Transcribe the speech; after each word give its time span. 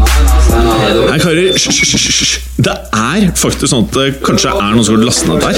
Nei, 0.00 1.18
karer, 1.20 1.52
hysj. 1.54 2.38
Det 2.60 2.72
er 2.96 3.26
faktisk 3.38 3.70
sånn 3.72 3.86
at 3.86 3.96
det 3.96 4.06
kanskje 4.24 4.52
er 4.52 4.74
noen 4.74 4.84
som 4.86 4.96
har 4.96 5.04
lastet 5.06 5.28
ned 5.30 5.38
der. 5.44 5.54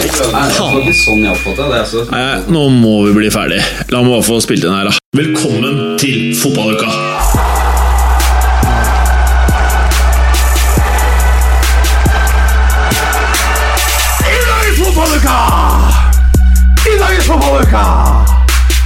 Nei, 2.13 2.29
nå 2.53 2.67
må 2.75 2.95
vi 3.09 3.17
bli 3.21 3.31
ferdig. 3.35 3.61
La 3.93 4.03
meg 4.03 4.15
bare 4.17 4.27
få 4.27 4.41
spilt 4.45 4.67
inn 4.67 4.75
her, 4.75 4.91
da. 4.91 4.95
Velkommen 5.17 5.99
til 6.03 6.33
fotballuka! 6.39 6.91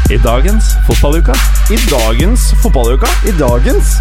I 0.07 0.19
dagens 0.23 0.77
fotballuka. 0.87 1.35
I 1.71 1.77
dagens 1.89 2.53
fotballuka 2.63 3.09
I 3.27 3.33
dagens 3.41 3.97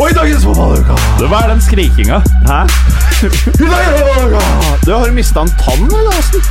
Og 0.00 0.08
i 0.10 0.14
dagens 0.16 0.44
fotballuke 0.46 0.94
det, 1.20 1.26
Hva 1.30 1.42
er 1.44 1.50
den 1.52 1.60
skrikinga? 1.62 2.18
Hæ? 2.48 2.60
I 3.22 3.68
dagens 3.68 3.98
fotballuke! 4.00 4.40
Du 4.86 4.92
har 4.96 5.10
mista 5.14 5.42
en 5.44 5.52
tann, 5.60 5.84
eller 5.86 6.16
åssen? 6.18 6.42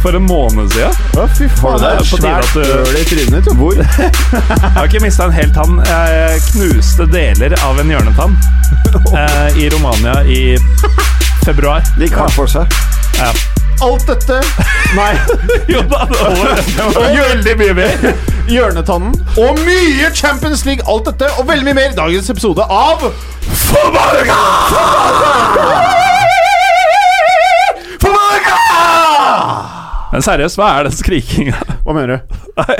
For 0.00 0.16
en 0.16 0.24
måned 0.24 0.70
siden? 0.72 0.96
Ja, 1.16 1.26
fy 1.36 1.46
faen, 1.60 1.76
det 1.82 1.90
er 1.90 2.06
på 2.08 2.16
tide 2.16 2.32
at 2.38 2.54
du- 2.54 2.64
høl 2.64 2.96
i 2.96 3.04
trynet. 3.04 3.44
ditt. 3.44 3.56
Hvor? 3.56 3.74
Jeg 3.76 4.72
har 4.78 4.84
ikke 4.88 5.02
mista 5.04 5.26
en 5.28 5.32
hel 5.36 5.52
tann. 5.54 5.76
Jeg 5.86 6.40
knuste 6.50 7.06
deler 7.12 7.54
av 7.68 7.80
en 7.82 7.92
hjørnetann 7.92 8.36
eh, 9.20 9.60
i 9.60 9.68
Romania 9.74 10.22
i 10.24 10.56
februar. 11.44 11.84
De 12.00 12.08
kan 12.08 12.32
for 12.32 12.48
seg. 12.48 12.64
Ja. 13.20 13.30
Alt 13.80 14.06
dette 14.10 14.40
Nei. 14.96 15.12
Jo 15.72 15.80
da, 15.88 16.04
det 16.10 16.20
var, 16.20 16.60
det 16.66 16.86
var 16.86 17.14
veldig 17.16 17.54
mye 17.60 17.74
mer. 17.78 18.08
Hjørnetannen 18.50 19.14
og 19.40 19.60
mye 19.64 20.10
Champions 20.16 20.64
League. 20.66 20.84
Alt 20.90 21.06
dette 21.12 21.30
og 21.38 21.46
veldig 21.48 21.68
mye 21.70 21.78
mer 21.78 21.94
i 21.94 21.98
dagens 21.98 22.30
episode 22.34 22.66
av! 22.66 23.06
Fotballuka! 23.70 24.38
Men 30.10 30.24
seriøst, 30.26 30.58
hva 30.58 30.70
er 30.74 30.88
den 30.88 30.94
skrikinga? 30.96 31.58
Hva 31.84 31.94
mener 31.94 32.16
du? 32.18 32.38
Nei, 32.58 32.78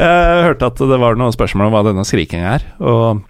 Jeg 0.00 0.44
hørte 0.46 0.70
at 0.70 0.80
det 0.90 0.98
var 1.02 1.18
noen 1.20 1.34
spørsmål 1.34 1.68
om 1.68 1.74
hva 1.76 1.82
denne 1.90 2.06
skrikinga 2.08 2.54
er. 2.56 2.64
Og 2.80 3.20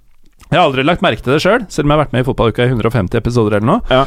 jeg 0.47 0.55
har 0.55 0.63
aldri 0.69 0.85
lagt 0.87 1.03
merke 1.03 1.25
til 1.25 1.35
det 1.35 1.43
sjøl, 1.43 1.65
selv 1.71 1.87
om 1.89 1.91
jeg 1.91 1.99
har 1.99 2.05
vært 2.05 2.15
med 2.15 2.23
i 2.23 2.29
Fotballuka 2.29 2.69
i 2.69 2.71
150 2.71 3.19
episoder 3.19 3.59
eller 3.59 3.69
noe. 3.73 3.83
Ja. 3.91 4.05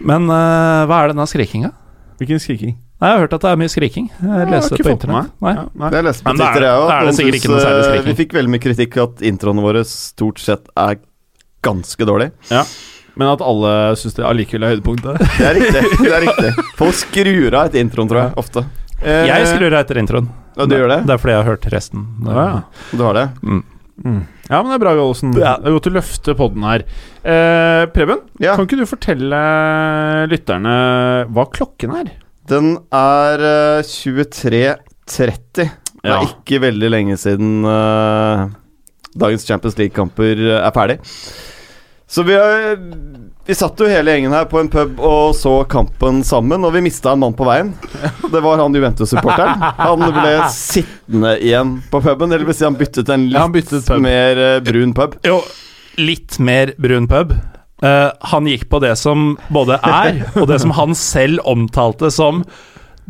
Men 0.00 0.26
uh, 0.32 0.88
hva 0.88 1.02
er 1.02 1.12
denne 1.12 1.28
skrikinga? 1.28 1.74
Hvilken 2.20 2.40
skriking? 2.42 2.74
Nei, 3.00 3.08
Jeg 3.08 3.16
har 3.16 3.22
hørt 3.24 3.32
at 3.32 3.40
det 3.46 3.50
er 3.50 3.56
mye 3.62 3.70
skriking. 3.72 4.10
Jeg 4.20 4.48
leste 4.52 4.76
det 4.76 4.84
på 4.84 4.92
internett. 4.92 5.30
Nei. 5.40 5.54
Nei. 5.80 5.90
Jeg 5.96 6.04
leste 6.04 6.22
på 6.26 6.32
Men 6.34 6.40
er- 6.40 6.50
Twitter, 6.52 6.66
jeg 6.68 6.80
da 6.80 6.96
er 6.98 7.00
det 7.06 7.12
òg. 7.12 7.16
sikkert 7.16 7.38
ikke 7.40 7.50
noe 7.54 7.60
særlig 7.64 7.84
skriking. 7.88 8.08
Vi 8.10 8.18
fikk 8.24 8.34
veldig 8.36 8.52
mye 8.54 8.64
kritikk 8.66 8.96
at 9.00 9.22
introene 9.30 9.62
våre 9.64 9.84
stort 9.88 10.38
sett 10.44 10.68
er 10.76 10.98
ganske 11.64 12.06
dårlige. 12.06 12.32
Ja. 12.52 12.64
Men 13.16 13.28
at 13.32 13.40
alle 13.42 13.72
syns 13.96 14.14
det 14.14 14.24
allikevel 14.24 14.64
er 14.68 14.74
høydepunktet. 14.76 15.18
Det 15.40 15.48
er 15.48 15.54
riktig. 15.58 15.82
det 16.04 16.12
er 16.12 16.22
riktig 16.28 16.52
Folk 16.78 16.94
skrur 16.94 17.54
av 17.58 17.66
etter 17.70 17.80
introen, 17.80 18.08
tror 18.08 18.20
jeg. 18.22 18.32
Ofte. 18.36 18.64
Eh, 19.02 19.26
Jeg 19.32 19.46
skrur 19.48 19.72
av 19.72 19.80
etter 19.84 19.98
introen. 19.98 20.28
Ja, 20.56 20.66
du 20.66 20.76
gjør 20.76 20.88
det? 20.92 21.00
Det 21.08 21.14
er 21.16 21.18
fordi 21.24 21.32
jeg 21.34 21.40
har 21.42 21.48
hørt 21.56 21.66
resten. 21.72 22.06
Ja, 22.26 22.44
ja. 22.44 22.62
Du 22.92 23.02
har 23.06 23.14
det? 23.16 23.26
Mm. 23.42 23.64
Ja, 24.04 24.60
men 24.62 24.70
det 24.70 24.78
er 24.78 24.82
bra, 24.82 24.94
Gallosen. 24.98 25.34
Ja. 25.36 25.56
Det 25.60 25.68
er 25.70 25.76
godt 25.76 25.88
å 25.90 25.94
løfte 25.94 26.34
podden 26.38 26.64
her. 26.66 26.84
Eh, 27.22 27.84
Preben, 27.94 28.22
Ja. 28.42 28.56
kan 28.56 28.66
ikke 28.66 28.80
du 28.80 28.86
fortelle 28.88 29.40
lytterne 30.30 30.74
hva 31.30 31.44
klokken 31.52 31.92
er? 32.00 32.10
Den 32.50 32.72
er 32.96 33.44
eh, 33.44 33.82
23.30. 33.86 35.68
Det 36.00 36.10
er 36.14 36.24
ikke 36.24 36.62
veldig 36.62 36.88
lenge 36.90 37.16
siden 37.20 37.60
uh, 37.68 38.46
dagens 39.20 39.44
Champions 39.44 39.76
League-kamper 39.76 40.38
eh, 40.48 40.60
er 40.64 40.72
ferdig. 40.72 40.96
Så 42.10 42.24
vi, 42.26 42.34
har, 42.40 42.78
vi 43.46 43.54
satt 43.56 43.80
jo 43.80 43.88
hele 43.88 44.12
gjengen 44.12 44.34
her 44.36 44.44
på 44.50 44.60
en 44.60 44.68
pub 44.70 45.00
og 45.02 45.32
så 45.34 45.52
kampen 45.70 46.20
sammen, 46.26 46.62
og 46.66 46.74
vi 46.76 46.82
mista 46.84 47.14
en 47.14 47.22
mann 47.22 47.36
på 47.36 47.46
veien. 47.48 47.72
Det 48.30 48.42
var 48.44 48.60
han 48.60 48.76
Juventus-supporteren. 48.76 49.64
Han 49.80 50.04
ble 50.14 50.34
sittende 50.54 51.32
igjen 51.40 51.78
på 51.90 52.02
puben, 52.04 52.30
eller 52.30 52.46
vil 52.46 52.56
si 52.56 52.66
han 52.68 52.78
byttet 52.78 53.10
en 53.10 53.26
litt 53.30 53.40
Ja, 53.40 53.48
byttet 53.50 53.88
mer 54.04 54.42
eh, 54.44 54.58
brun 54.64 54.92
pub. 54.94 55.16
Jo, 55.26 55.40
litt 55.98 56.38
mer 56.38 56.74
brun 56.78 57.08
pub. 57.10 57.34
Uh, 57.80 58.12
han 58.28 58.46
gikk 58.46 58.68
på 58.68 58.82
det 58.84 58.92
som 59.00 59.32
både 59.48 59.80
er, 59.88 60.20
og 60.36 60.50
det 60.50 60.60
som 60.60 60.76
han 60.76 60.92
selv 60.98 61.40
omtalte 61.48 62.12
som 62.12 62.44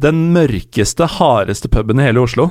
den 0.01 0.29
mørkeste, 0.33 1.09
hardeste 1.19 1.69
puben 1.69 2.01
i 2.01 2.07
hele 2.07 2.23
Oslo. 2.23 2.49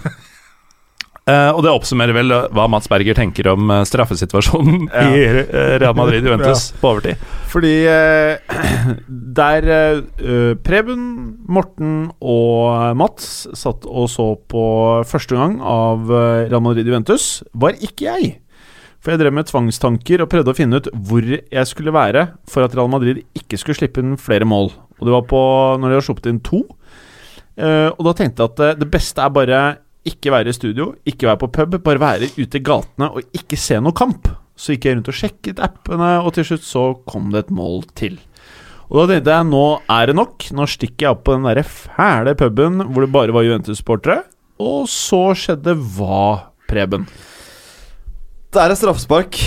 Eh, 1.29 1.50
og 1.53 1.62
det 1.66 1.72
oppsummerer 1.73 2.16
vel 2.16 2.31
eh, 2.34 2.45
hva 2.56 2.66
Mats 2.72 2.90
Berger 2.90 3.17
tenker 3.17 3.50
om 3.51 3.69
eh, 3.73 3.84
straffesituasjonen 3.88 4.88
Ja. 4.95 5.09
i 5.13 5.25
Real 5.81 5.95
Madrid-Juventus 5.97 6.69
på 6.79 6.94
overtid. 6.94 7.19
Fordi 7.51 7.73
der 9.39 9.68
Preben, 10.66 11.03
Morten 11.50 12.09
og 12.22 12.95
Mats 13.00 13.47
satt 13.57 13.85
og 13.89 14.07
så 14.12 14.31
på 14.50 14.63
første 15.09 15.38
gang 15.38 15.57
av 15.66 16.09
Real 16.12 16.63
Madrid-Juventus, 16.66 17.41
var 17.53 17.78
ikke 17.78 18.07
jeg. 18.07 18.31
For 19.00 19.13
jeg 19.13 19.22
drev 19.22 19.35
med 19.38 19.47
tvangstanker 19.47 20.23
og 20.25 20.29
prøvde 20.31 20.51
å 20.53 20.57
finne 20.57 20.79
ut 20.81 20.89
hvor 21.07 21.23
jeg 21.25 21.68
skulle 21.69 21.94
være 21.95 22.25
for 22.51 22.66
at 22.66 22.75
Real 22.78 22.89
Madrid 22.91 23.22
ikke 23.38 23.59
skulle 23.59 23.79
slippe 23.79 24.03
inn 24.03 24.18
flere 24.19 24.47
mål. 24.50 24.73
Og 25.00 25.07
det 25.07 25.16
var 25.16 25.28
på 25.29 25.44
når 25.79 25.94
de 25.94 26.00
har 26.00 26.06
sluppet 26.06 26.31
inn 26.34 26.41
to. 26.44 26.66
Og 27.59 28.01
da 28.07 28.13
tenkte 28.16 28.44
jeg 28.45 28.51
at 28.51 28.79
det 28.81 28.89
beste 28.91 29.23
er 29.23 29.31
bare 29.35 29.62
ikke 30.07 30.31
være 30.31 30.49
i 30.49 30.55
studio, 30.55 30.93
ikke 31.07 31.27
være 31.27 31.41
på 31.43 31.49
pub, 31.59 31.75
bare 31.83 31.99
være 32.01 32.29
ute 32.37 32.57
i 32.59 32.63
gatene 32.63 33.09
og 33.11 33.35
ikke 33.35 33.57
se 33.59 33.79
noe 33.83 33.95
kamp. 33.95 34.29
Så 34.59 34.73
gikk 34.75 34.85
jeg 34.89 34.97
rundt 34.97 35.11
og 35.11 35.15
sjekket 35.15 35.59
appene, 35.63 36.09
og 36.23 36.33
til 36.35 36.47
slutt 36.47 36.65
så 36.67 36.83
kom 37.07 37.29
det 37.31 37.45
et 37.45 37.51
mål 37.55 37.83
til. 37.99 38.17
Og 38.89 39.03
da 39.03 39.13
tenkte 39.13 39.35
jeg 39.35 39.47
nå 39.51 39.63
er 39.93 40.09
det 40.09 40.15
nok. 40.17 40.47
Nå 40.57 40.65
stikker 40.67 41.05
jeg 41.05 41.13
opp 41.13 41.23
på 41.27 41.35
den 41.35 41.45
derre 41.45 41.63
fæle 41.67 42.33
puben 42.39 42.81
hvor 42.89 43.05
det 43.05 43.11
bare 43.13 43.35
var 43.35 43.45
Juventus-sportere. 43.45 44.23
Og 44.59 44.88
så 44.91 45.29
skjedde 45.38 45.75
hva, 45.95 46.49
Preben? 46.67 47.05
Det 48.49 48.59
er 48.63 48.73
et 48.73 48.79
straffespark. 48.81 49.38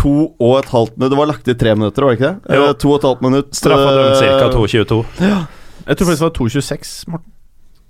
To 0.00 0.14
og 0.40 0.54
et 0.62 0.70
halvt 0.72 0.94
minutt 0.96 1.12
Det 1.12 1.18
var 1.20 1.28
lagt 1.28 1.50
i 1.52 1.54
tre 1.60 1.74
minutter, 1.76 2.02
var 2.06 2.14
det 2.14 2.18
ikke 2.18 2.30
det? 2.32 2.56
Jo. 2.56 2.62
Eh, 2.70 2.78
To 2.80 2.88
og 2.94 2.96
et 2.96 3.06
halvt 3.10 3.22
minutt. 3.26 3.52
Straffa 3.54 3.90
eh, 3.92 4.22
ca. 4.40 4.48
2.22. 4.56 5.02
Jeg 5.82 5.98
tror 5.98 6.08
faktisk 6.08 6.22
det 6.22 6.28
var 6.30 6.36
2,26, 6.40 6.94
Morten. 7.12 7.28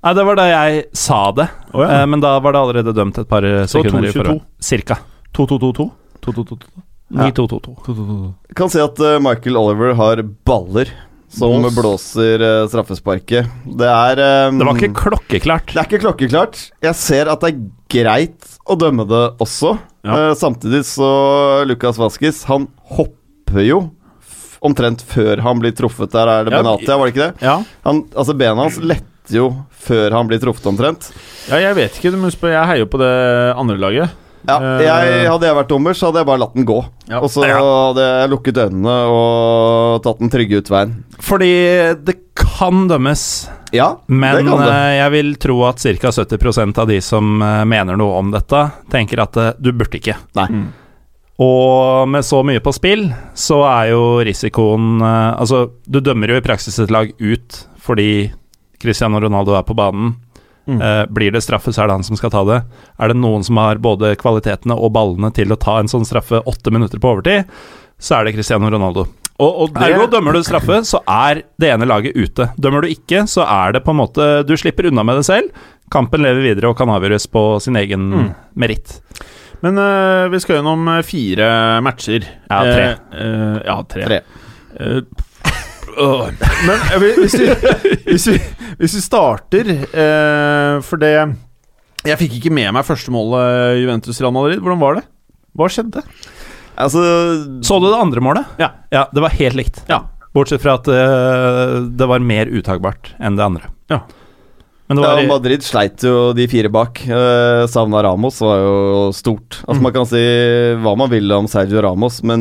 Nei, 0.03 0.13
det 0.19 0.25
var 0.27 0.37
da 0.41 0.47
jeg 0.51 0.85
sa 0.99 1.19
det, 1.37 1.49
Oh, 1.73 1.83
ja. 1.85 2.01
eh, 2.03 2.07
men 2.11 2.21
da 2.25 2.35
var 2.43 2.53
det 2.57 2.61
allerede 2.65 2.95
dømt 2.97 3.19
et 3.23 3.29
par 3.31 3.45
sekunder 3.71 4.09
i 4.09 4.11
2.22. 4.11 4.17
forhånd. 4.19 4.41
Cirka. 4.61 4.97
2-2-2-2. 5.37 5.87
2-2-2-2. 6.27 6.83
9-2-2-2. 7.13 8.35
Kan 8.57 8.71
si 8.73 8.81
at 8.83 8.99
uh, 9.05 9.19
Michael 9.23 9.57
Oliver 9.61 9.95
har 9.99 10.23
baller 10.49 10.91
som 11.33 11.63
Balls. 11.63 11.77
blåser 11.77 12.43
uh, 12.45 12.67
straffesparket. 12.69 13.49
Det 13.79 13.89
er 13.89 14.21
um, 14.51 14.59
Det 14.61 14.67
var 14.69 14.81
ikke 14.81 14.97
klokkeklart. 15.05 15.73
Det 15.73 15.81
er 15.83 15.89
ikke 15.91 16.03
klokkeklart. 16.07 16.61
Jeg 16.85 16.99
ser 16.99 17.31
at 17.33 17.45
det 17.45 17.53
er 17.53 17.63
greit 17.93 18.57
å 18.69 18.77
dømme 18.81 19.07
det 19.09 19.23
også. 19.45 19.75
Ja. 20.05 20.19
Uh, 20.31 20.35
samtidig 20.37 20.83
så 20.89 21.09
Lukas 21.69 22.01
Vaskis, 22.01 22.43
han 22.51 22.67
hopper 22.97 23.63
jo 23.65 23.79
f- 24.25 24.59
omtrent 24.65 25.05
før 25.09 25.41
han 25.45 25.61
blir 25.63 25.77
truffet 25.79 26.13
der. 26.17 26.29
Er 26.33 26.49
det 26.49 26.57
Ja, 26.57 26.63
Benatia, 26.65 26.97
var 27.01 27.09
det 27.09 27.15
ikke 27.17 27.29
det? 27.31 27.47
Ja. 27.49 27.57
Han, 27.89 28.05
altså 28.17 28.37
Bena 28.41 28.67
hans 28.67 28.81
letter 29.33 29.41
jo 29.41 29.65
før 29.83 30.13
han 30.13 30.29
blir 30.29 30.39
truffet 30.43 30.67
omtrent. 30.69 31.11
ja, 31.49 31.57
jeg 31.59 31.75
vet 31.75 31.97
ikke. 31.99 32.13
Du 32.13 32.19
må 32.19 32.31
spørre, 32.31 32.53
jeg 32.61 32.67
heier 32.69 32.85
jo 32.85 32.91
på 32.93 32.99
det 33.03 33.57
andre 33.57 33.77
laget. 33.79 34.11
Ja, 34.47 34.57
Eh. 34.59 34.83
jeg, 34.83 35.29
Hadde 35.31 35.47
jeg 35.47 35.55
vært 35.55 35.69
dommer, 35.71 35.93
så 35.95 36.07
hadde 36.11 36.19
jeg 36.19 36.27
bare 36.27 36.39
latt 36.43 36.55
den 36.55 36.65
gå. 36.67 36.85
Ja. 37.09 37.21
Og 37.21 37.31
så 37.31 37.45
hadde 37.47 38.03
jeg 38.03 38.31
lukket 38.31 38.57
øynene 38.59 38.95
og 39.09 40.03
tatt 40.03 40.19
den 40.19 40.31
trygge 40.31 40.59
utveien. 40.63 41.05
Fordi 41.21 41.95
det 42.05 42.17
kan 42.35 42.89
dømmes, 42.89 43.49
Ja, 43.73 43.97
men 44.09 44.35
det 44.37 44.45
kan 44.51 44.59
det. 44.59 44.69
eh, 44.69 44.99
jeg 44.99 45.11
vil 45.13 45.35
tro 45.37 45.63
at 45.69 45.79
ca. 45.79 46.11
70% 46.11 46.79
av 46.79 46.89
de 46.89 47.01
som 47.01 47.41
eh, 47.41 47.65
mener 47.65 47.97
noe 47.97 48.19
om 48.19 48.31
dette, 48.33 48.73
tenker 48.91 49.23
at 49.23 49.39
du 49.63 49.71
burde 49.73 49.95
ikke. 50.01 50.17
Nei. 50.35 50.47
Mm. 50.51 50.67
Og 51.39 52.09
med 52.09 52.23
så 52.23 52.43
mye 52.45 52.61
på 52.61 52.73
spill, 52.75 53.13
så 53.35 53.63
er 53.65 53.91
jo 53.93 54.19
risikoen 54.23 55.01
Altså, 55.03 55.71
du 55.89 56.01
dømmer 56.01 56.29
jo 56.29 56.37
i 56.37 56.45
praksis 56.45 56.79
et 56.83 56.91
lag 56.91 57.11
ut 57.19 57.67
fordi 57.83 58.31
Cristiano 58.83 59.21
Ronaldo 59.23 59.55
er 59.59 59.65
på 59.69 59.77
banen. 59.79 60.15
Mm. 60.69 60.79
Uh, 60.79 61.05
blir 61.11 61.33
det 61.35 61.41
straffe, 61.43 61.73
så 61.75 61.83
er 61.83 61.91
det 61.91 61.97
han 62.01 62.07
som 62.07 62.19
skal 62.19 62.31
ta 62.31 62.45
det. 62.47 62.61
Er 63.03 63.11
det 63.11 63.17
noen 63.19 63.43
som 63.47 63.59
har 63.59 63.81
både 63.83 64.13
kvalitetene 64.21 64.77
og 64.79 64.93
ballene 64.95 65.33
til 65.35 65.51
å 65.51 65.59
ta 65.59 65.81
en 65.81 65.91
sånn 65.91 66.07
straffe 66.07 66.39
åtte 66.47 66.71
minutter 66.75 67.03
på 67.03 67.17
overtid, 67.17 67.51
så 68.03 68.21
er 68.21 68.29
det 68.29 68.37
Cristiano 68.37 68.71
Ronaldo. 68.71 69.09
Og, 69.43 69.51
og 69.65 69.73
det, 69.75 69.89
Ergo, 69.89 70.07
dømmer 70.13 70.37
du 70.37 70.43
straffe, 70.47 70.77
så 70.87 71.01
er 71.11 71.41
det 71.59 71.71
ene 71.73 71.87
laget 71.89 72.15
ute. 72.15 72.51
Dømmer 72.63 72.85
du 72.85 72.93
ikke, 72.93 73.25
så 73.31 73.43
er 73.49 73.75
det 73.75 73.81
på 73.83 73.91
en 73.91 73.99
måte 73.99 74.27
Du 74.47 74.53
slipper 74.61 74.87
unna 74.91 75.03
med 75.07 75.19
det 75.19 75.25
selv. 75.27 75.65
Kampen 75.91 76.23
lever 76.23 76.45
videre 76.45 76.71
og 76.71 76.77
kan 76.79 76.93
avgjøres 76.95 77.27
på 77.33 77.43
sin 77.65 77.79
egen 77.81 78.05
Mm. 78.13 78.29
meritt. 78.55 79.01
Men 79.63 79.79
uh, 79.79 80.29
vi 80.31 80.39
skal 80.43 80.57
gjennom 80.61 80.87
eh, 80.91 81.03
fire 81.07 81.49
matcher. 81.87 82.25
Ja, 82.51 82.61
tre. 82.63 82.87
Uh, 83.15 83.59
ja, 83.67 83.77
tre. 83.91 84.07
Tre. 84.07 84.21
Eh. 85.93 86.51
Men 86.67 86.85
eh, 86.95 87.07
hvis 87.21 87.35
vi, 87.39 87.49
hvis, 88.07 88.27
vi, 88.31 88.37
hvis 88.81 88.95
vi 88.97 89.03
starter 89.05 89.73
eh, 89.73 90.77
For 90.87 91.01
det 91.01 91.13
Jeg 92.07 92.19
fikk 92.21 92.39
ikke 92.39 92.55
med 92.55 92.73
meg 92.77 92.87
første 92.89 93.13
målet 93.15 93.81
Juventus-Real 93.83 94.35
Madrid. 94.35 94.63
Hvordan 94.63 94.83
var 94.83 94.99
det? 94.99 95.05
Hva 95.59 95.69
skjedde? 95.71 96.05
Altså 96.81 97.03
Så 97.65 97.79
du 97.83 97.91
det 97.91 98.01
andre 98.01 98.25
målet? 98.25 98.57
Ja. 98.63 98.73
Ja, 98.95 99.07
Det 99.13 99.23
var 99.25 99.37
helt 99.37 99.59
likt. 99.59 99.85
Ja. 99.91 100.05
Bortsett 100.33 100.63
fra 100.65 100.79
at 100.79 100.89
uh, 100.89 101.83
det 101.93 102.09
var 102.09 102.23
mer 102.25 102.49
utagbart 102.49 103.11
enn 103.21 103.37
det 103.37 103.45
andre. 103.45 103.69
Ja. 103.93 104.01
Men 104.89 104.97
det 104.97 105.05
ja, 105.05 105.17
var 105.19 105.29
Madrid 105.29 105.65
sleit 105.65 106.05
jo 106.05 106.33
de 106.37 106.47
fire 106.49 106.71
bak. 106.73 107.03
Uh, 107.05 107.69
Savna 107.69 108.01
Ramos 108.05 108.41
var 108.41 108.63
jo 108.65 108.77
stort. 109.13 109.61
Altså 109.67 109.79
Mm. 109.79 109.85
Man 109.85 109.93
kan 109.93 110.09
si 110.09 110.23
hva 110.81 110.95
man 110.97 111.13
vil 111.13 111.37
om 111.37 111.49
Sergio 111.49 111.85
Ramos, 111.85 112.23
men 112.25 112.41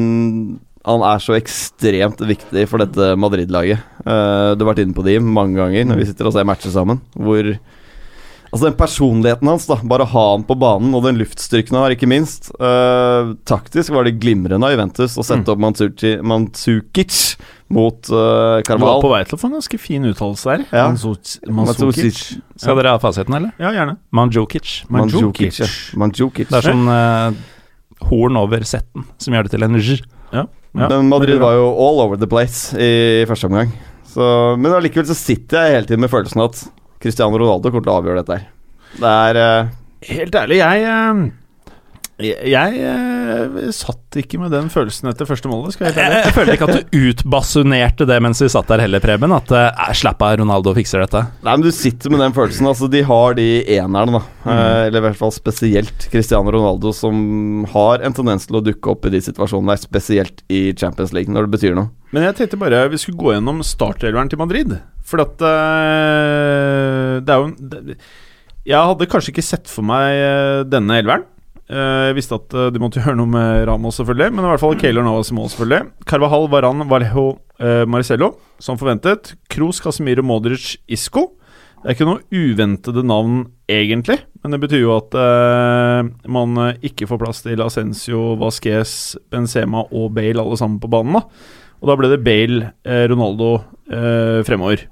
han 0.88 1.04
er 1.06 1.22
så 1.22 1.36
ekstremt 1.38 2.22
viktig 2.26 2.64
for 2.70 2.82
dette 2.82 3.12
Madrid-laget. 3.20 3.84
Uh, 4.06 4.54
du 4.58 4.64
har 4.66 4.72
vært 4.74 4.82
inne 4.86 4.98
på 4.98 5.06
de 5.06 5.20
mange 5.22 5.60
ganger 5.60 5.86
når 5.92 6.02
vi 6.02 6.08
sitter 6.10 6.30
og 6.30 6.34
ser 6.34 6.48
matcher 6.50 6.74
sammen. 6.74 7.04
Hvor 7.14 7.54
Altså 8.52 8.66
Den 8.68 8.76
personligheten 8.76 9.48
hans, 9.48 9.64
da 9.70 9.78
bare 9.88 10.04
ha 10.12 10.24
han 10.34 10.42
på 10.44 10.58
banen, 10.60 10.92
og 10.98 11.06
den 11.06 11.16
luftstyrken 11.22 11.78
han 11.78 11.86
har, 11.86 11.94
ikke 11.96 12.10
minst. 12.12 12.50
Uh, 12.60 13.32
taktisk 13.48 13.94
var 13.96 14.04
det 14.04 14.18
glimrende 14.20 14.68
av 14.68 14.74
Juventus 14.74 15.16
å 15.16 15.24
sette 15.24 15.54
opp 15.54 15.62
Mandzuki- 15.64 16.18
Mandzukic 16.20 17.38
mot 17.72 17.96
uh, 18.12 18.60
Du 18.60 18.60
var 18.60 18.66
Carval. 18.68 19.00
på 19.06 19.14
vei 19.14 19.22
til 19.24 19.38
å 19.38 19.40
få 19.40 19.48
en 19.48 19.56
ganske 19.56 19.80
fin 19.80 20.04
uttalelse 20.10 20.52
der. 20.52 20.66
Ja. 20.68 20.84
Manzuc- 20.90 21.38
Mandzukic. 21.48 22.20
Skal 22.60 22.76
dere 22.82 22.92
ha 22.98 23.00
fasiten, 23.00 23.38
eller? 23.40 23.56
Ja, 23.56 23.72
gjerne. 23.72 23.96
Mandzukic. 24.20 24.82
Mandzukic. 24.92 25.62
ja. 25.64 25.70
Mandzukic. 26.04 26.52
Det 26.52 26.60
er 26.60 26.68
sånn 26.74 26.92
uh, 26.92 27.32
horn 28.12 28.42
over 28.42 28.68
setten 28.68 29.08
som 29.16 29.32
gjør 29.38 29.48
det 29.48 29.56
til 29.56 29.64
en 29.70 29.80
r. 29.80 29.94
Ja. 30.36 30.44
Men 30.78 31.10
Madrid 31.12 31.40
var 31.42 31.58
jo 31.58 31.68
all 31.84 32.00
over 32.06 32.20
the 32.20 32.30
place 32.30 32.72
i 32.80 33.26
første 33.28 33.50
omgang. 33.50 33.74
Så, 34.12 34.24
men 34.60 34.74
allikevel 34.76 35.08
så 35.08 35.16
sitter 35.18 35.66
jeg 35.66 35.76
hele 35.76 35.90
tiden 35.90 36.04
med 36.04 36.12
følelsen 36.12 36.44
at 36.44 36.64
Cristiano 37.02 37.40
Ronaldo 37.40 37.72
kommer 37.72 37.86
til 37.86 37.94
å 37.94 38.00
avgjøre 38.02 38.24
dette 38.24 38.40
her. 38.40 38.50
Det 39.02 39.12
er 39.12 39.40
uh... 39.40 39.78
Helt 40.02 40.36
ærlig, 40.36 40.58
jeg 40.58 40.86
eh, 40.90 41.20
Jeg, 42.26 42.52
jeg 42.52 42.82
eh, 42.86 43.72
satt 43.76 44.18
ikke 44.22 44.40
med 44.42 44.52
den 44.54 44.70
følelsen 44.72 45.10
etter 45.12 45.28
første 45.30 45.50
målet, 45.52 45.76
skal 45.76 45.90
jeg 45.90 46.12
Jeg, 46.12 46.34
føler 46.36 46.58
ikke 46.58 46.68
at 46.70 46.82
du 46.92 47.00
utbasunerte 47.12 48.08
det 48.10 48.18
mens 48.24 48.42
vi 48.44 48.50
satt 48.52 48.70
der 48.72 48.84
heller, 48.84 49.04
Preben. 49.04 49.34
At 49.36 49.52
eh, 49.56 49.94
slapp 49.98 50.22
av, 50.26 50.36
Ronaldo 50.42 50.74
fikser 50.78 51.04
dette. 51.06 51.24
Nei, 51.46 51.56
men 51.56 51.66
du 51.66 51.72
sitter 51.76 52.14
med 52.14 52.24
den 52.24 52.36
følelsen. 52.36 52.70
Altså, 52.72 52.90
de 52.92 53.04
har 53.08 53.38
de 53.40 53.48
enerne, 53.78 54.20
da. 54.20 54.24
Eh, 54.52 54.78
eller 54.90 55.02
i 55.02 55.06
hvert 55.10 55.20
fall 55.20 55.34
spesielt 55.36 56.08
Cristiano 56.14 56.54
Ronaldo, 56.54 56.94
som 56.96 57.66
har 57.74 58.06
en 58.06 58.16
tendens 58.18 58.48
til 58.50 58.60
å 58.60 58.64
dukke 58.66 58.94
opp 58.94 59.08
i 59.08 59.14
de 59.16 59.24
situasjonene 59.24 59.76
der, 59.76 59.84
spesielt 59.84 60.46
i 60.52 60.64
Champions 60.78 61.16
League, 61.16 61.32
når 61.32 61.48
det 61.48 61.56
betyr 61.58 61.78
noe. 61.78 61.92
Men 62.12 62.28
jeg 62.28 62.42
tenkte 62.42 62.60
bare 62.60 62.88
vi 62.92 63.00
skulle 63.00 63.20
gå 63.20 63.36
gjennom 63.36 63.62
startelveren 63.66 64.32
til 64.32 64.42
Madrid. 64.42 64.76
For 65.08 65.24
at 65.24 65.44
eh, 65.44 67.20
Det 67.26 67.34
er 67.34 67.42
jo 67.42 67.48
en 67.50 67.96
Jeg 68.68 68.90
hadde 68.92 69.08
kanskje 69.10 69.34
ikke 69.34 69.46
sett 69.46 69.72
for 69.72 69.86
meg 69.88 70.16
eh, 70.16 70.64
denne 70.70 71.00
elveren. 71.02 71.26
Eh, 71.72 72.06
jeg 72.10 72.18
visste 72.18 72.36
at 72.36 72.56
eh, 72.58 72.70
de 72.76 72.82
måtte 72.84 73.00
gjøre 73.04 73.18
noe 73.20 73.32
med 73.32 73.66
Ramos, 73.70 74.00
selvfølgelig. 74.02 74.36
Men 74.36 74.46
i 74.46 74.50
hvert 74.52 74.64
fall 74.64 74.80
Keylor 74.80 75.08
Navas 75.08 75.32
i 75.32 75.38
mål, 75.38 75.52
selvfølgelig. 75.54 75.92
Carvahal, 76.10 76.50
Varan, 76.52 76.88
Vallejo, 76.92 77.28
eh, 77.64 77.86
Marcello, 77.90 78.34
som 78.62 78.80
forventet. 78.82 79.36
Kroos, 79.52 79.80
Casemiro, 79.84 80.26
Modric, 80.26 80.76
Isco. 80.92 81.32
Det 81.82 81.90
er 81.90 81.96
ikke 81.96 82.06
noe 82.12 82.22
uventede 82.30 83.02
navn, 83.08 83.40
egentlig. 83.72 84.20
Men 84.44 84.54
det 84.54 84.60
betyr 84.62 84.84
jo 84.84 84.94
at 85.00 85.16
eh, 85.18 86.12
man 86.30 86.60
eh, 86.68 86.78
ikke 86.92 87.08
får 87.10 87.24
plass 87.24 87.42
til 87.46 87.64
Ascencio, 87.66 88.36
Vasques, 88.42 89.16
Benzema 89.34 89.88
og 89.90 90.12
Bale 90.14 90.44
alle 90.44 90.60
sammen 90.60 90.78
på 90.82 90.92
banen. 90.92 91.18
da 91.18 91.26
og 91.82 91.90
da 91.90 91.98
ble 91.98 92.12
det 92.12 92.22
Bale, 92.22 92.74
eh, 92.86 93.08
Ronaldo 93.10 93.56
eh, 93.90 94.42
fremover. 94.46 94.86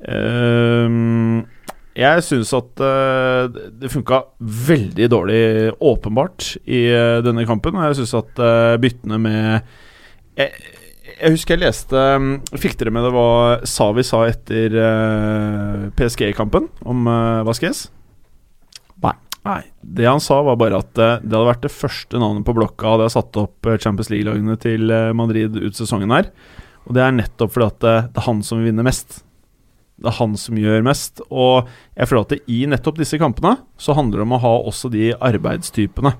Ehm, 0.00 1.46
jeg 1.98 2.22
syns 2.22 2.52
at 2.54 2.80
uh, 2.84 3.50
det- 3.50 3.90
funka 3.90 4.22
veldig 4.40 5.08
dårlig, 5.10 5.40
åpenbart, 5.82 6.52
i 6.70 6.84
uh, 6.94 7.18
denne 7.24 7.46
kampen. 7.48 7.74
Og 7.74 7.88
jeg 7.88 8.00
syns 8.00 8.14
at 8.20 8.42
uh, 8.42 8.76
byttene 8.80 9.18
med 9.18 9.72
jeg, 10.38 10.52
jeg 11.20 11.32
husker 11.34 11.56
jeg 11.56 11.64
leste 11.64 12.02
um, 12.16 12.28
Fikk 12.54 12.76
dere 12.78 12.92
med 12.94 13.02
det 13.04 13.10
hva 13.12 13.58
Savi 13.68 14.04
sa 14.06 14.22
etter 14.30 14.76
PSG-kampen 15.98 16.68
om 16.88 17.10
uh, 17.10 17.42
Vasquez? 17.48 17.88
Nei. 19.02 19.16
Nei. 19.44 19.60
Det 19.82 20.06
han 20.06 20.22
sa, 20.22 20.38
var 20.46 20.56
bare 20.60 20.78
at 20.80 20.94
det 20.94 21.10
hadde 21.26 21.48
vært 21.48 21.66
det 21.66 21.72
første 21.74 22.20
navnet 22.22 22.46
på 22.46 22.54
blokka 22.56 22.94
hadde 22.94 23.08
jeg 23.08 23.16
satt 23.16 23.40
opp 23.42 23.68
Champions 23.82 24.12
League-lagene 24.12 24.56
til 24.62 24.92
Madrid 25.16 25.58
ut 25.58 25.76
sesongen 25.76 26.12
her. 26.14 26.30
Og 26.86 26.94
det 26.96 27.02
er 27.04 27.16
nettopp 27.18 27.52
fordi 27.56 27.68
at 27.72 27.80
det 28.14 28.20
er 28.22 28.26
han 28.28 28.44
som 28.46 28.60
vil 28.60 28.70
vinne 28.70 28.84
mest. 28.86 29.22
Det 30.00 30.08
er 30.08 30.16
han 30.16 30.34
som 30.40 30.56
gjør 30.58 30.82
mest. 30.86 31.20
Og 31.28 31.68
jeg 31.96 32.08
føler 32.08 32.24
at 32.26 32.32
det, 32.34 32.40
i 32.48 32.62
nettopp 32.70 32.98
disse 33.00 33.18
kampene 33.20 33.58
så 33.80 33.94
handler 33.96 34.22
det 34.22 34.26
om 34.28 34.36
å 34.38 34.42
ha 34.42 34.52
også 34.70 34.90
de 34.92 35.10
arbeidstypene. 35.14 36.14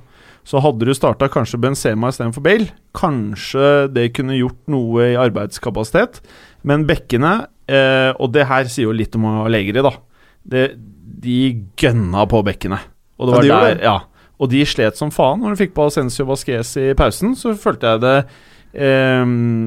Så 0.44 0.60
hadde 0.64 0.86
du 0.88 0.92
starta 0.96 1.28
kanskje 1.32 1.60
Benzema 1.60 2.08
istedenfor 2.10 2.44
Bale, 2.44 2.70
kanskje 2.96 3.88
det 3.92 4.06
kunne 4.16 4.38
gjort 4.38 4.60
noe 4.72 5.10
i 5.12 5.18
arbeidskapasitet. 5.20 6.22
Men 6.66 6.86
bekkene, 6.88 7.34
eh, 7.68 8.12
og 8.16 8.32
det 8.34 8.46
her 8.48 8.68
sier 8.72 8.88
jo 8.88 8.96
litt 8.96 9.16
om 9.18 9.26
Allegri, 9.44 9.84
da. 9.84 9.92
Det, 10.40 10.64
de 11.20 11.40
gønna 11.80 12.24
på 12.28 12.40
bekkene. 12.46 12.80
Og 13.20 13.28
det 13.28 13.36
Ja, 13.36 13.42
de 13.42 13.48
der, 13.50 13.74
det. 13.76 13.84
ja. 13.84 13.98
Og 14.40 14.48
de 14.48 14.62
slet 14.64 14.96
som 14.96 15.10
faen. 15.12 15.42
Når 15.44 15.52
de 15.52 15.60
fikk 15.66 15.74
på 15.76 15.84
Ascencio 15.90 16.24
Vasques 16.24 16.72
i 16.80 16.94
pausen, 16.96 17.34
så 17.36 17.52
følte 17.60 17.92
jeg 17.92 18.00
det 18.00 18.14
eh, 18.74 19.24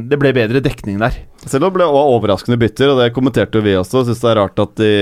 Det 0.10 0.20
ble 0.22 0.34
bedre 0.36 0.62
dekning 0.64 1.00
der. 1.02 1.18
Selv 1.46 1.66
om 1.66 1.72
det 1.74 1.80
ble 1.82 1.88
overraskende 1.90 2.60
bytter, 2.62 2.94
og 2.94 3.02
det 3.02 3.14
kommenterte 3.16 3.60
jo 3.60 3.66
vi 3.66 3.74
også. 3.76 4.06
Syns 4.08 4.22
det 4.24 4.30
er 4.32 4.40
rart 4.40 4.60
at 4.64 4.76
de 4.80 4.94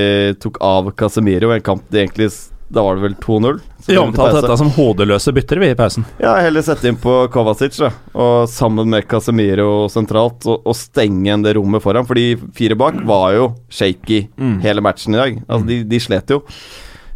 tok 0.42 0.58
av 0.66 0.90
Casemiro 0.98 1.52
i 1.52 1.60
en 1.60 1.62
kamp 1.68 1.84
de 1.94 2.02
egentlig 2.06 2.32
Da 2.72 2.82
var 2.86 2.96
det 2.96 3.04
vel 3.04 3.16
2-0. 3.20 3.58
Så 3.84 3.92
Vi 3.92 3.98
omtalte 4.00 4.40
dette 4.42 4.56
som 4.58 4.70
hodeløse 4.72 5.34
bytter, 5.36 5.60
vi, 5.60 5.70
i 5.74 5.76
pausen. 5.76 6.06
Ja, 6.24 6.38
heller 6.40 6.64
sette 6.64 6.88
inn 6.88 6.96
på 7.02 7.28
Kovacic, 7.34 7.76
da. 7.82 7.90
Og 8.16 8.48
sammen 8.48 8.88
med 8.94 9.04
Casemiro 9.12 9.90
sentralt, 9.92 10.46
og, 10.48 10.62
og 10.66 10.78
stenge 10.80 11.26
igjen 11.28 11.44
det 11.44 11.58
rommet 11.58 11.84
foran. 11.84 12.08
For 12.08 12.16
de 12.16 12.38
fire 12.56 12.78
bak 12.80 13.02
var 13.06 13.34
jo 13.36 13.50
shaky 13.70 14.22
Mm. 14.40 14.62
hele 14.64 14.82
matchen 14.86 15.14
i 15.18 15.20
dag. 15.20 15.42
Altså, 15.50 15.68
de, 15.68 15.82
de 15.84 16.00
slet 16.00 16.32
jo. 16.32 16.40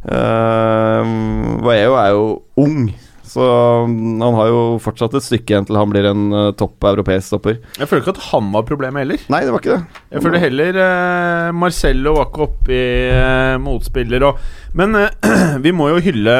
Uh, 0.05 1.61
Vaeo 1.65 1.95
er 1.97 2.09
jo 2.13 2.25
ung, 2.61 2.91
så 3.35 3.45
han 3.85 4.37
har 4.37 4.47
jo 4.47 4.59
fortsatt 4.83 5.17
et 5.19 5.25
stykke 5.25 5.51
igjen 5.51 5.65
til 5.67 5.79
han 5.79 5.91
blir 5.91 6.07
en 6.07 6.25
eh, 6.31 6.51
topp 6.59 6.87
europeisk 6.87 7.27
stopper. 7.33 7.57
Jeg 7.75 7.89
føler 7.89 8.05
ikke 8.05 8.15
at 8.15 8.27
han 8.29 8.51
var 8.53 8.67
problemet 8.67 9.03
heller. 9.03 9.25
Nei, 9.33 9.41
det 9.43 9.55
var 9.55 9.63
ikke 9.63 9.75
det. 9.75 10.03
Jeg 10.15 10.23
føler 10.23 10.43
heller 10.45 10.79
eh, 10.85 11.49
Marcello 11.55 12.15
var 12.19 12.29
ikke 12.29 12.45
oppi 12.47 12.77
i 12.79 13.09
eh, 13.11 13.57
motspiller 13.61 14.23
og 14.29 14.39
Men 14.79 14.95
eh, 14.99 15.35
vi 15.65 15.75
må 15.75 15.89
jo 15.91 15.99
hylle 16.05 16.37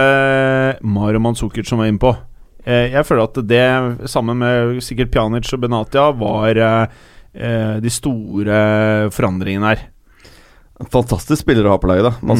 Maro 0.86 1.22
Manzukic 1.24 1.68
som 1.68 1.84
var 1.84 1.92
innpå. 1.92 2.16
Eh, 2.66 2.96
jeg 2.96 3.06
føler 3.06 3.28
at 3.28 3.42
det, 3.46 3.66
sammen 4.10 4.40
med 4.42 4.80
sikkert 4.84 5.12
Pjanic 5.14 5.52
og 5.54 5.62
Benatia, 5.62 6.08
var 6.18 6.58
eh, 6.58 7.02
eh, 7.38 7.76
de 7.84 7.92
store 7.94 8.62
forandringene 9.14 9.74
her. 9.74 9.86
Fantastisk 10.92 11.46
spiller 11.46 11.68
å 11.68 11.76
ha 11.76 11.80
på 11.80 11.88
laget, 11.88 12.10
da. 12.10 12.18
Mm. 12.20 12.34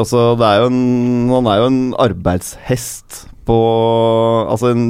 Altså, 0.00 0.22
det 0.40 0.48
er 0.48 0.64
en, 0.66 0.78
han 1.30 1.50
er 1.52 1.60
jo 1.60 1.68
en 1.70 1.82
arbeidshest 2.02 3.26
på 3.46 3.56
Altså 4.50 4.72
en 4.74 4.86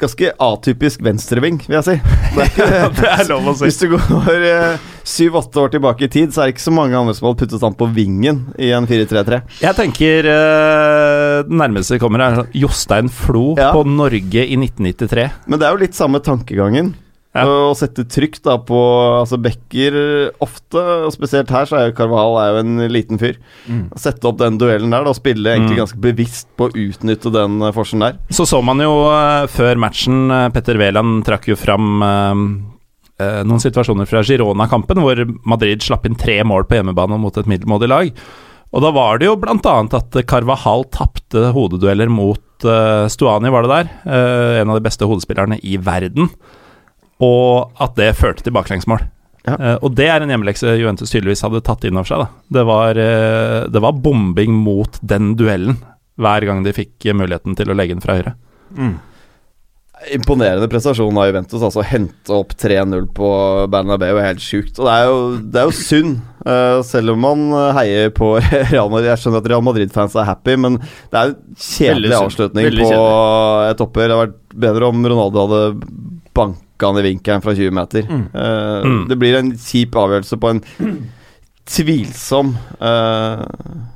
ganske 0.00 0.30
atypisk 0.42 1.02
venstreving, 1.06 1.60
vil 1.68 1.76
jeg 1.78 1.86
si. 1.86 1.94
Det 2.34 2.46
er 2.64 2.88
Det 2.98 3.10
er 3.12 3.28
lov 3.30 3.52
å 3.52 3.54
si. 3.56 3.68
Hvis 3.68 3.78
du 3.84 3.94
går 3.94 4.40
syv-åtte 5.06 5.62
år 5.62 5.70
tilbake 5.76 6.06
i 6.08 6.10
tid, 6.10 6.32
så 6.34 6.42
er 6.42 6.50
det 6.50 6.56
ikke 6.56 6.64
så 6.66 6.74
mange 6.74 6.98
andre 6.98 7.14
som 7.14 7.28
hadde 7.28 7.44
puttet 7.44 7.62
han 7.64 7.76
på 7.78 7.88
vingen 7.94 8.42
i 8.58 8.72
en 8.74 8.88
4-3-3. 8.90 9.40
Jeg 9.62 9.78
tenker 9.78 10.28
uh, 10.28 11.38
det 11.46 11.60
nærmeste 11.62 12.00
kommer 12.02 12.24
er 12.24 12.40
sånn 12.40 12.52
Jostein 12.64 13.10
Flo 13.12 13.52
Ja. 13.60 13.70
på 13.76 13.84
Norge 13.86 14.44
i 14.44 14.58
1993. 14.58 15.28
Men 15.46 15.62
det 15.62 15.68
er 15.68 15.76
jo 15.76 15.82
litt 15.84 15.98
samme 15.98 16.20
tankegangen. 16.24 16.94
Ja. 17.34 17.42
Å 17.50 17.72
sette 17.74 18.04
trykk 18.06 18.36
da 18.46 18.54
på 18.62 18.78
altså 19.18 19.40
Becker 19.42 19.96
ofte, 20.44 20.78
og 21.08 21.10
spesielt 21.16 21.50
her, 21.50 21.66
så 21.66 21.80
er 21.80 21.88
jo 21.88 21.96
Carval 21.98 22.36
er 22.38 22.52
jo 22.52 22.60
en 22.62 22.76
liten 22.94 23.18
fyr. 23.18 23.40
Mm. 23.66 23.88
Sette 23.98 24.28
opp 24.30 24.38
den 24.38 24.56
duellen 24.60 24.94
der, 24.94 25.02
da, 25.02 25.10
og 25.10 25.18
spille 25.18 25.50
egentlig 25.56 25.74
Mm. 25.74 25.82
ganske 25.82 25.98
bevisst 26.04 26.46
på 26.56 26.68
å 26.70 26.76
utnytte 26.84 27.32
den 27.34 27.56
eh, 27.60 27.72
forskjellen 27.74 28.06
der. 28.06 28.20
Så 28.30 28.46
så 28.46 28.62
man 28.62 28.78
jo 28.78 28.92
eh, 29.10 29.48
før 29.50 29.74
matchen 29.82 30.30
eh, 30.30 30.48
Petter 30.54 30.78
Wæland 30.78 31.24
trakk 31.26 31.48
jo 31.50 31.58
fram 31.58 32.06
eh, 32.06 33.42
noen 33.46 33.62
situasjoner 33.62 34.06
fra 34.10 34.22
Girona-kampen, 34.26 35.02
hvor 35.02 35.24
Madrid 35.46 35.82
slapp 35.82 36.06
inn 36.06 36.14
tre 36.18 36.38
mål 36.46 36.66
på 36.70 36.78
hjemmebane 36.78 37.18
mot 37.18 37.36
et 37.38 37.50
middelmådig 37.50 37.90
lag. 37.90 38.10
Og 38.74 38.82
da 38.82 38.90
var 38.94 39.18
det 39.22 39.28
jo 39.28 39.36
bl.a. 39.38 39.74
at 39.94 40.16
Carvahal 40.26 40.86
tapte 40.90 41.50
hodedueller 41.54 42.10
mot 42.10 42.66
eh, 42.66 43.06
Stuani, 43.10 43.50
var 43.54 43.66
det 43.66 43.70
der. 43.74 43.90
eh, 44.06 44.60
en 44.62 44.70
av 44.70 44.78
de 44.78 44.86
beste 44.86 45.06
hodespillerne 45.06 45.58
i 45.62 45.76
verden. 45.78 46.30
Og 47.22 47.82
at 47.82 47.94
det 47.98 48.14
førte 48.18 48.42
til 48.42 48.54
baklengsmål. 48.56 49.04
Ja. 49.44 49.56
Uh, 49.60 49.76
og 49.84 49.96
det 49.98 50.08
er 50.08 50.24
en 50.24 50.32
hjemmelekse 50.32 50.72
Juventus 50.80 51.12
tydeligvis 51.12 51.44
hadde 51.44 51.62
tatt 51.64 51.84
inn 51.84 51.98
over 52.00 52.08
seg. 52.08 52.24
Da. 52.24 52.44
Det, 52.58 52.66
var, 52.68 53.00
uh, 53.00 53.58
det 53.70 53.82
var 53.84 53.98
bombing 54.04 54.56
mot 54.56 54.98
den 55.04 55.34
duellen 55.38 55.82
hver 56.20 56.46
gang 56.46 56.62
de 56.64 56.72
fikk 56.74 57.10
muligheten 57.16 57.58
til 57.58 57.70
å 57.70 57.76
legge 57.76 57.96
den 57.96 58.04
fra 58.04 58.16
høyre. 58.18 58.38
Mm. 58.74 58.94
Imponerende 60.14 60.68
prestasjon 60.68 61.16
av 61.18 61.28
Juventus. 61.28 61.62
Altså 61.62 61.84
Hente 61.86 62.34
opp 62.34 62.52
3-0 62.60 63.06
på 63.16 63.28
Bernabeu 63.72 64.18
er 64.18 64.28
helt 64.32 64.42
sjukt. 64.42 64.78
Og 64.78 64.88
det 64.88 64.94
er 64.94 65.06
jo, 65.08 65.20
det 65.54 65.60
er 65.60 65.68
jo 65.70 65.76
synd 65.78 66.18
uh, 66.46 66.80
selv 66.86 67.14
om 67.14 67.22
man 67.24 67.44
eh, 67.50 67.70
heier 67.78 68.12
på 68.14 68.34
Real 68.72 68.90
Madrid. 68.92 69.10
Jeg 69.12 69.22
skjønner 69.22 69.42
at 69.42 69.48
Real 69.52 69.64
Madrid-fans 69.64 70.16
er 70.18 70.28
happy, 70.28 70.58
men 70.60 70.80
det 70.82 71.20
er 71.20 71.32
en 71.32 71.62
kjedelig 71.68 72.18
avslutning 72.18 72.68
Veldig 72.70 72.90
på 72.90 73.00
et 73.70 73.84
oppgjør. 73.86 74.10
Det 74.10 74.18
hadde 74.18 74.26
vært 74.26 74.60
bedre 74.66 74.92
om 74.92 75.08
Ronaldo 75.14 75.46
hadde 75.46 75.64
banka 76.34 76.63
han 76.82 76.98
i 76.98 77.02
vinkelen 77.06 77.42
fra 77.44 77.54
20 77.54 77.70
meter. 77.70 78.02
Mm. 78.10 78.24
Uh, 78.34 78.80
Mm. 78.84 79.02
Det 79.08 79.16
blir 79.20 79.36
en 79.38 79.52
kjip 79.56 79.94
avgjørelse 79.94 80.36
på 80.42 80.50
en 80.50 80.60
tvilsom 81.64 82.54
uh, 82.82 83.44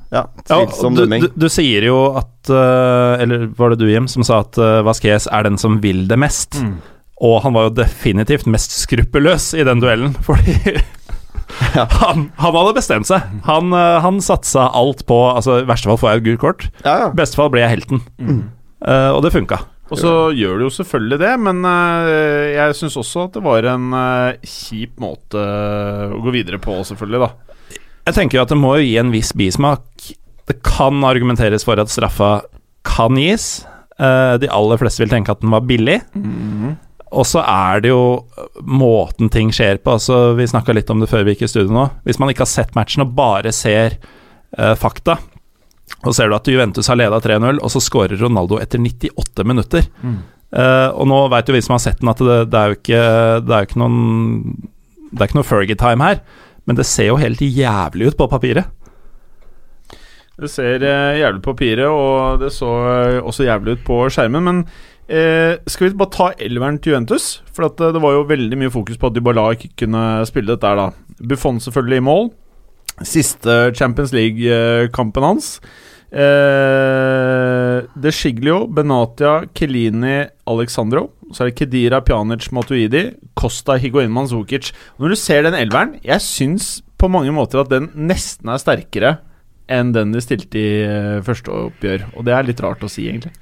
Ja, 0.09 0.23
Ja, 0.49 0.55
tvilsom 0.65 0.95
du, 0.95 1.03
dømming. 1.03 1.21
du, 1.27 1.29
du 1.35 1.49
sier 1.53 1.85
jo 1.85 1.97
at 2.17 2.49
uh, 2.49 3.19
Eller 3.21 3.47
var 3.57 3.69
det 3.75 3.81
du, 3.83 3.89
Jim, 3.91 4.07
som 4.09 4.23
sa 4.25 4.39
at 4.45 4.57
uh, 4.57 4.79
Vasquez 4.87 5.27
er 5.29 5.45
den 5.45 5.59
som 5.61 5.77
vil 5.83 6.07
det 6.09 6.17
mest? 6.21 6.57
Mm. 6.63 6.79
Og 7.21 7.41
han 7.43 7.53
var 7.53 7.67
jo 7.67 7.75
definitivt 7.81 8.47
mest 8.47 8.71
skruppelløs 8.79 9.51
i 9.59 9.65
den 9.67 9.81
duellen, 9.83 10.15
fordi 10.27 10.55
Ja. 11.75 11.83
han, 11.99 12.27
han 12.37 12.53
hadde 12.55 12.75
bestemt 12.77 13.07
seg. 13.09 13.23
Han, 13.47 13.73
han 13.73 14.19
satsa 14.23 14.67
alt 14.77 15.01
på 15.09 15.17
Altså, 15.33 15.57
I 15.63 15.65
verste 15.67 15.89
fall 15.89 15.97
får 15.99 16.11
jeg 16.13 16.21
et 16.21 16.25
gult 16.29 16.39
kort. 16.43 16.65
Ja, 16.85 16.93
ja. 17.01 17.07
I 17.09 17.17
beste 17.17 17.35
fall 17.39 17.49
blir 17.51 17.65
jeg 17.65 17.73
helten. 17.73 17.99
Mm. 18.21 18.37
Uh, 18.85 19.09
og 19.17 19.23
det 19.25 19.33
funka. 19.35 19.57
Og 19.89 19.97
så 19.97 20.13
gjør 20.37 20.59
det 20.59 20.67
jo 20.67 20.73
selvfølgelig 20.75 21.17
det, 21.23 21.31
men 21.41 21.63
eh, 21.65 22.51
jeg 22.53 22.77
syns 22.77 22.97
også 23.01 23.25
at 23.25 23.37
det 23.37 23.43
var 23.45 23.65
en 23.71 23.87
eh, 23.97 24.45
kjip 24.45 24.99
måte 25.01 25.41
å 25.41 26.19
gå 26.21 26.33
videre 26.35 26.61
på, 26.61 26.75
selvfølgelig, 26.85 27.25
da. 27.25 27.79
Jeg 28.09 28.17
tenker 28.17 28.39
jo 28.39 28.43
at 28.45 28.53
det 28.53 28.59
må 28.59 28.75
jo 28.77 28.85
gi 28.85 28.95
en 29.01 29.13
viss 29.13 29.33
bismak. 29.37 30.11
Det 30.49 30.59
kan 30.65 31.01
argumenteres 31.05 31.65
for 31.65 31.81
at 31.81 31.91
straffa 31.93 32.39
kan 32.87 33.17
gis. 33.19 33.63
Eh, 33.97 34.35
de 34.41 34.51
aller 34.53 34.81
fleste 34.81 35.03
vil 35.03 35.11
tenke 35.11 35.33
at 35.33 35.41
den 35.43 35.53
var 35.53 35.65
billig. 35.69 35.99
Og 37.09 37.25
så 37.25 37.41
er 37.41 37.81
det 37.81 37.89
jo 37.89 38.21
måten 38.61 39.31
ting 39.33 39.49
skjer 39.53 39.81
på. 39.81 39.97
Altså, 39.97 40.35
vi 40.37 40.47
snakka 40.49 40.75
litt 40.77 40.89
om 40.93 41.01
det 41.01 41.09
før 41.09 41.25
vi 41.25 41.33
gikk 41.33 41.47
i 41.47 41.51
studio 41.51 41.73
nå. 41.73 41.87
Hvis 42.05 42.21
man 42.21 42.29
ikke 42.29 42.45
har 42.45 42.51
sett 42.51 42.77
matchen 42.77 43.05
og 43.05 43.15
bare 43.17 43.53
ser 43.55 43.97
uh, 44.53 44.75
fakta, 44.77 45.17
og 46.05 46.15
ser 46.15 46.29
du 46.29 46.35
at 46.37 46.47
Juventus 46.47 46.87
har 46.87 46.99
leda 46.99 47.19
3-0, 47.19 47.59
og 47.59 47.71
så 47.73 47.81
skårer 47.83 48.19
Ronaldo 48.21 48.59
etter 48.61 48.79
98 48.79 49.47
minutter. 49.47 49.87
Eh, 50.49 50.89
og 50.89 51.07
nå 51.11 51.21
veit 51.33 51.49
jo 51.49 51.55
vi 51.55 51.61
som 51.65 51.75
har 51.75 51.83
sett 51.83 51.99
den, 52.01 52.11
at 52.11 52.21
det, 52.23 52.39
det 52.49 52.59
er 52.59 52.71
jo 52.71 52.77
ikke 52.79 53.01
Det 53.45 53.53
er 53.53 53.59
jo 53.61 53.67
ikke 53.67 53.81
noen 53.83 53.97
Det 55.11 55.19
er 55.19 55.27
ikke 55.27 55.37
noe 55.37 55.45
Fergie-time 55.45 56.07
her, 56.07 56.21
men 56.65 56.79
det 56.79 56.87
ser 56.89 57.11
jo 57.11 57.19
helt 57.21 57.43
jævlig 57.43 58.09
ut 58.09 58.17
på 58.17 58.29
papiret. 58.31 58.71
Det 60.39 60.47
ser 60.47 60.83
eh, 60.87 61.19
jævlig 61.19 61.41
på 61.43 61.51
papiret, 61.51 61.89
og 61.89 62.39
det 62.39 62.53
så 62.55 62.69
eh, 62.87 63.17
også 63.19 63.43
jævlig 63.43 63.75
ut 63.75 63.81
på 63.87 63.97
skjermen. 64.13 64.45
Men 64.45 64.61
eh, 65.11 65.59
skal 65.67 65.89
vi 65.89 65.99
bare 65.99 66.15
ta 66.15 66.29
elveren 66.39 66.79
til 66.79 66.93
Juventus? 66.93 67.41
For 67.51 67.67
at, 67.67 67.81
det 67.81 68.01
var 68.01 68.15
jo 68.15 68.27
veldig 68.29 68.61
mye 68.61 68.71
fokus 68.71 68.99
på 68.99 69.09
at 69.09 69.17
Dybala 69.17 69.49
ikke 69.57 69.73
kunne 69.83 70.03
spille 70.29 70.53
dette 70.53 70.69
her, 70.69 70.79
da. 70.79 71.17
Buffon 71.27 71.59
selvfølgelig 71.59 71.99
i 71.99 72.05
mål. 72.07 72.31
Siste 73.03 73.59
Champions 73.75 74.15
League-kampen 74.15 75.27
hans. 75.27 75.57
Eh, 76.11 77.85
De 77.99 78.11
Sciglio, 78.11 78.65
Benatia, 78.67 79.43
Kelini, 79.53 80.23
Alexandro. 80.49 81.09
Så 81.31 81.43
er 81.45 81.51
det 81.51 81.57
Kedira, 81.59 82.01
Pjanic, 82.01 82.49
Matuidi, 82.55 83.03
Costa, 83.37 83.77
Higuain, 83.77 84.11
Manzukic. 84.11 84.71
Når 84.97 85.13
du 85.13 85.17
ser 85.19 85.45
den 85.45 85.57
elveren, 85.59 85.97
jeg 86.03 86.25
syns 86.25 86.79
på 86.99 87.09
mange 87.11 87.31
måter 87.35 87.61
at 87.61 87.69
den 87.71 87.91
nesten 88.09 88.49
er 88.51 88.59
sterkere 88.61 89.17
enn 89.69 89.91
den 89.93 90.11
de 90.15 90.21
stilte 90.25 90.57
i 90.57 90.69
eh, 90.81 91.21
første 91.25 91.53
oppgjør. 91.53 92.07
Og 92.17 92.25
det 92.25 92.33
er 92.33 92.47
litt 92.47 92.63
rart 92.65 92.81
å 92.83 92.89
si, 92.89 93.05
egentlig. 93.11 93.35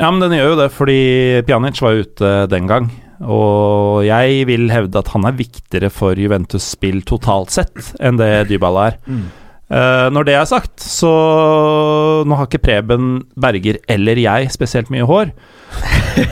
Ja, 0.00 0.08
men 0.10 0.24
den 0.24 0.32
gjør 0.38 0.54
jo 0.54 0.60
det, 0.62 0.70
fordi 0.74 1.00
Pjanic 1.46 1.78
var 1.84 2.00
ute 2.00 2.30
den 2.50 2.66
gang. 2.70 2.88
Og 3.22 4.02
jeg 4.08 4.42
vil 4.48 4.66
hevde 4.72 4.98
at 4.98 5.12
han 5.12 5.28
er 5.28 5.36
viktigere 5.38 5.90
for 5.92 6.18
Juventus 6.18 6.66
spill 6.74 7.04
totalt 7.06 7.52
sett 7.54 7.92
enn 8.02 8.18
det 8.18 8.48
Dybala 8.50 8.88
er. 8.90 8.96
Eh, 9.72 10.06
når 10.12 10.26
det 10.28 10.34
er 10.36 10.44
sagt, 10.48 10.82
så 10.84 11.10
Nå 12.28 12.36
har 12.36 12.48
ikke 12.48 12.60
Preben 12.66 13.22
Berger 13.40 13.78
eller 13.90 14.20
jeg 14.20 14.50
spesielt 14.52 14.90
mye 14.92 15.06
hår. 15.08 15.32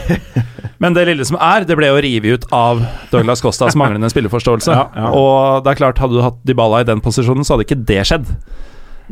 Men 0.82 0.96
det 0.96 1.06
lille 1.06 1.24
som 1.26 1.38
er, 1.38 1.64
det 1.66 1.76
ble 1.78 1.88
jo 1.88 2.00
revet 2.02 2.42
ut 2.42 2.46
av 2.54 2.82
Douglas 3.12 3.42
Costas 3.44 3.76
manglende 3.78 4.10
spilleforståelse. 4.12 4.74
Ja, 4.82 4.88
ja. 4.96 5.12
Og 5.16 5.62
det 5.64 5.72
er 5.72 5.78
klart, 5.78 6.00
hadde 6.02 6.18
du 6.18 6.24
hatt 6.24 6.40
Dybala 6.48 6.82
i 6.82 6.88
den 6.88 7.00
posisjonen, 7.04 7.46
så 7.46 7.54
hadde 7.54 7.68
ikke 7.68 7.84
det 7.86 8.02
skjedd. 8.08 8.26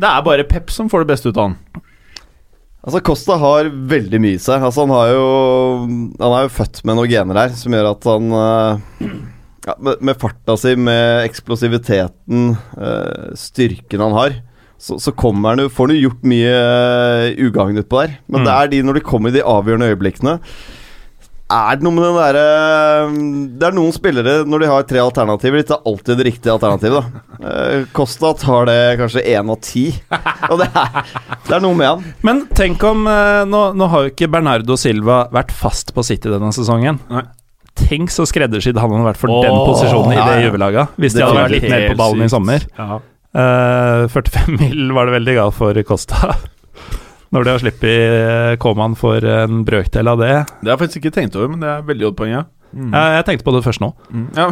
Det 0.01 0.09
er 0.09 0.25
bare 0.25 0.45
Pep 0.47 0.71
som 0.73 0.89
får 0.91 1.05
det 1.05 1.13
beste 1.13 1.31
ut 1.31 1.37
av 1.37 1.49
han. 1.49 1.57
Altså 2.81 3.01
Costa 3.05 3.37
har 3.37 3.69
veldig 3.69 4.19
mye 4.23 4.37
i 4.39 4.41
seg. 4.41 4.63
Altså 4.65 4.87
Han 4.87 4.93
har 4.95 5.11
jo 5.13 5.25
Han 6.17 6.33
er 6.33 6.47
jo 6.47 6.53
født 6.55 6.79
med 6.87 6.97
noen 6.97 7.11
gener 7.11 7.37
her 7.43 7.53
som 7.53 7.75
gjør 7.77 7.91
at 7.91 8.07
han 8.09 8.31
eh, 8.39 9.11
ja, 9.67 9.75
med, 9.77 10.01
med 10.01 10.17
farta 10.21 10.55
si, 10.57 10.75
med 10.75 11.25
eksplosiviteten, 11.27 12.51
eh, 12.77 13.31
styrken 13.37 14.03
han 14.07 14.15
har, 14.17 14.37
så, 14.81 14.97
så 14.97 15.13
kommer 15.13 15.53
han 15.53 15.61
jo 15.61 15.69
Får 15.69 15.91
han 15.91 15.95
jo 15.99 16.07
gjort 16.07 16.23
mye 16.25 16.53
uh, 16.57 17.41
ugagn 17.45 17.77
utpå 17.83 17.99
der. 18.01 18.15
Men 18.25 18.41
Mm. 18.41 18.45
det 18.47 18.53
er 18.57 18.69
de 18.71 18.83
når 18.87 18.97
de 18.97 19.03
kommer 19.05 19.29
i 19.29 19.35
de 19.35 19.43
avgjørende 19.45 19.91
øyeblikkene 19.93 20.39
er 21.51 21.75
det 21.75 21.83
noe 21.83 21.95
med 21.95 22.05
den 22.05 22.15
derre 22.15 22.43
Det 23.59 23.67
er 23.67 23.75
noen 23.75 23.91
spillere, 23.95 24.35
når 24.47 24.63
de 24.63 24.69
har 24.71 24.85
tre 24.87 25.01
alternativer, 25.03 25.59
de 25.59 25.67
tar 25.67 25.81
alltid 25.89 26.19
det 26.21 26.27
riktige 26.29 26.53
alternativet. 26.55 27.03
da 27.11 27.27
Eh, 27.41 27.85
Costa 27.91 28.35
tar 28.37 28.67
det 28.69 28.77
kanskje 28.99 29.23
én 29.33 29.49
av 29.49 29.57
ti. 29.65 29.87
Og 30.51 30.59
det 30.61 30.67
er, 30.77 31.07
det 31.47 31.55
er 31.57 31.63
noe 31.63 31.73
med 31.73 31.87
han. 31.89 32.03
Men 32.21 32.43
tenk 32.53 32.83
om 32.85 33.07
eh, 33.09 33.41
nå, 33.49 33.61
nå 33.73 33.87
har 33.89 34.05
jo 34.05 34.11
ikke 34.13 34.29
Bernardo 34.29 34.77
Silva 34.77 35.23
vært 35.33 35.49
fast 35.51 35.89
på 35.95 36.05
City 36.05 36.29
denne 36.29 36.51
sesongen. 36.53 36.99
Nei. 37.09 37.23
Tenk 37.79 38.11
så 38.11 38.25
skreddersydd 38.27 38.77
han 38.81 38.91
hadde 38.91 39.07
vært 39.07 39.19
for 39.21 39.31
oh, 39.31 39.41
den 39.45 39.55
posisjonen 39.67 40.13
i 40.13 40.17
ja, 40.19 40.25
det 40.27 40.47
juvelaget. 40.47 40.97
Hvis 40.99 41.15
de 41.15 41.21
Det 41.21 41.25
hadde 41.25 41.37
hadde 41.37 41.45
vært 41.47 41.55
litt 41.55 41.71
mer 41.71 41.85
på 41.87 41.97
ballen 41.99 42.01
ballen 42.01 42.27
i 42.27 42.31
sommer. 42.33 42.65
Ja. 42.77 42.99
Uh, 43.31 44.07
45 44.11 44.57
mil 44.59 44.91
var 44.91 45.07
det 45.07 45.15
veldig 45.15 45.35
galt 45.37 45.55
for 45.55 45.83
Costa. 45.87 46.35
Når 47.31 47.45
de 47.47 47.51
har 47.53 47.61
sluppet 47.63 47.85
eh, 47.87 48.53
Koman 48.59 48.97
for 48.99 49.23
en 49.23 49.61
brøkdel 49.63 50.09
av 50.11 50.19
det. 50.19 50.33
Det 50.59 50.67
har 50.67 50.73
jeg 50.73 50.81
faktisk 50.81 50.99
ikke 50.99 51.13
tenkt 51.15 51.37
over, 51.39 51.47
men 51.53 51.61
det 51.63 51.69
er 51.71 51.85
veldig 51.87 52.09
godt 52.09 52.17
poeng, 52.19 52.33
ja. 52.33 52.41
Mm. 52.75 52.89
Uh, 52.91 53.05
jeg 53.15 53.27
tenkte 53.29 53.47
på 53.47 53.53
det 53.55 53.61
først 53.63 53.83
nå. 53.83 53.93
Mm. 54.11 54.25
ja. 54.35 54.49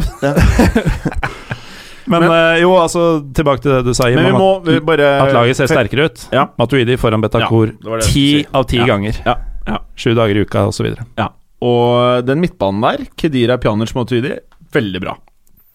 Men, 2.10 2.24
Men- 2.24 2.32
uh, 2.32 2.56
jo, 2.58 2.72
altså 2.80 3.02
tilbake 3.36 3.62
til 3.62 3.70
det 3.70 3.82
du 3.86 3.92
sa, 3.94 4.08
Jim, 4.10 4.18
må 4.34 4.48
at, 4.56 4.64
vi 4.66 4.80
bare 4.82 5.10
at 5.20 5.34
laget 5.36 5.60
ser 5.60 5.68
sterkere 5.70 6.08
ut. 6.08 6.24
Ja. 6.34 6.48
Matuidi 6.58 6.96
foran 6.98 7.22
Betancour 7.22 7.76
ti 8.08 8.24
av 8.50 8.64
ti 8.66 8.80
ganger. 8.82 9.20
Ja, 9.28 9.36
ja. 9.68 9.78
Sju 9.94 10.16
dager 10.18 10.40
i 10.40 10.42
uka 10.42 10.64
osv. 10.72 10.88
Ja. 11.20 11.28
Og 11.60 12.24
den 12.24 12.40
midtbanen 12.40 12.84
der, 12.84 13.04
Kedira 13.18 13.58
Pjanic 13.60 13.92
Matuidi, 13.96 14.36
veldig 14.72 15.02
bra. 15.02 15.16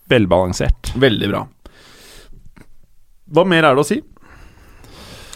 Velbalansert. 0.09 0.93
Veldig 1.01 1.29
bra. 1.31 1.45
Hva 3.35 3.45
mer 3.49 3.65
er 3.65 3.77
det 3.77 3.83
å 3.83 3.87
si? 3.87 3.99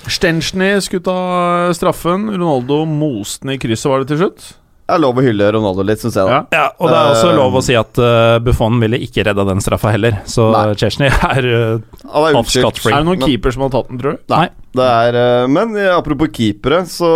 Stenchny 0.10 0.72
skulle 0.82 1.06
ta 1.06 1.74
straffen. 1.78 2.30
Ronaldo 2.34 2.84
moste 2.90 3.46
den 3.46 3.56
i 3.58 3.62
krysset, 3.62 3.90
var 3.92 4.04
det 4.04 4.12
til 4.14 4.22
slutt? 4.24 4.48
Det 4.90 4.96
er 4.96 5.02
lov 5.04 5.20
å 5.22 5.22
hylle 5.22 5.48
Ronaldo 5.54 5.84
litt, 5.86 6.00
syns 6.02 6.16
jeg. 6.18 6.26
da 6.26 6.32
Ja. 6.34 6.46
Ja, 6.56 6.64
og 6.82 6.90
det 6.90 6.98
er 6.98 7.10
også 7.14 7.28
Eh, 7.30 7.36
lov 7.38 7.58
å 7.60 7.62
si 7.62 7.76
at 7.78 8.00
uh, 8.02 8.40
Buffon 8.42 8.80
ville 8.82 8.98
ikke 9.06 9.22
redda 9.28 9.44
den 9.46 9.60
straffa 9.62 9.92
heller, 9.94 10.16
så. 10.26 10.48
Chesney 10.80 11.12
er 11.30 11.46
uh, 11.46 12.00
er 12.10 12.38
off. 12.40 12.50
Er 12.58 12.72
det 12.74 13.06
noen 13.06 13.20
Men- 13.20 13.28
keeper 13.28 13.54
som 13.54 13.68
har 13.68 13.70
tatt 13.76 13.92
den, 13.92 14.00
tror 14.02 14.18
du? 14.18 14.24
Nei. 14.34 14.48
Det 14.80 14.86
er, 14.86 15.18
uh, 15.18 15.46
men 15.50 15.78
apropos 15.94 16.32
keepere, 16.34 16.80
så 16.90 17.12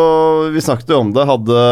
vi 0.53 0.62
snakket 0.62 0.94
jo 0.94 1.00
om 1.01 1.10
det. 1.18 1.25
Hadde 1.25 1.65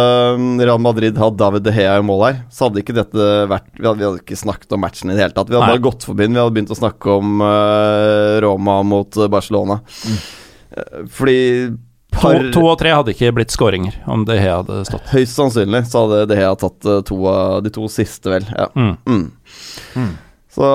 Real 0.65 0.81
Madrid 0.81 1.22
hatt 1.22 1.38
David 1.38 1.67
De 1.70 1.75
Gea 1.77 2.00
i 2.01 2.08
mål 2.10 2.25
her, 2.25 2.41
så 2.50 2.65
hadde 2.67 2.81
ikke 2.81 2.98
dette 2.98 3.29
vært 3.51 3.70
Vi 3.77 3.86
hadde, 3.86 4.01
vi 4.01 4.08
hadde 4.10 4.24
ikke 4.25 4.41
snakket 4.41 4.74
om 4.74 4.81
matchen 4.81 5.13
i 5.13 5.20
det 5.20 5.22
hele 5.27 5.38
tatt. 5.38 5.53
Vi 5.53 5.60
hadde 5.60 5.70
Nei. 5.70 5.77
bare 5.77 5.86
gått 5.86 6.10
forbi 6.10 6.25
den. 6.25 6.34
Vi 6.34 6.41
hadde 6.41 6.58
begynt 6.58 6.74
å 6.74 6.81
snakke 6.81 7.13
om 7.20 7.46
Roma 8.41 8.81
mot 8.89 9.22
Barcelona. 9.29 9.81
Mm. 10.10 10.20
fordi 11.12 11.39
par, 12.13 12.51
to 12.53 12.63
og 12.67 12.77
tre 12.81 12.91
hadde 12.93 13.13
ikke 13.15 13.31
blitt 13.39 13.53
skåringer 13.53 13.97
om 14.11 14.25
det 14.27 14.39
hadde 14.43 14.81
stått. 14.87 15.09
Høyst 15.13 15.37
sannsynlig 15.37 15.85
så 15.89 16.05
hadde 16.05 16.25
De 16.31 16.39
Hea 16.39 16.53
tatt 16.59 16.85
eh, 16.85 17.01
to 17.07 17.19
av 17.31 17.61
de 17.65 17.71
to 17.73 17.87
siste, 17.91 18.29
vel. 18.33 18.45
Ja. 18.51 18.67
Mm. 18.75 18.95
Mm. 19.07 19.27
Mm. 19.95 20.11
Så 20.51 20.71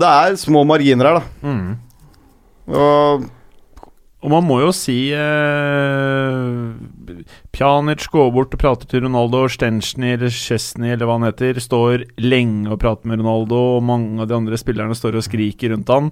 det 0.00 0.14
er 0.28 0.38
små 0.40 0.64
marginer 0.68 1.10
her, 1.10 1.20
da. 1.20 1.48
Mm. 1.48 1.74
Og 2.68 3.28
Og 4.18 4.32
man 4.32 4.42
må 4.42 4.56
jo 4.64 4.72
si 4.74 5.12
eh, 5.14 6.72
Pjanic 7.54 8.08
går 8.10 8.32
bort 8.34 8.56
og 8.56 8.60
prater 8.60 8.88
til 8.90 9.04
Ronaldo. 9.04 9.44
Stenchny 9.46 10.16
eller 10.16 10.32
Chesney 10.34 10.90
eller 10.94 11.06
hva 11.06 11.20
han 11.20 11.28
heter, 11.28 11.60
står 11.62 12.02
lenge 12.18 12.66
og 12.74 12.80
prater 12.82 13.06
med 13.06 13.22
Ronaldo, 13.22 13.60
og 13.76 13.86
mange 13.86 14.18
av 14.24 14.26
de 14.30 14.34
andre 14.40 14.58
spillerne 14.58 14.96
står 14.98 15.20
og 15.20 15.26
skriker 15.28 15.70
rundt 15.74 15.92
han. 15.94 16.10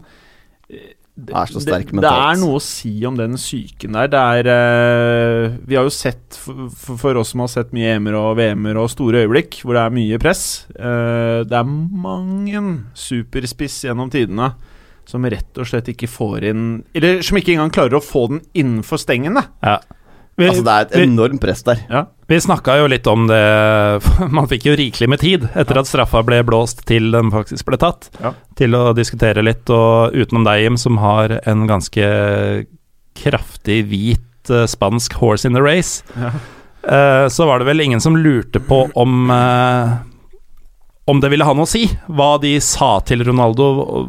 Det 0.67 0.96
er 1.17 1.49
så 1.49 1.63
sterk 1.65 1.89
det, 1.89 1.97
mentalt. 1.97 2.13
Det 2.13 2.29
er 2.29 2.41
noe 2.43 2.59
å 2.59 2.63
si 2.63 2.93
om 3.09 3.17
den 3.17 3.37
psyken 3.41 3.97
der. 3.97 4.11
Det 4.13 4.21
er 4.21 4.51
uh, 4.53 5.57
Vi 5.67 5.79
har 5.79 5.87
jo 5.89 5.93
sett, 5.95 6.37
for, 6.37 6.69
for- 7.01 7.21
oss 7.23 7.33
som 7.33 7.41
har 7.45 7.51
sett 7.53 7.73
mye 7.77 7.95
EM-er 7.97 8.19
og 8.19 8.37
VM-er 8.41 8.81
og 8.81 8.91
store 8.93 9.25
øyeblikk, 9.25 9.61
hvor 9.65 9.79
det 9.79 9.85
er 9.87 9.97
mye 9.97 10.21
press 10.23 10.43
uh, 10.77 11.41
Det 11.49 11.57
er 11.57 11.67
mange 11.67 12.65
superspiss 12.97 13.85
gjennom 13.89 14.13
tidene 14.13 14.53
som 15.07 15.25
rett 15.31 15.61
og 15.63 15.69
slett 15.71 15.89
ikke 15.93 16.09
får 16.11 16.49
inn 16.51 16.65
Eller 16.97 17.21
som 17.23 17.39
ikke 17.39 17.55
engang 17.55 17.71
klarer 17.75 18.01
å 18.01 18.03
få 18.03 18.27
den 18.33 18.43
innenfor 18.59 18.99
stengen, 19.01 19.39
da. 19.39 19.47
Ja. 19.63 19.79
Vi, 20.37 20.51
altså, 20.51 20.65
det 20.67 20.73
er 20.75 20.87
et 20.89 20.97
enormt 21.07 21.41
press 21.41 21.63
der. 21.65 21.81
Ja. 21.89 22.03
Vi 22.27 22.41
snakka 22.43 22.75
jo 22.81 22.89
litt 22.91 23.07
om 23.07 23.29
det 23.31 23.43
Man 24.35 24.49
fikk 24.51 24.67
jo 24.67 24.75
rikelig 24.79 25.09
med 25.13 25.21
tid 25.23 25.45
etter 25.55 25.79
at 25.79 25.87
straffa 25.87 26.25
ble 26.27 26.41
blåst 26.47 26.83
til 26.89 27.13
den 27.15 27.31
faktisk 27.35 27.69
ble 27.69 27.79
tatt, 27.79 28.09
Ja. 28.23 28.33
til 28.59 28.75
å 28.75 28.91
diskutere 28.97 29.45
litt. 29.47 29.69
Og 29.71 30.17
utenom 30.17 30.47
deg, 30.47 30.65
Jim, 30.65 30.77
som 30.81 30.99
har 31.03 31.37
en 31.47 31.67
ganske 31.71 32.09
kraftig 33.17 33.79
hvit 33.89 34.51
uh, 34.51 34.67
spansk 34.69 35.15
horse 35.23 35.47
in 35.49 35.55
the 35.57 35.63
race, 35.63 36.03
Ja. 36.19 36.33
uh, 36.91 37.29
så 37.33 37.47
var 37.47 37.63
det 37.63 37.71
vel 37.71 37.81
ingen 37.87 38.03
som 38.03 38.19
lurte 38.19 38.61
på 38.61 38.83
om 38.95 39.31
uh, 39.31 39.97
om 41.07 41.21
det 41.23 41.31
ville 41.31 41.47
ha 41.47 41.55
noe 41.55 41.63
å 41.69 41.71
si, 41.71 41.85
hva 42.11 42.33
de 42.43 42.57
sa 42.59 42.97
til 43.07 43.23
Ronaldo, 43.23 43.69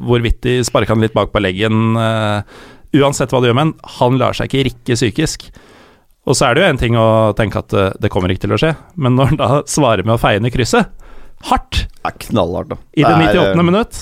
hvorvidt 0.10 0.42
de 0.42 0.56
sparka 0.66 0.96
han 0.96 1.04
litt 1.06 1.14
bak 1.14 1.30
på 1.30 1.40
leggen. 1.46 1.94
uansett 2.98 3.30
hva 3.30 3.38
de 3.44 3.52
gjør 3.52 3.54
med 3.54 3.68
han, 3.68 3.74
han 4.00 4.18
lar 4.18 4.34
seg 4.34 4.50
ikke 4.50 4.64
rikke 4.66 4.96
psykisk. 4.98 5.46
Og 6.28 6.36
så 6.36 6.50
er 6.50 6.58
det 6.58 6.64
jo 6.66 6.70
en 6.74 6.80
ting 6.82 6.98
å 7.00 7.08
tenke 7.38 7.62
at 7.64 7.74
eh, 7.78 7.94
det 8.04 8.12
kommer 8.12 8.32
ikke 8.34 8.44
til 8.48 8.56
å 8.58 8.60
skje, 8.60 8.74
men 9.00 9.16
når 9.16 9.30
han 9.32 9.40
da 9.40 9.50
svarer 9.78 10.04
med 10.08 10.18
å 10.18 10.22
feie 10.22 10.42
ned 10.44 10.52
krysset, 10.56 10.90
hardt, 11.48 11.84
Det 11.88 12.10
er 12.12 12.18
knallhardt, 12.28 12.72
da. 12.74 12.78
i 12.98 13.06
det 13.06 13.14
det 13.14 13.32
98. 13.32 13.48
eh, 13.54 13.64
minutt, 13.70 14.02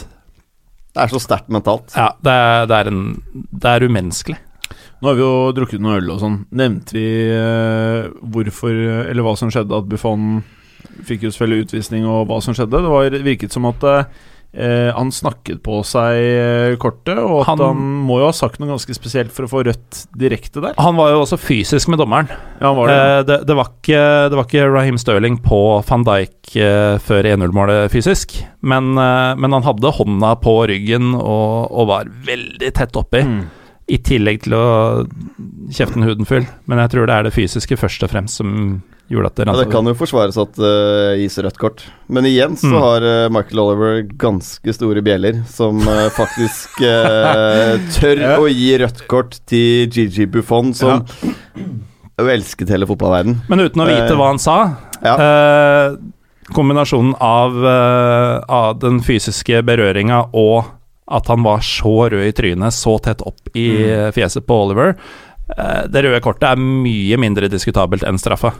Det 0.96 1.04
er 1.06 1.12
så 1.14 1.20
sterkt 1.22 1.50
mentalt. 1.54 1.94
ja, 1.96 2.10
det 2.24 2.34
er, 2.34 2.66
det 2.72 2.80
er, 2.82 2.90
en, 2.92 3.06
det 3.52 3.72
er 3.76 3.86
umenneskelig. 3.90 4.40
Nå 5.04 5.10
har 5.12 5.18
vi 5.20 5.22
jo 5.26 5.32
drukket 5.54 5.82
noe 5.84 5.98
øl 6.00 6.14
og 6.14 6.22
sånn. 6.22 6.38
Nevnte 6.56 6.96
vi 6.96 7.06
eh, 7.36 8.06
hvorfor, 8.32 8.78
eller 9.12 9.26
hva 9.28 9.34
som 9.38 9.52
skjedde 9.54 9.76
at 9.78 9.90
Buffon 9.92 10.40
fikk 11.06 11.26
jo 11.28 11.34
selvfølgelig 11.36 11.66
utvisning, 11.68 12.06
og 12.10 12.24
hva 12.30 12.40
som 12.42 12.56
skjedde? 12.58 12.80
Det 12.86 12.94
var 12.94 13.18
virket 13.28 13.54
som 13.54 13.68
at 13.70 13.84
eh, 13.92 14.08
han 14.96 15.10
snakket 15.12 15.60
på 15.66 15.82
seg 15.84 16.20
eh, 16.22 16.76
kortet, 16.80 17.18
og 17.20 17.44
han, 17.48 17.60
Han- 17.60 17.82
må 18.06 18.20
jo 18.22 18.30
ha 18.30 18.36
sagt 18.36 18.60
noe 18.62 18.70
ganske 18.72 18.96
spesielt 18.96 19.34
for 19.36 19.46
å 19.48 19.52
få 19.52 19.64
rødt 19.68 20.06
direkte 20.16 20.62
der. 20.64 20.78
Han 20.80 20.96
var 20.96 21.12
jo 21.12 21.24
også 21.26 21.40
fysisk 21.42 21.90
med 21.92 22.00
dommeren. 22.00 22.30
Ja, 22.62 22.72
var 22.78 22.88
det. 22.88 22.96
Eh, 22.96 23.20
det, 23.28 23.40
det, 23.50 23.58
var 23.60 23.72
ikke, 23.74 24.04
det 24.32 24.40
var 24.40 24.48
ikke 24.48 24.70
Raheem 24.72 24.98
Sterling 25.02 25.38
på 25.44 25.60
van 25.90 26.06
Dijk 26.08 26.56
eh, 26.56 26.96
før 27.04 27.28
1-0-målet 27.36 27.92
fysisk, 27.92 28.38
men, 28.66 28.94
men 28.96 29.54
han 29.54 29.66
hadde 29.68 29.92
hånda 30.00 30.32
på 30.42 30.56
ryggen 30.72 31.12
og, 31.18 31.68
og 31.70 31.92
var 31.92 32.10
veldig 32.26 32.72
tett 32.78 32.96
oppi. 32.98 33.22
Mm. 33.28 33.44
I 33.88 33.98
tillegg 34.02 34.42
til 34.48 34.56
å 34.58 34.66
kjefte 35.70 35.94
den 36.00 36.08
huden 36.08 36.26
full. 36.26 36.46
Men 36.66 36.80
jeg 36.82 36.90
tror 36.96 37.06
det 37.10 37.16
er 37.20 37.28
det 37.28 37.34
fysiske 37.36 37.78
først 37.78 38.02
og 38.08 38.10
fremst 38.10 38.40
som 38.42 38.82
gjorde 39.14 39.30
at 39.30 39.36
det 39.38 39.46
Ja, 39.46 39.54
det 39.60 39.68
kan 39.70 39.86
jo 39.86 39.94
forsvares 39.94 40.38
at 40.42 40.56
det 40.58 41.20
gis 41.22 41.36
rødt 41.46 41.60
kort. 41.62 41.84
Men 42.10 42.26
igjen 42.26 42.56
så 42.58 42.72
Mm. 42.72 42.80
har 42.82 43.06
uh, 43.06 43.30
Michael 43.30 43.60
Oliver 43.62 44.00
ganske 44.18 44.74
store 44.74 45.04
bjeller, 45.06 45.44
som 45.46 45.78
uh, 45.86 46.10
faktisk 46.22 46.82
eh, 46.82 47.78
tør 48.00 48.18
Ja. 48.24 48.32
å 48.42 48.50
gi 48.50 48.72
rødt 48.82 49.06
kort 49.08 49.38
til 49.46 49.86
Gigi 49.94 50.26
Buffon, 50.26 50.74
som 50.74 51.06
jo 52.18 52.26
elsket 52.32 52.70
hele 52.74 52.88
fotballverden. 52.90 53.44
Men 53.48 53.60
uten 53.68 53.82
å 53.82 53.86
vite 53.86 54.16
hva 54.18 54.32
han 54.34 54.40
sa 54.42 54.58
Ja. 55.04 55.14
eh, 55.22 55.98
Kombinasjonen 56.54 57.14
av, 57.22 57.56
av 58.50 58.76
den 58.80 59.00
fysiske 59.02 59.62
berøringa 59.66 60.28
og 60.34 60.66
at 61.08 61.28
han 61.28 61.44
var 61.46 61.60
så 61.62 62.10
rød 62.10 62.26
i 62.28 62.32
trynet, 62.34 62.74
så 62.74 62.98
tett 63.02 63.22
opp 63.22 63.38
i 63.54 63.70
Mm. 63.78 64.12
fjeset 64.16 64.42
på 64.48 64.54
Oliver 64.66 64.96
eh, 65.58 65.86
Det 65.88 66.02
røde 66.04 66.22
kortet 66.26 66.44
er 66.50 66.56
mye 66.58 67.18
mindre 67.22 67.46
diskutabelt 67.52 68.02
enn 68.04 68.18
straffa. 68.18 68.54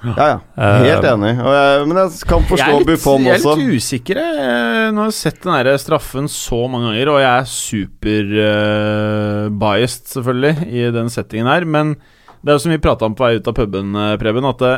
Ja, 0.00 0.14
ja. 0.16 0.38
Helt 0.80 1.04
Eh, 1.04 1.12
enig. 1.12 1.34
Og 1.44 1.52
jeg, 1.52 1.84
men 1.90 1.96
jeg 2.00 2.08
kan 2.26 2.40
forstå 2.48 2.78
Buffon 2.88 3.20
også. 3.20 3.28
jeg 3.28 3.36
er 3.36 3.44
litt 3.60 3.76
usikker. 3.76 4.16
jeg. 4.16 4.92
Nå 4.94 4.96
har 5.02 5.10
jeg 5.10 5.18
sett 5.18 5.42
den 5.44 5.52
der 5.52 5.76
straffen 5.76 6.24
så 6.32 6.62
mange 6.72 6.88
ganger, 6.88 7.08
og 7.12 7.18
jeg 7.20 7.28
er 7.42 7.44
super-biased, 7.44 9.58
biased, 9.60 10.04
selvfølgelig, 10.14 10.54
i 10.72 10.86
den 10.94 11.08
settingen 11.12 11.50
her. 11.50 11.64
Men 11.68 11.94
det 12.40 12.48
er 12.48 12.56
jo 12.56 12.62
som 12.64 12.72
vi 12.72 12.80
prata 12.82 13.04
om 13.08 13.14
på 13.18 13.24
vei 13.26 13.36
ut 13.36 13.48
av 13.50 13.54
puben, 13.60 13.92
eh, 13.96 14.16
Preben, 14.20 14.48
at 14.48 14.58
det, 14.64 14.74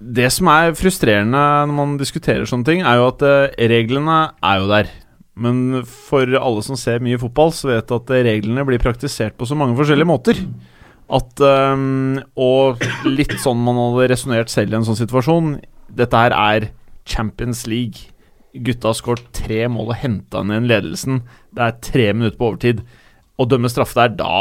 det 0.00 0.30
som 0.32 0.48
er 0.52 0.74
frustrerende 0.78 1.42
når 1.66 1.74
man 1.76 1.98
diskuterer 2.00 2.46
sånne 2.48 2.66
ting, 2.70 2.80
er 2.86 2.94
jo 3.00 3.08
at 3.10 3.22
eh, 3.26 3.54
reglene 3.70 4.20
er 4.42 4.56
jo 4.62 4.66
der. 4.70 4.86
Men 5.38 5.82
for 5.86 6.26
alle 6.36 6.62
som 6.66 6.78
ser 6.78 7.02
mye 7.04 7.20
fotball, 7.20 7.52
så 7.54 7.70
vet 7.70 7.94
at 7.94 8.12
reglene 8.26 8.64
blir 8.66 8.82
praktisert 8.82 9.36
på 9.38 9.48
så 9.48 9.56
mange 9.58 9.78
forskjellige 9.78 10.10
måter. 10.10 10.40
At 11.10 11.42
um, 11.42 12.20
Og 12.38 12.82
litt 13.08 13.34
sånn 13.42 13.60
man 13.66 13.78
hadde 13.80 14.10
resonnert 14.12 14.52
selv 14.52 14.74
i 14.74 14.80
en 14.80 14.86
sånn 14.86 14.98
situasjon. 14.98 15.56
Dette 15.90 16.22
her 16.24 16.34
er 16.36 16.70
Champions 17.08 17.64
League. 17.70 18.10
Gutta 18.54 18.90
har 18.90 18.98
skåret 18.98 19.28
tre 19.34 19.64
mål 19.70 19.92
og 19.92 20.00
henta 20.00 20.42
ned 20.46 20.68
ledelsen. 20.70 21.22
Det 21.54 21.66
er 21.66 21.78
tre 21.86 22.08
minutter 22.14 22.38
på 22.38 22.50
overtid. 22.50 22.82
Å 23.40 23.46
dømme 23.48 23.70
straffe 23.72 23.96
der 23.96 24.16
da 24.18 24.32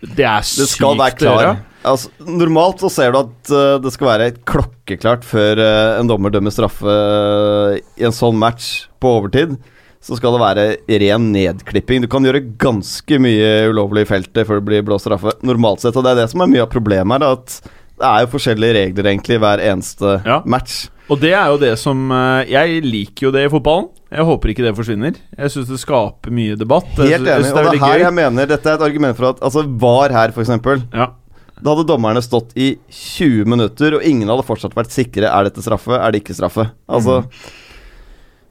Det 0.00 0.24
er 0.24 0.44
sykt 0.46 0.60
Det 0.62 0.68
skal 0.70 1.00
være 1.00 1.30
å 1.30 1.38
gjøre. 1.40 1.54
Altså, 1.86 2.10
normalt 2.26 2.82
så 2.82 2.90
ser 2.90 3.12
du 3.14 3.20
at 3.20 3.50
uh, 3.52 3.76
det 3.78 3.92
skal 3.94 4.08
være 4.08 4.32
klokkeklart 4.48 5.26
før 5.26 5.60
uh, 5.62 5.98
en 6.00 6.08
dommer 6.10 6.32
dømmer 6.34 6.54
straffe 6.54 6.82
uh, 6.82 7.76
i 7.78 8.06
en 8.08 8.14
sånn 8.14 8.38
match 8.40 8.88
på 9.02 9.12
overtid. 9.20 9.54
Så 10.02 10.16
skal 10.18 10.36
det 10.36 10.42
være 10.42 10.66
ren 11.02 11.30
nedklipping. 11.32 12.02
Du 12.04 12.08
kan 12.12 12.22
gjøre 12.26 12.44
ganske 12.62 13.18
mye 13.22 13.68
ulovlig 13.72 14.04
i 14.06 14.10
feltet 14.10 14.46
før 14.46 14.60
det 14.60 14.66
blir 14.68 14.84
blåst 14.86 15.06
straffe. 15.08 15.32
Normalt 15.42 15.80
sett, 15.82 15.96
og 15.96 16.04
det 16.06 16.12
er 16.14 16.20
det 16.22 16.30
som 16.30 16.44
er 16.44 16.52
mye 16.52 16.62
av 16.66 16.70
problemet 16.70 17.22
her. 17.22 17.32
At 17.38 17.60
det 17.96 18.06
er 18.10 18.26
jo 18.26 18.32
forskjellige 18.36 18.76
regler 18.76 19.08
egentlig 19.10 19.38
i 19.38 19.42
hver 19.42 19.62
eneste 19.72 20.20
Ja. 20.26 20.42
match. 20.44 20.88
Og 21.08 21.20
det 21.22 21.32
er 21.32 21.46
jo 21.52 21.58
det 21.58 21.78
som 21.78 22.10
eh, 22.10 22.44
Jeg 22.50 22.82
liker 22.82 23.28
jo 23.28 23.30
det 23.34 23.44
i 23.46 23.48
fotballen. 23.48 23.88
Jeg 24.10 24.24
håper 24.26 24.48
ikke 24.52 24.62
det 24.66 24.74
forsvinner. 24.76 25.14
Jeg 25.38 25.50
syns 25.50 25.68
det 25.68 25.78
skaper 25.82 26.30
mye 26.30 26.56
debatt. 26.58 26.86
Helt 26.98 27.26
enig. 27.26 27.44
synes 27.46 27.52
Og 27.52 27.64
det 27.72 27.80
er 27.80 27.84
her 27.86 27.98
gøy. 27.98 28.02
jeg 28.04 28.14
mener 28.14 28.46
Dette 28.46 28.66
er 28.70 28.74
et 28.78 28.82
argument 28.86 29.16
for 29.16 29.28
at 29.30 29.40
Altså, 29.42 29.62
VAR 29.66 30.10
her, 30.14 30.30
for 30.32 30.42
eksempel. 30.42 30.82
Ja. 30.94 31.08
Da 31.56 31.72
hadde 31.72 31.86
dommerne 31.88 32.20
stått 32.22 32.50
i 32.54 32.76
20 32.92 33.46
minutter, 33.48 33.94
og 33.96 34.02
ingen 34.04 34.28
hadde 34.28 34.44
fortsatt 34.44 34.74
vært 34.76 34.90
sikre. 34.92 35.24
Er 35.30 35.44
dette 35.48 35.62
straffe? 35.64 35.96
Er 35.96 36.12
det 36.12 36.20
ikke 36.22 36.34
straffe? 36.36 36.68
Altså 36.86 37.22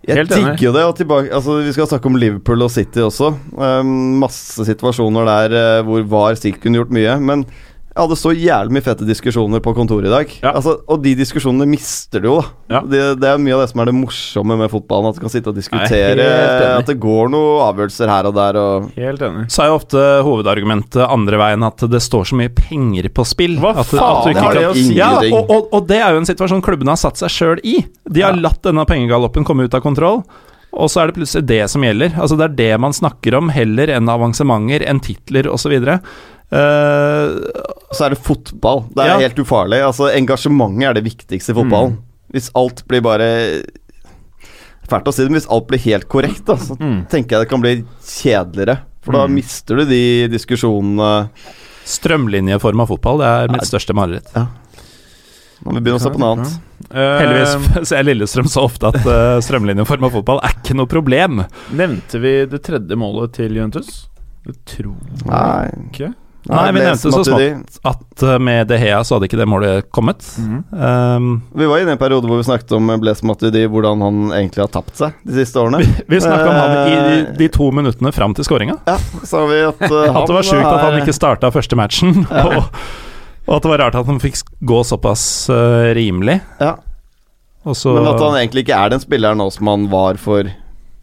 Jeg 0.06 0.28
digger 0.30 0.68
jo 0.68 0.74
det. 0.76 0.84
Og 0.86 0.98
tilbake, 0.98 1.32
altså, 1.34 1.60
vi 1.65 1.74
skal 1.76 1.89
snakke 1.89 2.12
om 2.12 2.18
Liverpool 2.22 2.65
og 2.65 2.74
City 2.74 3.02
også. 3.04 3.32
Um, 3.58 4.20
masse 4.22 4.65
situasjoner 4.68 5.30
der 5.30 5.56
uh, 5.56 5.86
hvor 5.88 6.06
VAR 6.12 6.38
sikkert 6.39 6.63
kunne 6.65 6.82
gjort 6.82 6.94
mye. 6.94 7.15
Men 7.22 7.46
jeg 7.95 8.03
hadde 8.03 8.15
så 8.19 8.31
jævlig 8.36 8.73
mye 8.75 8.84
fete 8.84 9.05
diskusjoner 9.08 9.62
på 9.63 9.71
kontoret 9.77 10.10
i 10.10 10.12
dag. 10.12 10.31
Ja. 10.43 10.51
Altså, 10.60 10.73
og 10.91 10.99
de 10.99 11.13
diskusjonene 11.15 11.63
mister 11.71 12.19
du 12.19 12.27
jo, 12.27 12.34
da. 12.41 12.49
Ja. 12.75 12.81
Det, 12.91 13.03
det 13.21 13.29
er 13.29 13.38
mye 13.39 13.53
av 13.55 13.62
det 13.63 13.69
som 13.71 13.79
er 13.79 13.88
det 13.88 13.93
morsomme 13.95 14.58
med 14.60 14.67
fotballen. 14.73 15.08
At 15.13 15.15
du 15.15 15.21
kan 15.23 15.31
sitte 15.31 15.47
og 15.53 15.55
diskutere. 15.55 16.17
Nei. 16.19 16.73
At 16.81 16.89
det 16.91 16.97
går 16.99 17.31
noen 17.31 17.62
avgjørelser 17.69 18.12
her 18.12 18.27
og 18.27 18.36
der. 18.36 18.60
Og 18.60 18.89
Helt 18.99 19.23
enig. 19.23 19.45
Så 19.55 19.63
er 19.63 19.71
jo 19.71 19.77
ofte 19.79 20.03
hovedargumentet 20.27 21.05
andre 21.08 21.39
veien 21.39 21.63
at 21.69 21.86
det 21.95 22.01
står 22.03 22.27
så 22.34 22.39
mye 22.41 22.51
penger 22.58 23.08
på 23.15 23.23
spill. 23.31 23.55
Hva 23.63 23.71
at, 23.79 23.88
faen 23.93 24.03
at 24.12 24.27
du 24.27 24.34
ikke 24.34 24.43
har 24.49 24.60
det 24.60 24.65
kan- 24.65 24.73
å 24.73 24.81
si? 24.81 24.97
Ja, 24.99 25.12
og, 25.31 25.53
og, 25.55 25.69
og 25.79 25.88
det 25.88 26.01
er 26.03 26.12
jo 26.17 26.19
en 26.25 26.27
situasjon 26.27 26.65
klubbene 26.67 26.91
har 26.97 26.99
satt 26.99 27.23
seg 27.23 27.31
sjøl 27.31 27.63
i. 27.63 27.77
De 28.12 28.25
har 28.27 28.36
Ja. 28.36 28.43
latt 28.49 28.60
denne 28.67 28.84
pengegaloppen 28.91 29.47
komme 29.47 29.63
ut 29.69 29.73
av 29.73 29.81
kontroll. 29.88 30.25
Og 30.75 30.89
så 30.91 30.99
er 30.99 31.08
det 31.08 31.15
plutselig 31.15 31.45
det 31.47 31.62
som 31.71 31.79
gjelder. 31.88 32.17
Altså 32.19 32.36
Det 32.36 32.49
er 32.49 32.55
det 32.60 32.79
man 32.84 32.91
snakker 32.91 33.38
om, 33.39 33.47
heller 33.55 33.88
enn 33.95 34.10
avansementer, 34.12 34.84
enn 34.84 34.99
titler 34.99 35.47
osv. 35.47 35.71
Uh, 36.53 37.41
så 37.95 38.05
er 38.05 38.13
det 38.13 38.19
fotball. 38.21 38.84
Det 38.93 39.03
er 39.03 39.08
Ja. 39.15 39.17
helt 39.19 39.39
ufarlig. 39.41 39.79
Altså 39.84 40.12
Engasjementet 40.13 40.89
er 40.89 40.93
det 40.93 41.03
viktigste 41.08 41.51
i 41.51 41.58
fotballen. 41.58 41.97
Hvis 42.31 42.51
alt 42.55 42.84
blir 42.88 43.01
bare 43.01 43.63
Fælt 44.86 45.08
å 45.10 45.13
si 45.13 45.23
det, 45.23 45.31
men 45.31 45.39
hvis 45.41 45.49
alt 45.49 45.65
blir 45.67 45.79
helt 45.81 46.08
korrekt, 46.08 46.45
da, 46.45 46.53
så 46.62 46.75
Mm. 46.77 47.08
tenker 47.10 47.29
jeg 47.38 47.41
det 47.41 47.49
kan 47.49 47.62
bli 47.62 47.84
kjedeligere. 48.05 48.79
For 49.01 49.13
da 49.13 49.25
Mm. 49.25 49.34
mister 49.34 49.75
du 49.77 49.86
de 49.86 50.27
diskusjonene 50.27 51.29
Strømlinjeforma 51.86 52.86
fotball, 52.88 53.17
det 53.17 53.25
er 53.25 53.47
mitt 53.51 53.62
største 53.65 53.93
mareritt. 53.95 54.29
må 55.65 55.73
vi 55.73 55.79
begynne 55.79 55.97
å 55.97 56.01
se 56.01 56.10
på 56.12 56.19
noe 56.19 56.36
annet. 56.36 56.60
Eh, 56.91 57.19
Heldigvis 57.21 57.88
ser 57.91 58.03
Lillestrøm 58.03 58.45
så 58.47 58.63
ofte 58.65 58.88
at 58.91 58.95
uh, 59.08 59.39
strømlinjeforma 59.41 60.12
fotball 60.12 60.39
er 60.43 60.49
ikke 60.53 60.75
noe 60.75 60.86
problem. 60.86 61.45
Nevnte 61.73 62.19
vi 62.21 62.45
det 62.45 62.62
tredje 62.62 62.95
målet 62.95 63.34
til 63.34 63.49
Juventus? 63.55 64.08
Det 64.45 64.55
tror 64.65 64.95
jeg 65.25 65.89
ikke. 65.91 66.13
Nei, 66.45 66.65
vi 66.75 66.81
nevnte 66.84 67.10
så 67.10 67.23
smått 67.25 67.79
At 67.89 68.23
uh, 68.23 68.36
med 68.41 68.67
De 68.69 68.77
Hea 68.77 68.99
så 69.05 69.15
hadde 69.15 69.25
ikke 69.29 69.39
det 69.39 69.47
målet 69.49 69.88
kommet. 69.93 70.21
Mhm. 70.38 70.60
Um, 70.71 71.29
Vi 71.58 71.65
var 71.69 71.81
inne 71.81 71.95
i 71.95 71.97
en 71.97 72.01
periode 72.01 72.29
hvor 72.29 72.38
vi 72.38 72.45
snakket 72.45 72.75
om 72.77 72.91
Blaise 73.01 73.25
Matuidi, 73.25 73.63
hvordan 73.71 74.03
han 74.05 74.19
egentlig 74.38 74.62
har 74.65 74.71
tapt 74.73 74.93
seg 74.99 75.15
de 75.25 75.39
siste 75.39 75.62
årene. 75.62 75.81
vi 75.81 76.19
snakka 76.21 76.49
om 76.51 76.60
han 76.60 76.75
i 76.75 76.95
de, 76.95 77.15
Eh, 77.15 77.34
de 77.38 77.47
to 77.53 77.69
minuttene 77.71 78.12
fram 78.13 78.36
til 78.38 78.45
skåringa. 78.47 78.77
Ja, 78.86 78.97
så 79.23 79.41
har 79.41 79.47
vi 79.51 79.62
at 79.65 79.84
uh, 79.89 80.17
At 80.19 80.29
det 80.29 80.38
var 80.38 80.47
sjukt 80.47 80.69
at 80.69 80.84
han 80.84 80.99
ikke 81.01 81.15
starta 81.15 81.51
første 81.53 81.79
matchen. 81.79 82.25
Og, 82.45 82.69
og 83.45 83.55
at 83.58 83.65
det 83.65 83.69
var 83.71 83.81
rart 83.86 83.97
at 83.97 84.10
han 84.10 84.21
fikk 84.21 84.41
gå 84.65 84.84
såpass 84.86 85.23
uh, 85.53 85.93
rimelig. 85.97 86.39
Ja. 86.62 86.75
Så 87.73 87.95
Men 87.97 88.12
at 88.12 88.21
han 88.21 88.38
egentlig 88.38 88.65
ikke 88.65 88.77
er 88.77 88.93
den 88.93 89.01
spilleren 89.01 89.41
nå 89.41 89.49
som 89.53 89.69
han 89.71 89.88
var 89.89 90.19
for 90.21 90.45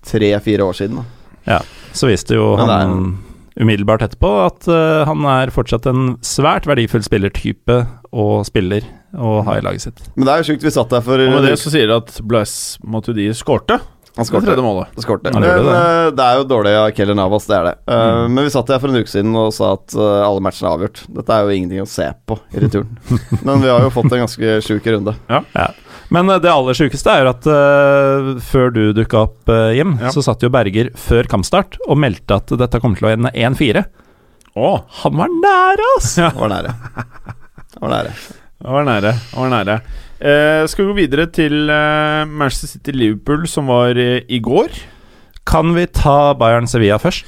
tre-fire 0.07 0.63
år 0.63 0.79
siden. 0.79 1.03
Da. 1.47 1.59
Så 1.95 2.07
viste 2.07 2.39
jo 2.39 2.53
han 2.59 3.17
umiddelbart 3.61 4.05
etterpå 4.07 4.33
at 4.47 4.69
uh, 4.71 5.03
han 5.09 5.27
er 5.29 5.53
fortsatt 5.55 5.89
en 5.91 6.17
svært 6.25 6.69
verdifull 6.71 7.05
spillertype 7.05 7.83
og 8.13 8.45
spiller 8.49 8.87
og 9.13 9.43
har 9.49 9.61
i 9.61 9.65
laget 9.65 9.87
sitt. 9.87 10.05
Men 10.17 10.27
det 10.27 10.35
er 10.35 10.43
jo 10.43 10.49
sjukt, 10.53 10.65
vi 10.65 10.73
satt 10.73 10.93
der 10.93 11.05
for 11.05 11.21
Og 11.21 11.35
med 11.37 11.45
det 11.45 11.59
så 11.61 11.73
sier 11.73 11.91
du 11.91 11.99
at 11.99 12.15
Blaise 12.25 12.81
Matuidi 12.85 13.29
skårte. 13.37 13.81
Han 14.17 14.27
Det 14.45 14.63
målet. 14.63 14.89
Skårte. 15.01 15.31
Han 15.33 15.41
Men 15.41 15.65
det. 15.65 15.73
eh, 15.73 16.11
det 16.13 16.25
er 16.25 16.37
jo 16.37 16.45
dårlig 16.45 16.73
av 16.77 16.91
Keller 16.97 17.17
Navas, 17.17 17.47
det 17.49 17.57
er 17.57 17.65
det. 17.71 17.75
Uh, 17.89 18.01
Mm. 18.03 18.35
Men 18.35 18.45
vi 18.45 18.51
satt 18.53 18.69
her 18.69 18.79
for 18.83 18.93
en 18.93 19.01
uke 19.01 19.09
siden 19.09 19.37
og 19.41 19.53
sa 19.57 19.73
at 19.79 19.95
uh, 19.97 20.21
alle 20.27 20.43
matchene 20.45 20.69
er 20.69 20.77
avgjort. 20.77 21.01
Dette 21.17 21.33
er 21.33 21.47
jo 21.47 21.55
ingenting 21.57 21.81
å 21.81 21.89
se 21.89 22.11
på 22.29 22.37
i 22.53 22.61
returen. 22.61 22.91
Men 23.47 23.63
vi 23.65 23.71
har 23.73 23.81
jo 23.87 23.93
fått 23.95 24.13
en 24.13 24.25
ganske 24.27 24.59
sjuk 24.67 24.87
runde. 24.93 25.15
Men 26.13 26.29
eh, 26.29 26.43
det 26.45 26.51
aller 26.53 26.77
sjukeste 26.77 27.09
er 27.09 27.25
jo 27.25 27.31
at 27.33 27.47
uh, 27.49 28.29
før 28.45 28.69
du 28.75 28.83
dukka 28.93 29.23
opp, 29.31 29.39
uh, 29.49 29.71
Jim, 29.73 29.97
Ja. 30.03 30.13
så 30.13 30.21
satt 30.25 30.45
jo 30.45 30.51
Berger 30.53 30.91
før 30.99 31.25
kampstart 31.31 31.79
og 31.89 31.97
meldte 32.05 32.37
at 32.37 32.53
dette 32.61 32.81
kommer 32.83 33.01
til 33.01 33.09
å 33.09 33.15
ende 33.15 33.33
1-4. 33.33 33.87
Oh. 34.61 34.83
Han 35.03 35.17
var 35.17 35.33
nære, 35.33 35.89
ass! 35.97 36.15
Det 36.21 36.29
var 36.37 36.53
nære. 36.53 36.75
Han 37.79 37.87
var 37.87 37.95
nære. 37.97 38.13
Han 38.63 38.77
var 38.77 38.85
nære. 38.91 39.13
Han 39.33 39.47
var 39.47 39.53
nære. 39.57 39.79
Eh, 40.23 40.63
skal 40.71 40.85
vi 40.85 40.91
gå 40.93 40.97
videre 41.01 41.27
til 41.35 41.71
eh, 41.73 42.25
Manchester 42.31 42.71
City-Liverpool, 42.77 43.47
som 43.51 43.67
var 43.73 43.99
eh, 43.99 44.21
i 44.31 44.39
går? 44.45 44.71
Kan 45.49 45.73
vi 45.75 45.87
ta 45.91 46.33
Bayern 46.39 46.69
Sevilla 46.71 47.01
først? 47.03 47.27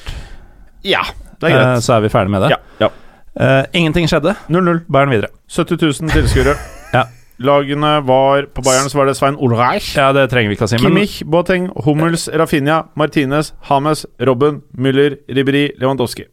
Ja, 0.86 1.00
det 1.40 1.50
er 1.50 1.56
Eh, 1.56 1.58
greit. 1.74 1.82
så 1.82 1.96
er 1.96 2.04
vi 2.04 2.08
ferdig 2.12 2.30
med 2.30 2.42
det. 2.46 2.50
ja, 2.54 2.60
ja. 2.86 2.88
Eh, 3.34 3.64
ingenting 3.74 4.06
skjedde. 4.06 4.36
0-0. 4.48 4.84
Bayern 4.86 5.10
videre. 5.10 5.32
70 5.50 5.80
000 6.02 6.10
tilskuere. 6.14 6.54
Ja. 6.94 7.08
Lagene 7.42 7.96
var 8.06 8.44
På 8.54 8.62
Bayern 8.62 8.86
så 8.88 8.94
var 9.00 9.06
det 9.10 9.16
Svein 9.18 9.34
Ulreich. 9.42 9.96
Ja, 9.98 10.12
det 10.14 10.28
trenger 10.30 10.52
vi 10.52 10.54
ikke 10.54 10.68
å 10.68 10.70
si, 10.70 10.76
men 10.78 10.84
Kimmich, 10.92 11.16
Boateng, 11.26 11.64
Hummels, 11.82 12.28
Rafinha, 12.30 12.84
Martinez, 12.94 13.48
Hames, 13.66 14.04
Robben, 14.22 14.60
Müller, 14.78 15.16
Ribéry, 15.26 15.72
Lewandowski. 15.82 16.28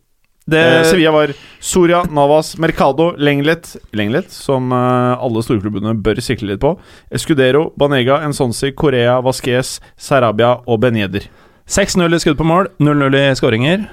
Det, 0.52 0.62
Eh, 0.62 0.84
Sevilla 0.90 1.12
var 1.16 1.34
Soria, 1.60 2.04
Navas, 2.12 2.54
Mercado, 2.58 3.12
Lenglet 3.18 3.76
Lenglet, 3.98 4.32
som 4.32 4.72
eh, 4.72 5.14
alle 5.22 5.44
storklubbene 5.46 5.96
bør 6.04 6.22
sikle 6.24 6.54
litt 6.54 6.62
på. 6.64 6.76
Escudero, 7.12 7.70
Banega, 7.78 8.22
Ensonsi, 8.28 8.74
Korea, 8.78 9.20
Vasquez, 9.26 9.80
Sarabia 9.98 10.58
og 10.68 10.82
Beneder. 10.84 11.28
6-0 11.72 12.16
i 12.16 12.20
skudd 12.20 12.40
på 12.40 12.48
mål, 12.48 12.68
0-0 12.84 13.16
i 13.20 13.26
skåringer. 13.40 13.86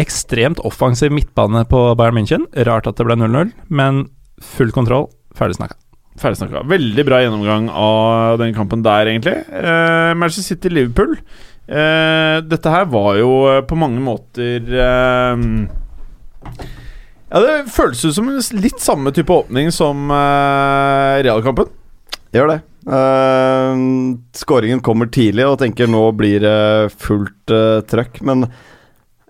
Ekstremt 0.00 0.58
offensiv 0.66 1.12
midtbane 1.14 1.62
på 1.70 1.86
Bayern 1.96 2.18
München. 2.18 2.44
Rart 2.66 2.88
at 2.90 2.98
det 2.98 3.06
ble 3.06 3.16
0-0, 3.20 3.52
men 3.70 4.04
full 4.42 4.74
kontroll. 4.74 5.08
Ferdig 5.38 5.56
snakka. 5.60 5.78
Ferdig 6.20 6.38
snakka. 6.40 6.64
Veldig 6.70 7.04
bra 7.06 7.20
gjennomgang 7.22 7.70
av 7.70 8.38
den 8.42 8.54
kampen 8.54 8.82
der, 8.84 9.08
egentlig. 9.10 9.38
Eh, 9.50 10.12
Manchester 10.18 10.54
City-Liverpool. 10.54 11.16
Eh, 11.64 12.42
dette 12.44 12.74
her 12.74 12.84
var 12.92 13.14
jo 13.16 13.30
eh, 13.48 13.62
på 13.64 13.78
mange 13.80 14.02
måter 14.04 14.66
eh, 14.68 15.44
Ja, 17.30 17.40
det 17.42 17.54
føles 17.74 18.04
ut 18.04 18.14
som 18.14 18.28
en 18.30 18.60
litt 18.62 18.82
samme 18.82 19.10
type 19.14 19.32
åpning 19.32 19.72
som 19.74 20.06
uh, 20.12 21.18
realkampen. 21.24 21.72
Gjør 22.34 22.52
det. 22.52 22.60
Uh, 22.84 24.14
skåringen 24.36 24.82
kommer 24.84 25.08
tidlig, 25.10 25.46
og 25.48 25.58
tenker 25.62 25.90
nå 25.90 26.04
blir 26.18 26.44
det 26.44 26.94
fullt 27.00 27.54
uh, 27.54 27.80
trøkk. 27.90 28.20
Men 28.26 28.46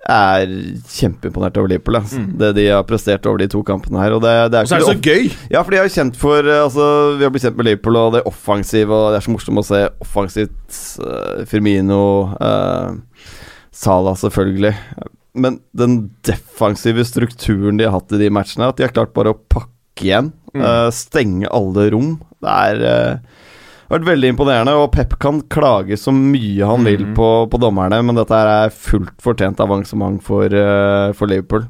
jeg 0.04 0.44
er 0.44 0.50
kjempeimponert 0.92 1.56
over 1.56 1.70
Liverpool. 1.72 1.96
Altså. 1.96 2.20
Mm. 2.20 2.34
Det 2.40 2.50
de 2.58 2.66
har 2.68 2.84
prestert 2.84 3.24
over 3.30 3.40
de 3.40 3.48
to 3.48 3.62
kampene 3.64 4.02
her. 4.02 4.12
Og 4.16 4.20
det, 4.24 4.34
det 4.52 4.60
er 4.60 4.66
Og 4.66 4.68
så 4.68 4.76
er 4.76 4.84
det 4.84 4.90
så 4.90 5.00
gøy! 5.00 5.30
Ja, 5.54 5.62
for 5.62 5.72
de 5.72 5.80
er 5.80 5.88
jo 5.88 5.94
kjent 5.94 6.18
for 6.20 6.44
eh, 6.44 6.60
altså, 6.60 6.88
Vi 7.16 7.24
har 7.24 7.32
blitt 7.32 7.46
kjent 7.46 7.56
med 7.56 7.70
Liverpool 7.70 8.00
og 8.02 8.12
det 8.18 8.24
offensive, 8.28 8.92
og 8.92 9.14
det 9.14 9.20
er 9.20 9.24
så 9.24 9.32
morsomt 9.32 9.62
å 9.62 9.66
se 9.70 9.80
offensivt. 10.04 10.80
Uh, 11.00 11.44
Firmino, 11.48 12.02
uh, 12.37 13.32
Salah 13.72 14.18
selvfølgelig. 14.20 14.74
Men 15.34 15.60
den 15.74 16.10
defensive 16.22 17.04
strukturen 17.04 17.76
de 17.80 17.84
har 17.88 17.96
hatt 17.98 18.12
i 18.14 18.18
de 18.20 18.28
matchene, 18.30 18.68
at 18.70 18.76
de 18.78 18.84
har 18.86 18.92
klart 18.94 19.14
bare 19.16 19.32
å 19.34 19.38
pakke 19.50 19.70
igjen. 20.06 20.32
Mm. 20.54 20.62
uh, 20.62 20.90
stenge 20.94 21.48
alle 21.50 21.88
rom. 21.90 22.12
Det 22.44 22.52
er 22.54 22.84
uh, 22.84 23.16
vært 23.90 24.06
veldig 24.06 24.28
imponerende, 24.30 24.76
og 24.78 24.92
Pep 24.94 25.16
kan 25.18 25.40
klage 25.50 25.98
så 25.98 26.14
mye 26.14 26.62
han 26.66 26.84
vil 26.86 27.02
Mhm. 27.08 27.14
på, 27.18 27.28
på 27.50 27.58
dommerne, 27.60 27.98
men 28.06 28.14
dette 28.14 28.30
er 28.38 28.70
fullt 28.70 29.18
fortjent 29.22 29.58
avansement 29.60 30.22
for, 30.22 30.46
uh, 30.46 31.10
for 31.12 31.26
Liverpool. 31.26 31.66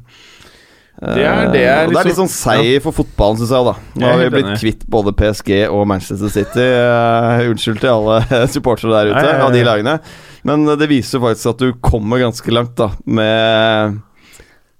Det 1.01 1.25
er- 1.27 1.49
det 1.51 1.63
er 1.67 1.83
uh, 1.83 1.89
liksom, 1.89 1.91
det 1.91 1.91
er 1.91 1.91
litt 1.91 2.05
liksom- 2.05 2.27
sånn 2.29 2.31
seier 2.31 2.79
for 2.85 2.91
fotballen, 2.93 3.37
syns 3.41 3.51
jeg. 3.51 3.65
da 3.65 3.75
Nå 3.99 4.05
har 4.11 4.17
vi 4.21 4.29
blitt 4.37 4.53
kvitt 4.61 4.85
både 4.87 5.11
PSG 5.17 5.67
og 5.67 5.87
Manchester 5.87 6.29
City. 6.29 6.61
Uh, 6.61 7.49
unnskyld 7.51 7.81
til 7.81 7.89
alle 7.89 8.47
supportere 8.53 8.93
der 8.93 9.11
ute 9.11 9.41
av 9.43 9.51
de 9.51 9.63
lagene. 9.65 9.99
Men 10.45 10.65
det 10.77 10.89
viser 10.91 11.23
faktisk 11.23 11.55
at 11.55 11.63
du 11.63 11.71
kommer 11.81 12.21
ganske 12.21 12.53
langt 12.53 12.75
da 12.77 12.91
med 13.05 13.97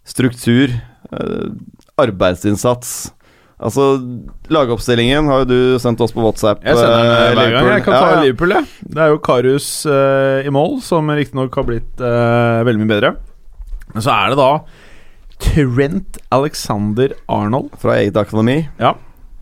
struktur, 0.06 0.70
eh, 1.12 1.48
arbeidsinnsats. 1.98 3.12
Altså, 3.56 3.96
Lagoppstillingen 4.52 5.30
har 5.32 5.44
jo 5.44 5.48
du 5.50 5.60
sendt 5.80 6.02
oss 6.04 6.14
på 6.14 6.22
WhatsApp. 6.22 6.62
Jeg 6.66 6.76
sender 6.76 7.00
den 7.00 7.12
eh, 7.16 7.38
hver 7.40 7.54
gang. 7.54 7.70
Jeg 7.72 7.86
kan 7.86 7.96
ta 7.96 8.10
ja. 8.12 8.22
Liverpool, 8.22 8.54
jeg. 8.58 8.68
Det 8.84 9.02
er 9.02 9.14
jo 9.14 9.22
Karius 9.26 9.70
uh, 9.88 10.44
i 10.46 10.52
mål, 10.54 10.78
som 10.86 11.10
riktignok 11.10 11.56
har 11.56 11.68
blitt 11.70 12.04
uh, 12.04 12.62
veldig 12.68 12.84
mye 12.84 12.92
bedre. 12.92 13.14
Men 13.96 14.06
så 14.06 14.12
er 14.12 14.34
det 14.34 14.42
da 14.42 14.52
Trent 15.46 16.20
Alexander 16.36 17.16
Arnold. 17.32 17.74
Fra 17.80 17.98
eget 18.02 18.20
akademi. 18.20 18.62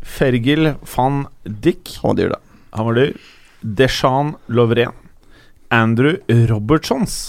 Fergil 0.03 0.75
van 0.93 1.23
Dick. 1.43 1.97
Han 2.03 2.13
var 2.13 2.21
dyr, 2.21 2.35
da. 2.35 2.41
Han 2.77 2.91
var 2.91 3.01
dyr. 3.01 3.17
Deshan 3.81 4.35
Lovren. 4.47 5.02
Andrew 5.73 6.17
Robertsons. 6.51 7.19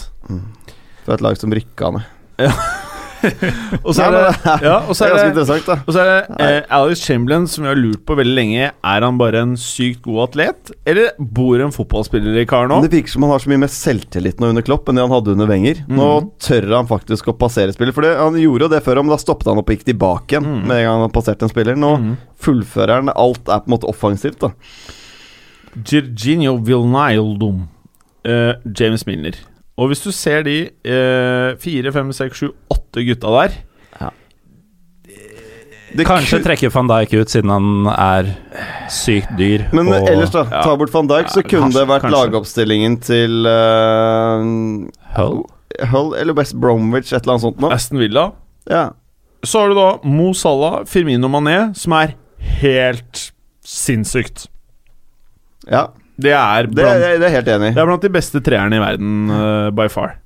Fra 1.05 1.17
et 1.19 1.25
lag 1.25 1.37
som 1.41 1.53
rykka 1.55 1.95
ned. 1.97 2.11
Og 3.25 3.95
så 3.97 4.03
er 4.05 4.11
det, 4.13 4.19
det 4.21 4.51
er- 4.53 4.65
ja, 4.67 4.73
og 4.85 4.91
så 4.93 5.07
Det 5.07 5.07
er 5.07 5.15
er 5.15 5.23
det 5.23 5.29
interessant, 5.33 5.65
da. 5.71 5.77
Og 5.89 5.95
så 5.97 6.01
er 6.03 6.09
det 6.11 6.41
eh, 6.45 6.67
Alex 6.77 7.01
Chamberlain, 7.07 7.47
som 7.49 7.65
vi 7.65 7.71
har 7.71 7.79
lurt 7.79 8.03
på 8.05 8.17
veldig 8.19 8.35
lenge. 8.37 8.67
Er 8.85 9.01
han 9.07 9.17
bare 9.17 9.41
en 9.41 9.55
sykt 9.57 10.03
god 10.05 10.19
atlet, 10.27 10.73
eller 10.85 11.15
bor 11.19 11.57
en 11.65 11.73
fotballspiller 11.73 12.37
i 12.43 12.45
kar 12.51 12.69
nå? 12.69 12.83
Det 12.85 12.91
virker 12.93 13.15
som 13.15 13.25
han 13.25 13.33
har 13.33 13.41
så 13.41 13.49
mye 13.49 13.63
mer 13.63 13.73
selvtillit 13.73 14.43
nå 14.45 14.51
under 14.53 14.67
Klopp 14.67 14.91
enn 14.93 15.01
det 15.01 15.07
han 15.07 15.15
hadde 15.15 15.33
under 15.39 15.49
Wenger. 15.49 15.81
Nå 15.89 16.09
Mhm. 16.21 16.29
tør 16.45 16.69
han 16.77 16.91
faktisk 16.91 17.33
å 17.33 17.37
passere 17.39 17.73
spiller. 17.73 17.97
For 17.97 18.03
det, 18.05 18.13
Han 18.21 18.37
gjorde 18.37 18.69
jo 18.69 18.73
det 18.75 18.83
før, 18.85 19.01
men 19.01 19.15
da 19.15 19.17
stoppet 19.25 19.49
han 19.49 19.57
opp 19.63 19.71
og 19.73 19.77
gikk 19.79 19.87
tilbake 19.89 20.37
igjen 20.37 20.45
mm. 20.45 20.67
med 20.69 20.77
en 20.77 20.85
gang 20.91 21.01
han 21.07 21.15
passerte 21.17 21.49
en 21.49 21.55
spiller. 21.55 21.77
Nå 21.81 21.95
mm. 21.97 22.17
fullfører 22.45 23.01
han. 23.01 23.09
Alt 23.17 23.49
er 23.49 23.65
på 23.65 23.71
en 23.73 23.77
måte 23.79 23.89
offensivt, 23.89 24.41
da. 24.45 24.53
Virginio 25.75 26.59
Vilnaildum. 26.61 27.69
Eh, 28.25 28.55
James 28.79 29.07
Milner. 29.07 29.35
Og 29.77 29.89
hvis 29.91 30.01
du 30.05 30.11
ser 30.15 30.43
de 30.47 30.71
eh, 30.87 31.57
fire, 31.61 31.93
fem, 31.93 32.13
seks, 32.15 32.39
sju, 32.41 32.53
åtte 32.71 33.03
gutta 33.05 33.33
der 33.41 33.57
Det 35.95 36.03
Kanskje 36.09 36.41
trekker 36.43 36.73
van 36.75 36.89
Dijk 36.91 37.13
ut 37.21 37.31
siden 37.31 37.51
han 37.55 37.87
er 37.93 38.31
sykt 38.91 39.31
dyr. 39.39 39.63
Men 39.77 39.93
og 39.95 40.09
ellers, 40.11 40.33
da. 40.35 40.43
ja. 40.51 40.63
Ta 40.67 40.73
bort 40.81 40.91
van 40.91 41.07
Dijk, 41.07 41.29
så 41.31 41.39
Ja, 41.39 41.47
kunne 41.47 41.69
kanskje- 41.69 41.79
det 41.85 41.89
vært 41.93 42.03
kanskje. 42.03 42.23
lagoppstillingen 42.25 42.97
til 43.07 43.47
uh, 43.47 44.89
Hull. 45.19 45.45
Hull 45.93 46.15
eller 46.19 46.35
West 46.35 46.57
Bromwich, 46.59 47.13
et 47.13 47.21
eller 47.23 47.37
annet 47.37 47.45
sånt 47.47 47.61
noe. 47.63 47.71
Aston 47.77 47.99
Villa. 48.03 48.25
Ja. 48.71 48.89
Så 49.47 49.61
har 49.63 49.69
du 49.71 49.75
da 49.79 49.87
Mo 50.03 50.33
Salah, 50.35 50.81
Firmino 50.91 51.29
Mané, 51.31 51.61
som 51.79 51.93
er 52.01 52.17
helt 52.63 53.29
sinnssykt. 53.65 54.49
ja. 55.71 55.89
Det 56.15 56.31
er 56.31 56.69
blant, 56.71 57.01
det, 57.03 57.17
det 57.19 57.27
er 57.27 57.35
helt 57.41 57.49
enig 57.57 57.73
det 57.75 57.83
er 57.83 57.89
blant 57.89 58.05
de 58.05 58.13
beste 58.15 58.41
treerne 58.45 58.79
i 58.79 58.83
verden, 58.83 59.15
uh, 59.33 59.69
by 59.75 59.89
far. 59.91 60.19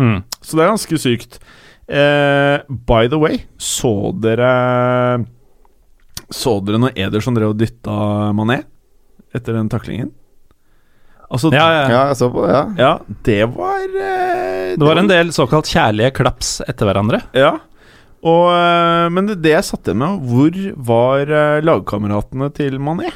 Mm. 0.00 0.22
Så 0.40 0.56
det 0.56 0.64
er 0.64 0.72
ganske 0.72 1.00
sykt. 1.00 1.38
Uh, 1.84 2.64
by 2.88 3.10
the 3.12 3.20
way, 3.20 3.42
så 3.60 4.08
dere 4.16 5.20
Så 6.32 6.56
dere 6.64 6.80
når 6.80 6.94
Ederson 6.96 7.36
drev 7.36 7.52
og 7.52 7.58
dytta 7.60 7.96
Mané 8.32 8.62
etter 9.36 9.58
den 9.58 9.68
taklingen? 9.68 10.08
Altså 11.28 11.50
Ja, 11.52 11.66
ja. 11.74 11.84
Ja, 11.90 12.00
jeg 12.08 12.16
så 12.22 12.30
på 12.32 12.46
det. 12.46 12.54
Ja. 12.54 12.64
Ja, 12.78 13.18
det 13.28 13.38
var 13.52 13.84
uh, 13.84 14.72
Det 14.78 14.88
var 14.88 15.02
en 15.02 15.12
del 15.12 15.34
såkalt 15.36 15.68
kjærlige 15.68 16.14
klaps 16.16 16.56
etter 16.64 16.88
hverandre. 16.88 17.20
Ja. 17.36 17.58
Og, 18.24 18.48
men 19.12 19.26
det, 19.28 19.42
det 19.44 19.50
jeg 19.52 19.66
satt 19.68 19.84
igjen 19.84 20.00
med, 20.00 20.22
hvor 20.24 20.54
var 20.88 21.32
lagkameratene 21.60 22.48
til 22.56 22.78
Mané? 22.80 23.10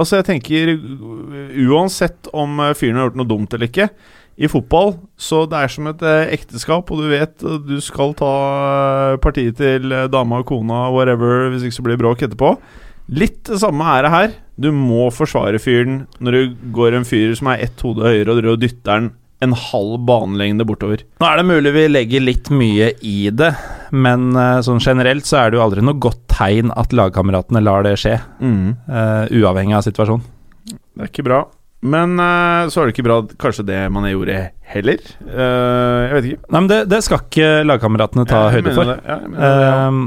Altså, 0.00 0.18
jeg 0.20 0.28
tenker 0.30 0.72
Uansett 1.68 2.30
om 2.32 2.60
eh, 2.64 2.74
fyren 2.78 2.98
har 2.98 3.10
gjort 3.10 3.18
noe 3.20 3.28
dumt 3.28 3.52
eller 3.52 3.68
ikke, 3.68 3.90
i 4.40 4.48
fotball 4.48 4.94
så 5.20 5.42
det 5.44 5.58
er 5.58 5.72
som 5.74 5.90
et 5.90 6.04
eh, 6.08 6.30
ekteskap, 6.38 6.88
og 6.88 7.02
du 7.02 7.10
vet 7.10 7.44
eh, 7.44 7.58
du 7.68 7.76
skal 7.84 8.14
ta 8.16 8.32
partiet 9.22 9.60
til 9.60 9.92
dama 10.12 10.40
og 10.40 10.48
kona, 10.48 10.86
whatever, 10.94 11.50
hvis 11.52 11.68
ikke 11.68 11.78
så 11.78 11.84
blir 11.86 11.98
det 11.98 12.04
bråk 12.04 12.24
etterpå. 12.24 12.54
Litt 13.12 13.42
det 13.50 13.60
samme 13.60 13.84
er 13.92 14.06
det 14.06 14.14
her. 14.14 14.36
Du 14.62 14.70
må 14.72 15.10
forsvare 15.12 15.60
fyren 15.60 16.04
når 16.22 16.36
det 16.36 16.42
går 16.76 16.96
en 16.96 17.08
fyr 17.08 17.34
som 17.36 17.50
er 17.52 17.66
ett 17.66 17.84
hode 17.84 18.06
høyere, 18.06 18.32
og 18.54 18.62
dytter 18.62 18.88
den 18.94 19.12
en 19.42 19.54
halv 19.58 19.96
banelengde 20.06 20.66
bortover. 20.68 21.02
Nå 21.20 21.28
er 21.28 21.40
det 21.40 21.46
mulig 21.48 21.72
vi 21.74 21.86
legger 21.90 22.22
litt 22.22 22.50
mye 22.54 22.92
i 23.02 23.16
det, 23.34 23.50
men 23.90 24.30
eh, 24.38 24.60
sånn 24.64 24.82
generelt 24.82 25.26
så 25.28 25.40
er 25.40 25.50
det 25.50 25.58
jo 25.58 25.64
aldri 25.64 25.84
noe 25.84 25.98
godt 26.02 26.22
tegn 26.32 26.70
at 26.78 26.94
lagkameratene 26.96 27.64
lar 27.64 27.84
det 27.86 27.96
skje, 28.00 28.14
eh, 28.42 29.24
uavhengig 29.40 29.76
av 29.78 29.84
situasjonen. 29.88 30.24
Det 30.70 31.04
er 31.04 31.10
ikke 31.10 31.26
bra. 31.26 31.42
Men 31.82 32.14
uh, 32.20 32.70
så 32.70 32.78
er 32.78 32.88
det 32.88 32.94
ikke 32.94 33.08
bra 33.08 33.18
kanskje 33.42 33.64
det 33.66 33.78
man 33.90 34.06
gjorde 34.06 34.36
heller. 34.70 35.00
Uh, 35.26 36.02
jeg 36.06 36.12
vet 36.14 36.28
ikke. 36.28 36.42
Nei, 36.46 36.60
men 36.60 36.68
det, 36.70 36.80
det 36.92 37.00
skal 37.02 37.24
ikke 37.24 37.48
lagkameratene 37.66 38.26
ta 38.30 38.42
Jeg 38.46 38.60
høyde 38.60 38.74
for. 38.76 38.90
Det. 38.92 38.98
Ja, 39.02 39.16
det, 39.24 39.40
ja. 39.42 39.72
Ehm, 39.88 40.04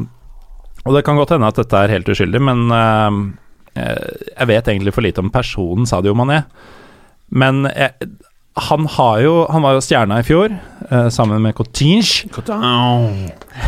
og 0.86 0.96
det 0.96 1.02
kan 1.08 1.20
godt 1.20 1.34
hende 1.36 1.50
at 1.52 1.60
dette 1.60 1.82
er 1.82 1.92
helt 1.92 2.12
uskyldig, 2.14 2.40
men 2.48 2.64
ehm, 2.72 3.20
eh, 3.74 4.08
jeg 4.30 4.50
vet 4.54 4.72
egentlig 4.72 4.94
for 4.96 5.04
lite 5.04 5.24
om 5.24 5.34
personen 5.34 5.90
Sadio 5.90 6.16
Mané. 6.16 6.44
Men 7.36 7.66
jeg, 7.74 8.08
han 8.56 8.86
har 8.88 9.20
jo 9.20 9.34
Han 9.52 9.62
var 9.66 9.74
jo 9.76 9.82
stjerna 9.84 10.20
i 10.22 10.24
fjor, 10.24 10.54
eh, 10.90 11.08
sammen 11.12 11.42
med 11.44 11.56
Cotinge. 11.58 12.30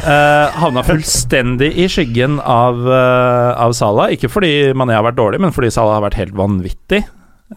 Eh, 0.08 0.52
havna 0.62 0.84
fullstendig 0.88 1.73
i 1.76 1.88
skyggen 1.91 2.39
av, 2.39 2.80
eh, 2.88 3.52
av 3.62 3.73
Salah. 3.76 4.10
Ikke 4.15 4.30
fordi 4.32 4.71
Mané 4.73 4.93
har 4.95 5.04
vært 5.04 5.17
dårlig, 5.19 5.39
men 5.43 5.52
fordi 5.52 5.71
Salah 5.76 6.00
har 6.00 6.10
vært 6.10 6.19
helt 6.21 6.34
vanvittig. 6.39 7.04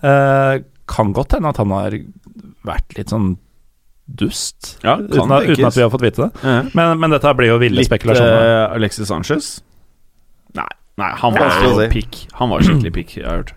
Eh, 0.02 0.58
kan 0.90 1.12
godt 1.14 1.32
hende 1.38 1.48
at 1.52 1.56
han 1.62 1.70
har 1.70 1.90
vært 2.66 2.96
litt 2.98 3.08
sånn 3.14 3.36
dust, 4.12 4.78
Ja, 4.82 4.96
uten, 4.96 5.30
at, 5.30 5.46
uten 5.46 5.66
at 5.68 5.76
vi 5.76 5.82
har 5.82 5.90
fått 5.90 6.02
vite 6.02 6.24
det. 6.26 6.30
Ja. 6.42 6.62
Men, 6.74 6.98
men 6.98 7.10
dette 7.14 7.30
blir 7.38 7.52
jo 7.52 7.58
ville 7.62 7.78
Litt 7.78 7.86
spekulasjoner. 7.86 8.42
eh, 8.66 8.74
Alexis 8.74 9.06
Sanchez? 9.06 9.60
Nei, 10.58 10.66
nei 10.98 11.10
han 11.20 11.32
var 11.36 11.54
jo 11.62 11.76
si. 11.78 11.86
pikk. 11.92 12.18
Han 12.40 12.50
var 12.50 12.64
skikkelig 12.66 12.92
pikk, 12.98 13.14
jeg 13.20 13.26
har 13.28 13.42
hørt. 13.42 13.54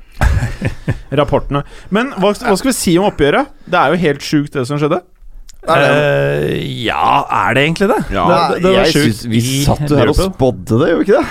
Rapportene. 1.20 1.64
Men 1.94 2.12
hva, 2.20 2.34
hva 2.34 2.56
skal 2.60 2.70
vi 2.70 2.76
si 2.78 2.94
om 3.02 3.10
oppgjøret? 3.10 3.50
Det 3.66 3.80
er 3.80 3.94
jo 3.96 4.02
helt 4.04 4.22
sjukt, 4.26 4.54
det 4.54 4.68
som 4.70 4.78
skjedde. 4.82 5.02
Er 5.64 5.80
det- 5.80 5.92
Eh, 6.54 6.84
ja, 6.84 7.24
er 7.32 7.54
det 7.56 7.62
egentlig 7.64 7.88
det? 7.88 8.00
Ja, 8.12 8.24
det, 8.52 8.62
det 8.64 8.72
var 8.74 8.84
jeg 8.84 8.94
sjukt 8.94 9.16
synes 9.16 9.26
Vi 9.32 9.42
satt 9.64 9.84
jo 9.88 9.96
her 9.96 10.12
og 10.12 10.18
spådde 10.20 10.80
det, 10.82 10.90
gjorde 10.92 11.04
vi 11.06 11.08
ikke 11.08 11.22
det? 11.22 11.28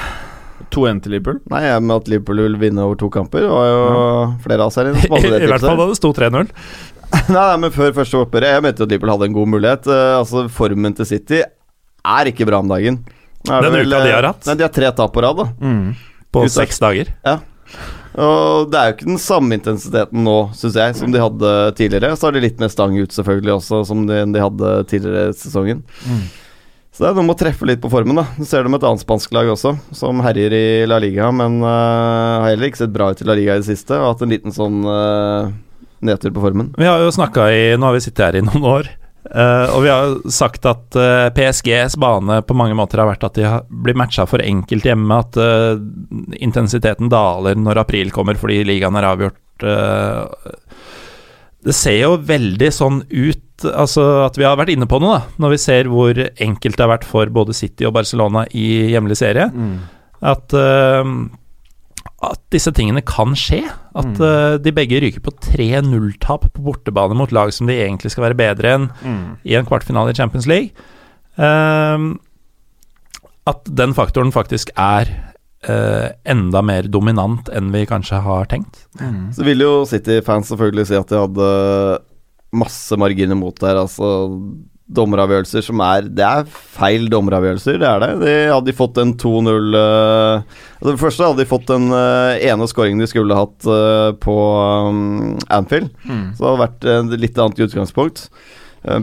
2-1 0.72 1.02
til 1.04 1.12
Liverpool. 1.12 1.40
Nei, 1.52 1.60
jeg 1.66 1.82
med 1.84 1.96
at 2.00 2.06
Liverpool 2.08 2.40
vil 2.46 2.54
vinne 2.62 2.80
over 2.80 2.96
to 2.96 3.10
kamper. 3.12 3.44
Var 3.44 3.66
jo 3.68 3.82
flere 4.40 4.62
av 4.64 4.70
oss 4.70 4.78
her 4.80 4.88
inne 4.88 5.02
som 5.02 5.12
hadde 5.18 5.32
det 5.34 5.42
I 5.44 5.50
hvert 5.52 5.66
fall 5.66 5.76
da 5.82 5.86
det 5.90 5.98
sto 5.98 6.12
3-0. 6.16 6.48
Nei, 7.12 7.26
nei, 7.36 7.56
men 7.60 7.72
før 7.74 7.90
første 7.92 8.16
oppgjøret 8.24 8.54
Jeg 8.54 8.62
mente 8.64 8.80
jo 8.80 8.86
at 8.86 8.92
Liverpool 8.94 9.10
hadde 9.12 9.26
en 9.28 9.34
god 9.36 9.50
mulighet. 9.52 9.84
Uh, 9.90 10.14
altså, 10.22 10.46
Formen 10.48 10.94
til 10.96 11.04
City 11.10 11.42
er 11.44 12.30
ikke 12.32 12.46
bra 12.48 12.62
om 12.64 12.70
dagen. 12.72 13.02
Er 13.50 13.64
Den 13.64 13.80
uka 13.80 14.02
de 14.04 14.12
har 14.12 14.22
eh, 14.22 14.28
hatt. 14.30 14.44
Nei, 14.46 14.54
De 14.60 14.66
har 14.66 14.74
tre 14.74 14.92
tap 14.94 15.14
på 15.14 15.24
rad, 15.24 15.40
da. 15.40 15.48
På 16.32 16.44
Ut 16.46 16.52
seks 16.54 16.78
dager. 16.80 17.10
Ja 17.26 17.40
Og 18.20 18.70
det 18.70 18.78
er 18.78 18.90
jo 18.90 18.94
ikke 18.94 19.08
den 19.08 19.20
samme 19.20 19.56
intensiteten 19.56 20.22
nå, 20.26 20.36
syns 20.56 20.76
jeg, 20.78 20.94
som 21.00 21.12
de 21.12 21.20
hadde 21.22 21.50
tidligere. 21.78 22.12
Så 22.16 22.28
har 22.28 22.36
de 22.36 22.44
litt 22.44 22.60
mer 22.60 22.70
stang 22.72 22.94
ut, 22.98 23.12
selvfølgelig, 23.12 23.56
også, 23.58 23.82
som 23.88 24.06
de, 24.08 24.20
de 24.34 24.44
hadde 24.44 24.72
tidligere 24.92 25.32
i 25.32 25.36
sesongen. 25.40 25.82
Så 26.92 27.06
det 27.06 27.08
er 27.08 27.16
noe 27.16 27.24
med 27.24 27.38
å 27.38 27.40
treffe 27.40 27.64
litt 27.64 27.80
på 27.80 27.88
formen, 27.88 28.18
da. 28.20 28.26
Du 28.36 28.44
ser 28.44 28.66
det 28.66 28.72
med 28.72 28.82
et 28.82 28.86
annet 28.90 29.00
spansk 29.00 29.32
lag 29.32 29.48
også, 29.48 29.72
som 29.96 30.20
herjer 30.20 30.52
i 30.52 30.64
La 30.84 30.98
Liga, 31.00 31.30
men 31.32 31.62
uh, 31.64 32.44
har 32.44 32.50
heller 32.50 32.68
ikke 32.68 32.82
sett 32.82 32.92
bra 32.92 33.08
ut 33.08 33.22
i 33.22 33.28
La 33.28 33.36
Liga 33.38 33.56
i 33.56 33.62
det 33.62 33.70
siste. 33.70 33.96
Og 33.96 34.10
hatt 34.10 34.24
en 34.26 34.34
liten 34.34 34.52
sånn 34.52 34.82
uh, 34.84 35.48
nedtur 36.04 36.34
på 36.36 36.44
formen. 36.44 36.68
Vi 36.76 36.84
har 36.84 37.00
jo 37.00 37.14
snakka 37.16 37.48
i 37.48 37.62
Nå 37.80 37.88
har 37.88 37.96
vi 37.96 38.04
sittet 38.04 38.26
her 38.26 38.38
i 38.42 38.44
noen 38.44 38.68
år. 38.74 38.92
Eh, 39.30 39.66
og 39.70 39.84
vi 39.84 39.90
har 39.92 40.08
jo 40.08 40.32
sagt 40.32 40.66
at 40.68 40.98
uh, 40.98 41.28
PSGs 41.34 41.96
bane 42.00 42.40
på 42.46 42.56
mange 42.58 42.76
måter 42.78 43.02
har 43.02 43.10
vært 43.10 43.26
at 43.28 43.38
de 43.38 43.46
har, 43.46 43.62
blir 43.68 43.98
matcha 43.98 44.26
for 44.28 44.42
enkelt 44.42 44.88
hjemme. 44.88 45.20
At 45.22 45.38
uh, 45.38 45.78
intensiteten 46.42 47.12
daler 47.12 47.58
når 47.58 47.84
april 47.84 48.12
kommer 48.14 48.40
fordi 48.40 48.62
ligaen 48.68 48.98
er 48.98 49.08
avgjort. 49.12 49.40
eh. 49.62 50.58
det 51.62 51.74
ser 51.78 51.98
jo 52.00 52.16
veldig 52.26 52.70
sånn 52.74 53.02
ut, 53.06 53.66
altså 53.68 54.24
at 54.24 54.38
vi 54.40 54.46
har 54.48 54.56
vært 54.58 54.72
inne 54.74 54.88
på 54.90 54.98
noe, 54.98 55.20
da. 55.20 55.36
Når 55.44 55.54
vi 55.54 55.58
ser 55.62 55.90
hvor 55.92 56.18
enkelt 56.18 56.76
det 56.78 56.82
har 56.82 56.90
vært 56.96 57.06
for 57.06 57.30
både 57.30 57.54
City 57.54 57.86
og 57.86 57.94
Barcelona 57.94 58.46
i 58.50 58.90
hjemlig 58.90 59.20
serie. 59.20 59.46
At, 60.22 60.54
eh, 60.54 61.12
at 62.22 62.38
disse 62.54 62.70
tingene 62.74 63.02
kan 63.06 63.34
skje. 63.38 63.64
At 63.98 64.20
eh, 64.22 64.56
de 64.62 64.74
begge 64.74 65.00
ryker 65.02 65.22
på 65.24 65.34
3-0-tap 65.42 66.46
på 66.54 66.64
bortebane 66.64 67.16
mot 67.18 67.32
lag 67.34 67.52
som 67.54 67.70
de 67.70 67.80
egentlig 67.82 68.12
skal 68.14 68.28
være 68.28 68.38
bedre 68.38 68.76
enn 68.76 68.86
i 69.48 69.56
en 69.58 69.66
kvartfinale 69.68 70.14
i 70.14 70.18
Champions 70.18 70.46
League. 70.50 70.70
Uh, 71.40 72.12
at 73.48 73.66
den 73.66 73.94
faktoren 73.96 74.30
faktisk 74.34 74.70
er 74.78 75.08
uh, 75.66 76.12
enda 76.28 76.60
mer 76.62 76.86
dominant 76.92 77.48
enn 77.50 77.72
vi 77.74 77.86
kanskje 77.88 78.20
har 78.22 78.46
tenkt. 78.52 78.84
Så 79.34 79.46
vil 79.46 79.64
jo 79.64 79.72
City-fans 79.88 80.52
selvfølgelig 80.52 80.90
si 80.90 80.98
at 81.00 81.10
de 81.10 81.22
hadde 81.24 81.48
masse 82.52 82.98
marginer 83.00 83.38
mot 83.38 83.56
der. 83.58 83.80
Altså 83.80 84.28
dommeravgjørelser 84.96 85.64
som 85.64 85.80
er 85.84 86.08
Det 86.12 86.24
er 86.26 86.48
feil 86.48 87.08
dommeravgjørelser, 87.12 87.78
det 87.80 87.88
er 87.88 88.02
det. 88.02 88.10
De 88.22 88.34
hadde 88.52 88.68
de 88.68 88.76
fått 88.76 89.00
en 89.02 89.14
2-0 89.18 89.76
uh, 89.76 90.62
For 90.78 90.90
det 90.92 91.02
første 91.02 91.28
hadde 91.28 91.42
de 91.42 91.50
fått 91.50 91.68
den 91.70 91.90
uh, 91.94 92.38
ene 92.38 92.68
skåringen 92.70 93.02
de 93.02 93.10
skulle 93.10 93.38
hatt 93.38 93.68
uh, 93.68 94.12
på 94.22 94.36
um, 94.88 95.38
Anfield. 95.52 95.92
Så 96.36 96.42
det 96.42 96.50
hadde 96.50 96.64
vært 96.66 96.90
et 96.96 97.24
litt 97.26 97.40
annet 97.42 97.64
utgangspunkt. 97.66 98.26
Eh, 98.82 99.00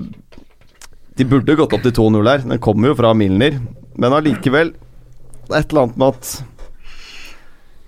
de 1.19 1.27
burde 1.27 1.57
gått 1.59 1.73
opp 1.75 1.83
til 1.83 1.95
2-0 1.95 2.29
her. 2.31 2.45
Den 2.45 2.63
kommer 2.63 2.91
jo 2.91 2.99
fra 2.99 3.13
Milner. 3.17 3.59
Men 3.99 4.15
allikevel 4.15 4.73
et 5.49 5.71
eller 5.71 5.87
annet 5.87 5.97
med 5.99 6.13
at 6.13 6.33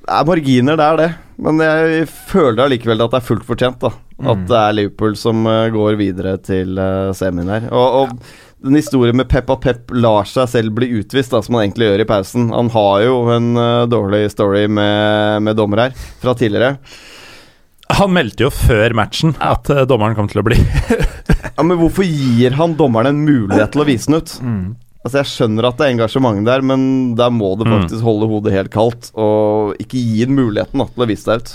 det 0.02 0.16
er 0.18 0.26
marginer, 0.28 0.80
det 0.80 0.86
er 0.86 0.98
det. 1.00 1.10
Men 1.46 1.62
jeg 1.64 2.08
føler 2.32 2.66
allikevel 2.66 3.04
at 3.06 3.14
det 3.14 3.20
er 3.22 3.28
fullt 3.28 3.46
fortjent. 3.48 3.84
da 3.84 3.92
At 4.28 4.46
det 4.50 4.58
er 4.60 4.74
Liverpool 4.78 5.16
som 5.18 5.46
eh, 5.50 5.70
går 5.74 5.98
videre 6.00 6.36
til 6.46 6.78
uh, 6.78 7.12
semien 7.18 7.50
her. 7.50 7.68
Og, 7.72 7.96
og 8.04 8.10
den 8.62 8.78
historien 8.78 9.18
med 9.18 9.26
Pep 9.32 9.50
at 9.50 9.62
Pep 9.64 9.94
lar 9.98 10.28
seg 10.30 10.50
selv 10.52 10.76
bli 10.78 10.92
utvist, 11.00 11.32
da 11.34 11.40
som 11.42 11.56
han 11.58 11.64
egentlig 11.66 11.88
gjør 11.90 12.04
i 12.04 12.06
pausen 12.12 12.52
Han 12.54 12.70
har 12.76 13.00
jo 13.08 13.16
en 13.34 13.48
uh, 13.58 13.88
dårlig 13.90 14.28
story 14.36 14.68
med, 14.70 15.42
med 15.48 15.58
dommer 15.58 15.88
her, 15.88 15.96
fra 16.22 16.36
tidligere. 16.38 16.76
Han 17.98 18.14
meldte 18.16 18.46
jo 18.46 18.52
før 18.54 18.94
matchen 18.96 19.34
at 19.44 19.68
uh, 19.74 19.82
dommeren 19.90 20.16
kom 20.16 20.30
til 20.32 20.40
å 20.44 20.46
bli 20.48 20.60
Ja, 21.58 21.66
Men 21.66 21.76
hvorfor 21.82 22.06
gir 22.08 22.54
han 22.56 22.78
dommeren 22.80 23.10
en 23.12 23.26
mulighet 23.26 23.74
til 23.74 23.84
å 23.84 23.88
vise 23.90 24.08
den 24.12 24.22
ut? 24.22 24.36
Altså 25.02 25.18
Jeg 25.24 25.30
skjønner 25.32 25.66
at 25.68 25.80
det 25.82 25.88
er 25.88 25.94
engasjement 25.96 26.46
der, 26.46 26.62
men 26.62 26.84
der 27.18 27.34
må 27.34 27.56
det 27.58 27.66
Mm. 27.68 27.74
faktisk 27.80 28.06
holde 28.06 28.28
hodet 28.30 28.54
helt 28.54 28.70
kaldt. 28.74 29.10
Og 29.18 29.74
ikke 29.82 29.98
gi 29.98 30.24
den 30.30 30.38
muligheten 30.38 30.78
da, 30.78 30.86
til 30.94 31.04
å 31.04 31.10
vise 31.10 31.26
deg 31.28 31.42
ut. 31.42 31.54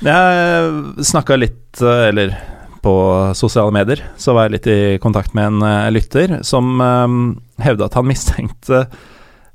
Jeg 0.00 1.04
snakka 1.04 1.36
litt, 1.36 1.80
eh, 1.82 2.06
eller 2.08 2.34
på 2.80 2.94
sosiale 3.36 3.72
medier, 3.74 4.00
så 4.16 4.32
var 4.32 4.46
jeg 4.48 4.54
litt 4.56 4.68
i 4.72 4.78
kontakt 5.02 5.34
med 5.36 5.50
en 5.50 5.62
eh, 5.68 5.90
lytter 5.92 6.38
som 6.48 6.78
um, 6.80 7.18
hevda 7.60 7.90
at 7.90 7.98
han 7.98 8.08
mistenkte 8.12 8.86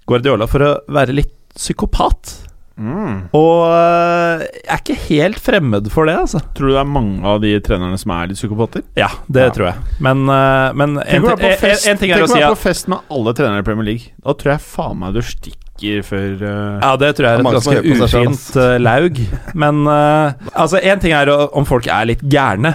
Guardiola 0.06 0.46
for 0.50 0.62
å 0.62 0.74
være 0.94 1.16
litt 1.18 1.34
psykopat. 1.56 2.36
Og 2.76 3.62
eh, 3.72 4.42
jeg 4.44 4.70
er 4.76 4.82
ikke 4.82 4.98
helt 5.08 5.40
fremmed 5.40 5.88
for 5.94 6.10
det, 6.10 6.18
altså. 6.26 6.42
Tror 6.58 6.70
du 6.70 6.76
det 6.76 6.82
er 6.84 6.90
mange 6.92 7.24
av 7.26 7.40
de 7.42 7.54
trenerne 7.64 7.98
som 7.98 8.12
er 8.14 8.30
litt 8.30 8.38
psykopater? 8.42 8.84
Ja, 9.00 9.10
det 9.32 9.48
Ja. 9.48 9.54
tror 9.56 9.70
jeg. 9.72 10.00
Men, 10.04 10.26
eh, 10.30 10.74
men 10.76 10.98
en, 11.00 11.26
å 11.26 11.34
en, 11.34 11.40
en 11.42 12.02
ting 12.02 12.12
er 12.12 12.20
tenk 12.22 12.30
å 12.30 12.34
være 12.36 12.52
på 12.54 12.64
fest 12.68 12.92
med 12.92 13.00
alle 13.10 13.34
trenere 13.34 13.64
i 13.64 13.68
Premier 13.68 13.88
League. 13.94 14.12
Da 14.22 14.36
tror 14.36 14.58
jeg 14.58 14.66
faen 14.68 15.00
meg 15.02 15.16
du 15.16 15.24
stikker 15.26 15.65
før 15.76 16.36
uh, 16.40 16.80
Ja, 16.80 16.96
det 16.96 17.16
tror 17.16 17.28
jeg 17.28 17.36
er 17.36 17.42
et 17.42 17.56
ganske 17.56 17.82
ufint 17.84 18.46
uh, 18.56 18.76
laug. 18.80 19.20
Men 19.54 19.82
uh, 19.88 20.32
altså, 20.54 20.80
én 20.80 21.02
ting 21.02 21.14
er 21.14 21.30
om 21.30 21.66
folk 21.68 21.88
er 21.88 22.08
litt 22.08 22.24
gærne, 22.24 22.74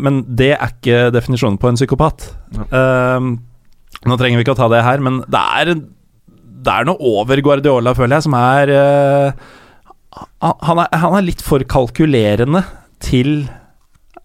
men 0.00 0.24
det 0.26 0.52
er 0.56 0.74
ikke 0.74 1.10
definisjonen 1.14 1.58
på 1.60 1.70
en 1.70 1.78
psykopat. 1.78 2.28
Nå 2.50 4.16
trenger 4.16 4.38
vi 4.38 4.44
ikke 4.44 4.54
å 4.54 4.60
ta 4.60 4.68
det 4.72 4.82
her, 4.84 5.00
men 5.04 5.20
det 5.28 5.40
er, 5.60 5.72
det 5.76 6.74
er 6.74 6.88
noe 6.88 7.00
over 7.00 7.40
Guardiola, 7.44 7.94
føler 7.96 8.18
jeg, 8.18 8.26
som 8.28 8.36
er 8.38 8.74
han, 10.40 10.82
er 10.84 11.02
han 11.04 11.16
er 11.16 11.26
litt 11.26 11.42
for 11.44 11.62
kalkulerende 11.68 12.64
til 13.04 13.48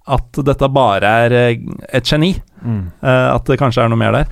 at 0.05 0.39
dette 0.45 0.69
bare 0.71 1.15
er 1.25 1.35
et 1.35 2.05
geni. 2.05 2.35
Mm. 2.65 2.87
at 3.05 3.45
det 3.45 3.59
kanskje 3.61 3.83
er 3.83 3.91
noe 3.91 3.99
mer 3.99 4.15
der. 4.15 4.29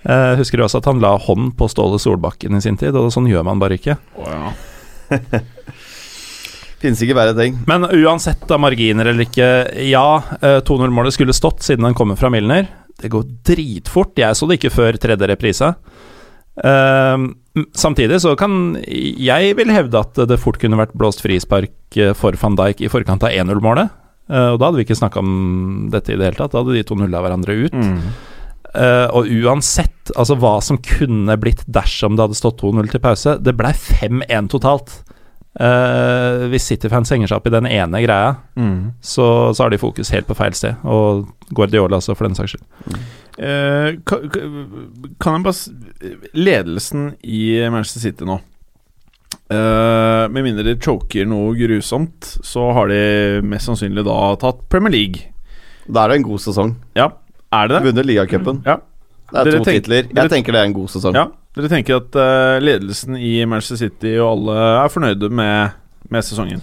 Eh, 0.00 0.34
husker 0.40 0.60
du 0.60 0.64
også 0.64 0.80
at 0.80 0.88
han 0.88 1.00
la 1.02 1.12
hånd 1.20 1.52
på 1.58 1.68
Ståle 1.68 2.00
Solbakken 2.00 2.56
i 2.56 2.62
sin 2.64 2.78
tid, 2.80 2.96
og 2.96 3.12
sånn 3.12 3.28
gjør 3.28 3.44
man 3.46 3.60
bare 3.60 3.76
ikke. 3.76 3.98
Oh, 4.16 4.30
ja. 4.30 4.52
Finnes 6.80 7.02
ikke 7.04 7.16
verre 7.18 7.36
ting. 7.36 7.58
Men 7.68 7.84
uansett 7.84 8.48
av 8.48 8.62
marginer 8.62 9.10
eller 9.10 9.26
ikke, 9.26 9.48
ja, 9.84 10.06
eh, 10.40 10.60
2-0-målet 10.64 11.16
skulle 11.16 11.36
stått 11.36 11.66
siden 11.66 11.84
den 11.84 11.96
kommer 11.98 12.16
fra 12.16 12.30
Milner. 12.32 12.70
Det 13.00 13.10
går 13.12 13.28
dritfort. 13.44 14.16
Jeg 14.20 14.36
så 14.36 14.48
det 14.48 14.60
ikke 14.60 14.72
før 14.72 14.96
tredje 15.00 15.28
reprise. 15.28 15.74
Uh, 16.60 17.30
samtidig 17.78 18.18
så 18.20 18.34
kan 18.36 18.74
Jeg 18.84 19.54
vil 19.56 19.70
hevde 19.72 19.96
at 20.02 20.18
det 20.28 20.36
fort 20.42 20.58
kunne 20.60 20.76
vært 20.76 20.92
blåst 20.98 21.22
frispark 21.24 21.96
eh, 21.96 22.10
for 22.12 22.36
van 22.36 22.58
Dijk 22.58 22.82
i 22.84 22.90
forkant 22.92 23.24
av 23.24 23.32
1-0-målet. 23.32 23.92
Uh, 24.30 24.52
og 24.54 24.60
da 24.60 24.68
hadde 24.68 24.80
vi 24.80 24.84
ikke 24.88 24.98
snakka 24.98 25.22
om 25.22 25.32
dette 25.92 26.14
i 26.14 26.18
det 26.18 26.28
hele 26.30 26.40
tatt. 26.40 26.52
Da 26.52 26.62
hadde 26.62 26.76
de 26.76 26.84
to 26.86 26.96
nulla 26.98 27.22
hverandre 27.24 27.56
ut. 27.66 27.78
Eh, 28.74 29.06
og 29.16 29.26
uansett 29.26 30.12
altså 30.16 30.36
hva 30.38 30.56
som 30.62 30.78
kunne 30.78 31.34
blitt 31.42 31.64
dersom 31.66 32.14
det 32.16 32.22
hadde 32.28 32.38
stått 32.38 32.60
2-0 32.62 32.90
til 32.92 33.00
pause, 33.02 33.36
det 33.42 33.56
ble 33.58 33.72
5-1 33.76 34.50
totalt. 34.52 35.00
Uh, 35.60 36.46
hvis 36.52 36.68
City-fans 36.70 37.10
henger 37.10 37.26
seg 37.26 37.40
opp 37.40 37.48
i 37.48 37.52
den 37.52 37.66
ene 37.66 37.98
greia, 38.04 38.36
så, 39.02 39.24
så 39.50 39.64
har 39.64 39.72
de 39.74 39.80
fokus 39.82 40.12
helt 40.14 40.28
på 40.28 40.36
feil 40.38 40.54
sted. 40.54 40.78
Og 40.86 41.24
Guardiola 41.50 41.98
også, 41.98 42.14
for 42.14 42.28
den 42.28 42.36
saks 42.38 42.54
skyld. 42.54 43.00
Eh, 43.42 43.96
kan, 44.06 44.28
kan 45.18 45.34
jeg 45.40 45.42
bare 45.48 45.56
s- 45.56 45.72
Ledelsen 46.38 47.08
i 47.26 47.42
Manchester 47.72 48.02
City 48.04 48.26
nå 48.28 48.36
eh, 49.50 50.24
Med 50.30 50.44
mindre 50.44 50.64
de 50.66 50.74
choker 50.82 51.26
noe 51.30 51.54
grusomt, 51.58 52.34
så 52.46 52.68
har 52.76 52.90
de 52.92 53.00
mest 53.46 53.66
sannsynlig 53.70 54.04
da 54.06 54.18
tatt 54.40 54.62
Premier 54.70 54.94
League. 54.94 55.26
Da 55.88 56.04
er 56.04 56.12
det 56.14 56.20
en 56.20 56.28
god 56.30 56.42
sesong. 56.46 56.76
Ja, 56.98 57.10
er 57.52 57.68
det 57.68 57.76
det? 57.76 57.82
Vunnet 57.88 58.06
ligacupen. 58.06 58.62
Ja. 58.66 58.76
Det 59.30 59.38
er 59.40 59.44
Dere 59.44 59.58
to 59.58 59.64
tenk- 59.64 59.82
titler. 59.84 60.02
dere- 60.10 60.22
Jeg 60.24 60.30
tenker 60.30 60.52
det 60.52 60.60
er 60.60 60.64
en 60.70 60.72
god 60.74 60.88
sesong. 60.90 61.14
ja. 61.14 61.26
Dere 61.54 61.68
tenker 61.68 61.96
at 61.96 62.14
uh, 62.14 62.58
ledelsen 62.62 63.16
i 63.18 63.44
Manchester 63.44 63.76
City 63.88 64.12
og 64.22 64.28
alle 64.36 64.56
er 64.84 64.88
fornøyde 64.88 65.30
med, 65.30 65.72
med 66.10 66.22
sesongen? 66.22 66.60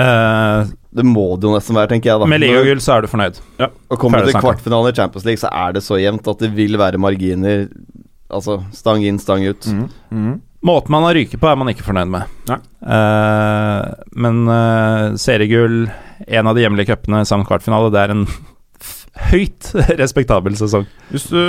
Eh, 0.00 0.64
Det 0.90 1.04
må 1.06 1.24
det 1.38 1.46
jo 1.46 1.54
nesten 1.54 1.76
være, 1.76 1.88
tenker 1.92 2.10
jeg. 2.10 2.18
da 2.22 2.26
med 2.26 2.40
ligagull 2.42 2.80
så 2.82 2.96
er 2.96 3.02
du 3.04 3.10
fornøyd. 3.12 3.38
Og 3.90 3.98
kommer 4.00 4.24
du 4.24 4.30
til 4.32 4.40
kvartfinalen 4.42 4.90
i 4.90 4.96
Champions 4.96 5.24
League, 5.28 5.38
så 5.42 5.50
er 5.52 5.72
det 5.76 5.82
så 5.86 5.98
jevnt 6.00 6.26
at 6.32 6.38
det 6.42 6.50
vil 6.56 6.74
være 6.80 6.98
marginer. 6.98 7.68
Altså 8.30 8.60
stang 8.74 9.04
inn, 9.06 9.18
stang 9.22 9.44
ut. 9.46 9.66
Mhm. 10.10 10.40
Måten 10.66 10.90
man 10.92 11.02
har 11.06 11.14
ryket 11.16 11.40
på, 11.40 11.48
er 11.48 11.56
man 11.56 11.68
ikke 11.72 11.86
fornøyd 11.86 12.10
med. 12.10 12.26
Eh, 12.50 13.94
men 14.20 14.42
uh, 14.48 15.14
seriegull, 15.16 15.86
en 16.26 16.46
av 16.50 16.54
de 16.58 16.60
hjemlige 16.66 16.90
cupene 16.92 17.22
samt 17.24 17.46
kvartfinale, 17.48 17.90
det 17.94 18.00
er 18.02 18.10
en 18.16 18.26
høyt 19.30 19.70
respektabel 20.00 20.54
sesong. 20.58 20.86
Hvis 21.10 21.26
du 21.32 21.40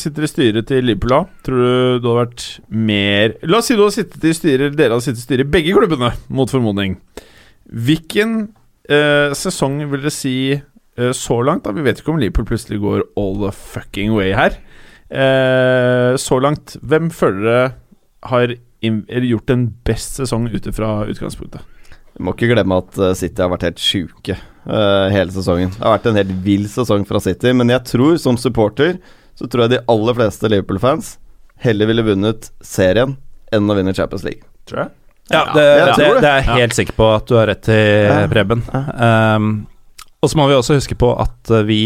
sitter 0.00 0.26
i 0.26 0.30
styret 0.30 0.68
til 0.70 0.86
Liverpool, 0.86 1.26
tror 1.46 1.60
du 1.60 2.00
du 2.00 2.08
hadde 2.10 2.16
vært 2.20 2.46
mer 2.70 3.34
La 3.50 3.60
oss 3.60 3.70
si 3.70 3.76
du 3.76 3.82
hadde 3.82 3.96
sittet 3.98 4.26
i 4.30 4.34
styret 4.36 4.78
Dere 4.78 4.94
hadde 4.94 5.06
sittet 5.08 5.24
i 5.24 5.26
styret 5.26 5.48
i 5.48 5.52
begge 5.58 5.74
klubbene, 5.76 6.12
mot 6.28 6.50
formodning. 6.50 6.96
Hvilken 7.70 8.38
eh, 8.90 9.34
sesong 9.38 9.82
vil 9.90 10.04
dere 10.04 10.14
si 10.14 10.36
eh, 10.54 11.12
så 11.16 11.40
langt? 11.46 11.66
da 11.66 11.74
Vi 11.76 11.84
vet 11.86 12.02
ikke 12.02 12.14
om 12.14 12.22
Liverpool 12.22 12.48
plutselig 12.52 12.80
går 12.82 13.04
all 13.20 13.36
the 13.42 13.52
fucking 13.54 14.14
way 14.16 14.32
her. 14.36 14.58
Eh, 15.10 16.16
så 16.20 16.38
langt, 16.42 16.76
hvem 16.86 17.10
føler 17.14 17.46
dere 17.46 17.70
har 18.30 18.56
eller 18.80 19.26
gjort 19.28 19.50
en 19.52 19.66
best 19.84 20.16
sesong 20.16 20.46
ut 20.48 20.68
fra 20.72 21.02
utgangspunktet? 21.10 21.66
Du 22.16 22.24
må 22.24 22.32
ikke 22.34 22.50
glemme 22.52 22.80
at 22.80 22.96
eh, 22.98 23.16
City 23.18 23.42
har 23.42 23.52
vært 23.52 23.66
helt 23.68 23.82
sjuke 23.82 24.36
eh, 24.66 25.08
hele 25.14 25.32
sesongen. 25.32 25.70
Det 25.76 25.82
har 25.84 25.96
vært 25.98 26.06
en 26.10 26.18
helt 26.20 26.34
vill 26.44 26.66
sesong 26.68 27.06
fra 27.08 27.20
City, 27.24 27.52
men 27.56 27.68
jeg 27.72 27.84
tror 27.88 28.16
som 28.20 28.36
supporter 28.40 28.98
så 29.38 29.48
tror 29.48 29.64
jeg 29.66 29.70
de 29.78 29.82
aller 29.88 30.14
fleste 30.18 30.48
Liverpool-fans 30.52 31.14
heller 31.64 31.86
ville 31.88 32.02
vunnet 32.04 32.50
serien 32.64 33.16
enn 33.52 33.70
å 33.70 33.76
vinne 33.78 33.94
Champions 33.96 34.24
League. 34.26 34.42
Tror 34.68 34.84
jeg. 34.84 34.90
Ja, 35.30 35.44
Ja, 35.46 35.52
det, 35.54 35.64
jeg 35.64 35.86
det, 35.86 35.94
tror 35.94 36.14
det. 36.14 36.20
det 36.24 36.30
er 36.30 36.38
jeg 36.42 36.60
helt 36.60 36.74
sikker 36.76 36.96
på 36.98 37.08
at 37.14 37.26
du 37.30 37.34
har 37.38 37.46
rett 37.52 37.68
i, 37.70 37.80
Ja. 38.04 38.26
Preben. 38.32 38.62
Um, 38.74 39.50
og 40.20 40.28
så 40.32 40.36
må 40.40 40.48
vi 40.50 40.56
også 40.58 40.74
huske 40.76 40.96
på 40.98 41.12
at 41.22 41.50
uh, 41.54 41.62
vi 41.68 41.80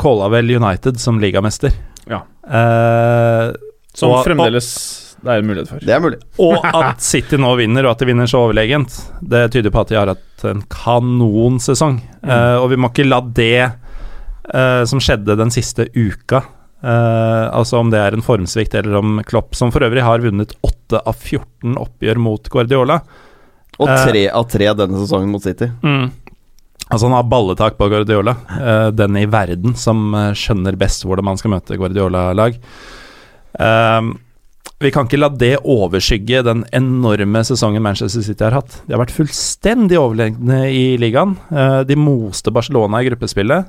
calla 0.00 0.28
vel 0.32 0.50
United 0.56 1.00
som 1.00 1.18
ligamester. 1.20 1.72
Ja. 2.08 2.22
Uh, 2.46 3.52
Som 3.94 4.10
Og- 4.14 4.24
fremdeles 4.24 5.09
det 5.20 5.32
er 5.34 5.42
en 5.42 5.48
mulighet 5.50 5.68
for. 5.68 5.82
Det 5.84 5.92
er 5.92 6.00
mulig. 6.00 6.18
og 6.40 6.64
at 6.64 7.02
City 7.04 7.36
nå 7.40 7.50
vinner, 7.58 7.84
og 7.84 7.92
at 7.92 8.02
de 8.02 8.08
vinner 8.08 8.28
så 8.30 8.44
overlegent, 8.46 8.94
det 9.20 9.50
tyder 9.52 9.72
på 9.74 9.82
at 9.82 9.90
de 9.92 9.98
har 9.98 10.12
hatt 10.14 10.44
en 10.48 10.62
kanonsesong. 10.72 11.98
Eh, 12.24 12.56
og 12.56 12.70
vi 12.72 12.78
må 12.80 12.88
ikke 12.88 13.04
la 13.08 13.18
det 13.20 13.66
uh, 14.54 14.84
som 14.88 15.00
skjedde 15.02 15.36
den 15.38 15.52
siste 15.52 15.86
uka 15.94 16.40
uh, 16.82 17.46
Altså 17.54 17.78
om 17.78 17.90
det 17.92 18.00
er 18.00 18.16
en 18.16 18.24
formsvikt 18.24 18.74
eller 18.80 18.96
om 18.98 19.20
Klopp, 19.28 19.54
som 19.54 19.70
for 19.72 19.84
øvrig 19.86 20.02
har 20.02 20.24
vunnet 20.24 20.56
8 20.66 21.02
av 21.04 21.14
14 21.20 21.76
oppgjør 21.78 22.18
mot 22.24 22.48
Guardiola 22.50 22.96
Og 23.78 23.88
Eh. 23.88 24.06
tre 24.08 24.24
av 24.28 24.48
3 24.50 24.72
denne 24.80 24.98
sesongen 25.04 25.30
mot 25.32 25.44
City. 25.44 25.70
Mm. 25.84 26.10
Altså 26.90 27.06
Han 27.06 27.14
har 27.14 27.28
balletak 27.30 27.76
på 27.78 27.88
Guardiola. 27.92 28.34
eh, 28.58 28.88
den 28.90 29.16
i 29.16 29.26
verden 29.30 29.76
som 29.76 30.10
skjønner 30.34 30.76
best 30.76 31.04
hvordan 31.04 31.24
man 31.24 31.38
skal 31.40 31.52
møte 31.54 31.78
Guardiola-lag. 31.78 32.58
Ehm, 33.60 34.18
vi 34.80 34.90
kan 34.94 35.04
ikke 35.06 35.18
la 35.20 35.28
det 35.28 35.58
overskygge 35.68 36.42
den 36.46 36.62
enorme 36.72 37.42
sesongen 37.44 37.82
Manchester 37.84 38.22
City 38.24 38.44
har 38.46 38.56
hatt. 38.60 38.78
De 38.86 38.94
har 38.94 39.02
vært 39.02 39.12
fullstendig 39.12 39.98
overlegne 40.00 40.62
i 40.72 40.96
ligaen. 41.00 41.34
Eh, 41.52 41.82
de 41.84 41.96
moste 42.00 42.50
Barcelona 42.54 43.02
i 43.02 43.10
gruppespillet. 43.10 43.68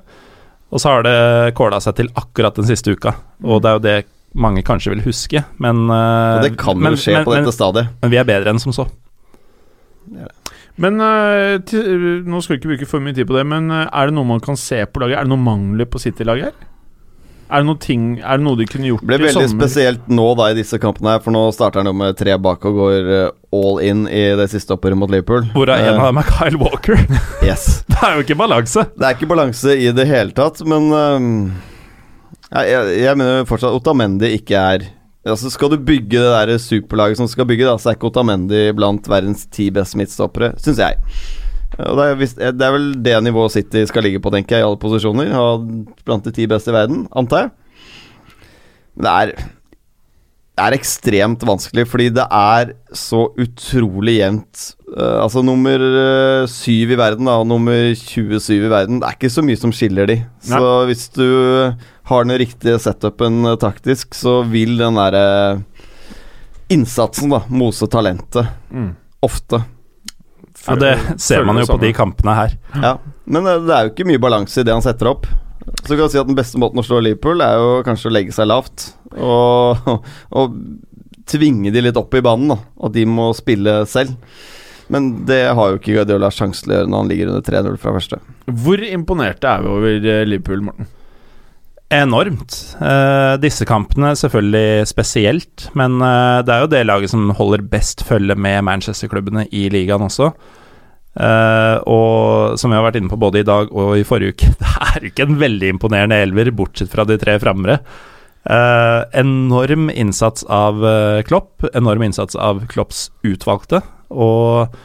Og 0.71 0.79
så 0.79 0.87
har 0.93 1.03
det 1.03 1.53
kåla 1.59 1.81
seg 1.83 1.97
til 1.97 2.11
akkurat 2.15 2.55
den 2.55 2.69
siste 2.69 2.93
uka. 2.95 3.11
Og 3.43 3.59
det 3.61 3.69
er 3.69 3.75
jo 3.75 3.83
det 3.83 3.97
mange 4.39 4.63
kanskje 4.63 4.93
vil 4.93 5.03
huske, 5.03 5.41
men 5.59 5.83
eh, 5.91 6.37
Og 6.37 6.43
det 6.47 6.53
kan 6.57 6.79
men- 6.79 6.93
jo 6.95 7.01
skje 7.03 7.17
men- 7.17 7.25
på 7.27 7.33
men- 7.35 7.43
dette 7.43 7.55
stadiet. 7.57 7.89
Men 8.01 8.11
vi 8.11 8.17
er 8.17 8.23
bedre 8.23 8.49
enn 8.53 8.59
som 8.63 8.71
så. 8.71 8.87
Men 10.81 10.99
eh, 11.03 11.57
til, 11.67 12.23
Nå 12.25 12.39
skal 12.41 12.55
vi 12.55 12.59
ikke 12.61 12.71
bruke 12.71 12.87
for 12.89 13.03
mye 13.03 13.13
tid 13.13 13.27
på 13.27 13.35
det, 13.35 13.43
men 13.45 13.69
er 13.69 14.05
det 14.07 14.15
noe 14.15 14.23
man 14.25 14.39
kan 14.39 14.55
se 14.55 14.79
på 14.87 15.01
laget? 15.03 15.17
Er 15.19 15.27
det 15.27 15.33
noen 15.33 15.43
mangler 15.43 15.85
på 15.91 15.99
City-laget 15.99 16.53
her? 16.53 16.67
Er 17.51 17.59
det, 17.59 17.67
noe 17.67 17.79
ting, 17.83 18.03
er 18.23 18.39
det 18.39 18.45
noe 18.45 18.55
de 18.55 18.63
kunne 18.69 18.87
gjort 18.87 19.01
Det 19.03 19.17
ble 19.19 19.27
veldig 19.27 19.47
spesielt 19.51 20.05
nå 20.07 20.27
da 20.39 20.45
i 20.53 20.55
disse 20.55 20.77
kampene 20.79 21.17
her, 21.17 21.23
for 21.25 21.35
nå 21.35 21.41
starter 21.51 21.81
han 21.81 21.89
jo 21.89 21.93
med 21.99 22.15
tre 22.15 22.37
bak 22.39 22.63
og 22.69 22.77
går 22.79 23.09
eh, 23.11 23.33
all 23.57 23.81
in 23.83 24.05
i 24.07 24.21
det 24.39 24.45
siste 24.53 24.71
oppgjøret 24.77 24.99
mot 25.01 25.11
Liverpool. 25.11 25.49
Hvorav 25.51 25.81
en 25.83 25.89
Eh, 25.91 25.99
av 25.99 26.07
dem 26.13 26.21
er 26.21 26.29
Kyle 26.31 26.61
Walker. 26.61 26.95
Yes. 27.49 27.81
Det 27.91 27.99
er 28.07 28.15
jo 28.15 28.23
ikke 28.23 28.39
balanse. 28.39 28.85
Det 28.95 29.03
er 29.09 29.17
ikke 29.17 29.27
balanse 29.33 29.75
i 29.75 29.91
det 29.97 30.07
hele 30.07 30.31
tatt, 30.37 30.63
men 30.63 30.87
øhm, 30.95 31.35
jeg, 32.51 32.71
jeg, 32.71 32.95
jeg 33.03 33.19
mener 33.19 33.45
fortsatt 33.49 33.73
at 33.73 33.81
Otamendi 33.81 34.31
ikke 34.39 34.57
er 34.59 34.87
Altså 35.21 35.51
Skal 35.53 35.69
du 35.69 35.77
bygge 35.85 36.17
det 36.17 36.31
der 36.33 36.57
superlaget 36.57 37.19
som 37.19 37.27
skal 37.29 37.45
bygge, 37.45 37.67
da, 37.67 37.75
så 37.77 37.91
er 37.91 37.97
ikke 37.99 38.07
Otamendi 38.09 38.63
blant 38.73 39.05
verdens 39.11 39.43
ti 39.53 39.67
beste 39.69 39.99
midtstoppere, 39.99 40.55
syns 40.57 40.79
jeg. 40.81 40.97
Og 41.79 41.95
det 41.97 42.05
er, 42.05 42.19
vist, 42.19 42.41
det 42.41 42.67
er 42.67 42.75
vel 42.75 42.91
det 43.03 43.15
nivået 43.23 43.53
City 43.55 43.85
skal 43.87 44.03
ligge 44.05 44.19
på, 44.23 44.31
tenker 44.33 44.57
jeg, 44.57 44.65
i 44.65 44.67
alle 44.67 44.79
posisjoner. 44.81 45.31
Ha 45.31 45.47
blant 46.05 46.27
de 46.27 46.35
ti 46.35 46.45
beste 46.49 46.73
i 46.73 46.75
verden, 46.75 47.05
antar 47.15 47.45
jeg. 47.45 47.51
Men 48.95 49.07
det 49.07 49.15
er 49.15 49.35
det 50.51 50.67
er 50.67 50.75
ekstremt 50.75 51.43
vanskelig, 51.47 51.87
fordi 51.89 52.09
det 52.13 52.25
er 52.27 52.73
så 52.93 53.23
utrolig 53.39 54.17
jevnt. 54.19 54.65
Uh, 54.91 55.23
altså 55.23 55.41
nummer 55.47 55.79
eh, 55.79 56.43
syv 56.51 56.91
i 56.91 56.97
verden 56.99 57.29
da, 57.29 57.37
og 57.39 57.47
nummer 57.47 57.93
27 57.95 58.57
i 58.59 58.69
verden, 58.69 58.99
det 58.99 59.07
er 59.07 59.15
ikke 59.15 59.31
så 59.31 59.41
mye 59.47 59.57
som 59.57 59.71
skiller 59.73 60.11
de. 60.11 60.17
Så 60.43 60.61
hvis 60.89 61.07
du 61.15 61.25
har 62.11 62.27
den 62.27 62.35
riktige 62.43 62.77
setupen 62.83 63.47
eh, 63.47 63.57
taktisk, 63.63 64.11
så 64.13 64.41
vil 64.51 64.75
den 64.81 64.99
derre 64.99 65.61
innsatsen 66.71 67.31
da 67.31 67.41
mose 67.49 67.87
talentet. 67.89 68.51
Mm. 68.69 68.91
Ofte. 69.23 69.63
Ja, 70.67 70.75
det 70.77 71.21
ser 71.21 71.45
man 71.47 71.57
jo 71.61 71.65
på 71.69 71.79
de 71.81 71.93
kampene 71.95 72.35
her. 72.37 72.57
Ja. 72.75 72.95
Men 73.25 73.49
eh, 73.49 73.63
det 73.65 73.75
er 73.75 73.87
jo 73.87 73.93
ikke 73.93 74.07
mye 74.09 74.21
balanse 74.21 74.61
i 74.61 74.67
det 74.67 74.75
han 74.75 74.85
setter 74.85 75.11
opp. 75.13 75.27
Så 75.81 75.93
kan 75.93 76.05
jeg 76.05 76.13
si 76.13 76.21
at 76.21 76.29
den 76.29 76.37
beste 76.37 76.61
måten 76.61 76.81
å 76.81 76.85
slå 76.85 76.99
Liverpool 77.01 77.41
er 77.45 77.57
jo 77.57 77.81
kanskje 77.85 78.09
å 78.09 78.15
legge 78.15 78.35
seg 78.35 78.49
lavt. 78.51 78.91
Og, 79.17 79.91
og 80.39 80.57
tvinge 81.31 81.73
de 81.73 81.85
litt 81.85 81.99
opp 81.99 82.13
i 82.17 82.23
banen, 82.25 82.53
da. 82.53 82.59
At 82.87 82.95
de 82.97 83.05
må 83.09 83.31
spille 83.37 83.81
selv. 83.89 84.17
Men 84.91 85.11
det 85.25 85.43
har 85.55 85.71
jo 85.71 85.79
ikke 85.79 85.93
Guardiola 85.95 86.31
sjanse 86.35 86.65
til 86.65 86.73
å 86.73 86.79
gjøre 86.79 86.91
når 86.91 87.03
han 87.03 87.11
ligger 87.13 87.29
under 87.31 87.45
3-0 87.47 87.77
fra 87.79 87.93
første. 87.95 88.17
Hvor 88.63 88.81
imponerte 88.83 89.53
er 89.53 89.63
vi 89.63 89.71
over 89.71 90.09
eh, 90.13 90.25
Liverpool, 90.27 90.65
Morten? 90.67 90.89
Enormt. 91.91 92.55
Eh, 92.79 93.33
disse 93.43 93.65
kampene 93.67 94.13
selvfølgelig 94.15 94.87
spesielt, 94.87 95.67
men 95.75 95.99
eh, 95.99 96.39
det 96.47 96.53
er 96.53 96.63
jo 96.63 96.71
det 96.71 96.85
laget 96.87 97.11
som 97.11 97.33
holder 97.35 97.65
best 97.73 98.05
følge 98.07 98.37
med 98.39 98.63
Manchester-klubbene 98.63 99.43
i 99.51 99.65
ligaen 99.73 100.07
også. 100.07 100.29
Eh, 101.19 101.77
og 101.91 102.55
som 102.55 102.71
vi 102.71 102.77
har 102.79 102.85
vært 102.85 103.01
inne 103.01 103.11
på 103.11 103.19
både 103.19 103.41
i 103.41 103.47
dag 103.47 103.73
og 103.75 103.97
i 103.99 104.05
forrige 104.07 104.37
uke, 104.37 104.53
det 104.61 104.71
er 104.87 105.09
ikke 105.09 105.27
en 105.27 105.41
veldig 105.41 105.73
imponerende 105.75 106.21
elver, 106.23 106.53
bortsett 106.55 106.93
fra 106.93 107.03
de 107.07 107.19
tre 107.19 107.35
frammere. 107.43 107.81
Eh, 108.47 109.01
enorm 109.19 109.91
innsats 109.91 110.47
av 110.47 110.79
eh, 110.87 111.19
Klopp, 111.27 111.67
enorm 111.75 112.07
innsats 112.07 112.39
av 112.39 112.63
Klopps 112.71 113.09
utvalgte, 113.27 113.83
og 114.11 114.79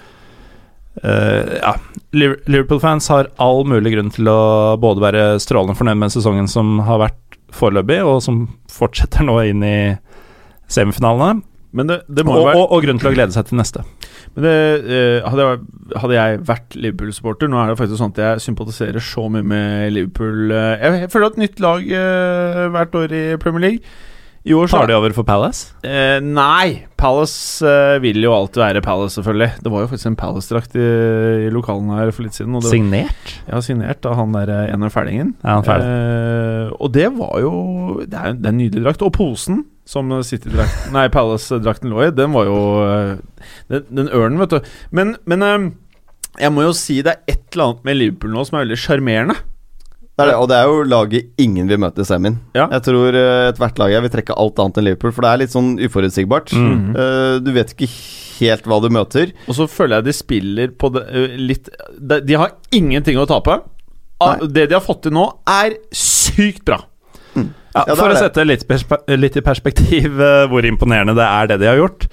eh, 1.03 1.57
ja, 1.61 1.75
Liverpool-fans 2.17 3.09
har 3.13 3.31
all 3.43 3.65
mulig 3.69 3.93
grunn 3.97 4.13
til 4.15 4.29
å 4.31 4.41
både 4.81 5.05
være 5.05 5.25
strålende 5.43 5.77
fornøyd 5.79 6.01
med 6.01 6.15
sesongen 6.15 6.49
som 6.49 6.79
har 6.87 7.03
vært 7.03 7.39
foreløpig, 7.57 8.01
og 8.05 8.23
som 8.25 8.47
fortsetter 8.73 9.27
nå 9.27 9.37
inn 9.49 9.63
i 9.65 9.77
semifinalene, 10.73 11.43
Men 11.77 11.91
det, 11.91 12.01
det 12.09 12.25
og, 12.25 12.47
være 12.47 12.57
og, 12.57 12.73
og 12.73 12.83
grunn 12.87 12.99
til 12.99 13.11
å 13.11 13.15
glede 13.15 13.35
seg 13.35 13.51
til 13.51 13.59
neste. 13.61 13.83
Men 14.35 14.45
det, 14.47 14.55
uh, 14.87 15.29
hadde, 15.29 15.45
jeg, 15.45 15.61
hadde 16.03 16.17
jeg 16.17 16.41
vært 16.49 16.77
Liverpool-supporter 16.77 17.49
Nå 17.49 17.61
er 17.61 17.71
det 17.71 17.79
faktisk 17.79 18.01
sånn 18.01 18.13
at 18.15 18.21
jeg 18.23 18.45
sympatiserer 18.47 19.05
så 19.05 19.27
mye 19.33 19.47
med 19.47 19.93
Liverpool. 19.95 20.51
eh, 20.53 20.75
Jeg, 20.83 21.01
jeg 21.05 21.13
føler 21.13 21.31
at 21.31 21.41
nytt 21.41 21.63
lag 21.65 21.87
uh, 21.93 22.67
hvert 22.75 22.99
år 23.01 23.15
i 23.17 23.25
Premier 23.41 23.65
League. 23.67 23.97
I 24.47 24.55
år 24.55 24.71
Tar 24.71 24.87
de 24.87 24.95
over 24.95 25.11
for 25.11 25.27
Palace? 25.27 25.73
Eh, 25.83 26.21
nei, 26.23 26.87
Palace 27.01 27.67
eh, 27.67 27.97
vil 28.05 28.23
jo 28.23 28.31
alltid 28.31 28.61
være 28.63 28.83
Palace, 28.85 29.17
selvfølgelig. 29.19 29.49
Det 29.65 29.73
var 29.73 29.83
jo 29.83 29.89
faktisk 29.91 30.11
en 30.13 30.19
Palace-drakt 30.21 30.77
i, 30.79 30.85
i 31.49 31.51
lokalene 31.51 31.97
her 31.99 32.13
for 32.15 32.23
litt 32.23 32.37
siden. 32.39 32.55
Det, 32.55 32.71
Signert? 32.71 33.33
Ja, 33.49 33.59
signert 33.65 34.07
av 34.07 34.15
han 34.21 34.37
der 34.37 34.53
ene 34.69 34.91
fælingen. 34.95 35.33
Ja, 35.43 35.57
han 35.57 35.67
ferdig. 35.67 35.89
Eh, 35.91 36.77
og 36.79 36.93
det 36.95 37.09
var 37.17 37.41
jo 37.43 37.55
Det 38.05 38.21
er, 38.21 38.37
det 38.39 38.47
er 38.47 38.55
en 38.55 38.61
nydelig 38.63 38.85
drakt. 38.87 39.03
Og 39.03 39.11
posen 39.17 39.65
som 39.87 40.15
Nei, 40.95 41.09
Palace-drakten 41.15 41.91
lå 41.91 42.07
i, 42.07 42.13
den 42.15 42.31
var 42.37 42.47
jo 42.47 42.61
eh, 42.87 43.51
den, 43.73 43.91
den 43.99 44.15
ørnen, 44.15 44.39
vet 44.45 44.55
du. 44.55 44.73
Men, 44.95 45.17
men 45.27 45.43
eh, 45.43 45.69
jeg 46.39 46.55
må 46.55 46.69
jo 46.69 46.75
si 46.77 47.01
det 47.03 47.17
er 47.17 47.35
et 47.35 47.45
eller 47.51 47.73
annet 47.73 47.87
med 47.91 47.99
Liverpool 47.99 48.35
nå 48.35 48.47
som 48.47 48.61
er 48.61 48.67
veldig 48.69 48.79
sjarmerende. 48.79 49.39
Det 50.17 50.25
er 50.25 50.31
det, 50.31 50.37
og 50.41 50.47
det 50.49 50.57
er 50.57 50.65
jo 50.71 50.85
laget 50.89 51.27
ingen 51.45 51.67
vil 51.69 51.81
møte 51.83 52.01
i 52.01 52.09
semien. 52.09 52.39
Ja. 52.57 52.67
Jeg 52.73 52.87
tror 52.87 53.13
uh, 53.19 53.51
ethvert 53.51 53.77
lag 53.83 53.93
her 53.93 54.01
vil 54.07 54.13
trekke 54.15 54.37
alt 54.41 54.61
annet 54.63 54.79
enn 54.81 54.87
Liverpool, 54.89 55.13
for 55.13 55.27
det 55.27 55.33
er 55.35 55.41
litt 55.43 55.53
sånn 55.53 55.75
uforutsigbart. 55.85 56.55
Mm. 56.57 56.87
Eh, 56.97 57.35
du 57.45 57.51
vet 57.53 57.75
ikke 57.75 57.89
helt 58.41 58.65
hva 58.69 58.79
du 58.81 58.89
møter. 58.97 59.35
Og 59.45 59.59
så 59.59 59.67
føler 59.69 59.99
jeg 60.01 60.07
de 60.09 60.15
spiller 60.17 60.73
på 60.81 60.89
det 60.95 61.03
ø, 61.13 61.27
litt 61.37 61.69
de, 62.01 62.19
de 62.25 62.39
har 62.41 62.55
ingenting 62.77 63.21
å 63.21 63.27
tape. 63.29 63.59
Ah, 64.25 64.39
Nei. 64.41 64.49
Det 64.57 64.65
de 64.71 64.79
har 64.79 64.85
fått 64.85 65.03
til 65.05 65.13
nå, 65.17 65.27
er 65.53 65.77
sykt 65.93 66.65
bra. 66.69 66.81
Ja, 67.37 67.83
Ja, 67.85 67.93
for 67.93 68.09
å 68.09 68.17
sette 68.17 68.41
litt, 68.49 68.65
perspe 68.65 68.97
litt 69.21 69.37
i 69.37 69.45
perspektiv 69.45 70.17
eh, 70.17 70.47
hvor 70.49 70.65
imponerende 70.65 71.13
det 71.19 71.27
er, 71.29 71.51
det 71.53 71.59
de 71.61 71.69
har 71.69 71.77
gjort, 71.83 72.07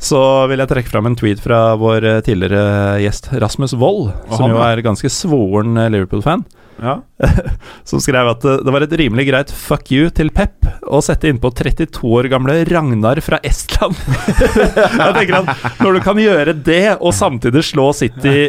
så 0.00 0.20
vil 0.48 0.62
jeg 0.62 0.70
trekke 0.70 0.92
fram 0.92 1.10
en 1.10 1.16
tweet 1.18 1.42
fra 1.42 1.74
vår 1.80 2.06
eh, 2.06 2.20
tidligere 2.24 3.00
gjest 3.02 3.26
Rasmus 3.42 3.74
Wold, 3.74 4.12
som 4.38 4.54
jo 4.54 4.62
er 4.62 4.84
ganske 4.86 5.10
svoren 5.10 5.74
eh, 5.82 5.90
Liverpool-fan. 5.96 6.46
Ja. 6.80 6.96
som 7.88 8.00
skrev 8.02 8.30
at 8.32 8.44
eh, 8.48 8.62
det 8.64 8.72
var 8.74 8.84
et 8.84 8.94
rimelig 9.00 9.26
greit 9.28 9.52
fuck 9.52 9.90
you 9.92 10.08
til 10.14 10.32
Pep 10.34 10.64
å 10.88 11.02
sette 11.04 11.28
innpå 11.30 11.50
32 11.52 12.00
år 12.08 12.30
gamle 12.32 12.56
Ragnar 12.68 13.20
fra 13.24 13.40
Estland. 13.46 13.98
jeg 14.40 15.12
tenker 15.18 15.36
at 15.42 15.68
Når 15.82 15.98
du 15.98 16.00
kan 16.04 16.20
gjøre 16.20 16.56
det, 16.56 16.96
og 16.98 17.14
samtidig 17.16 17.64
slå 17.68 17.90
City 17.96 18.48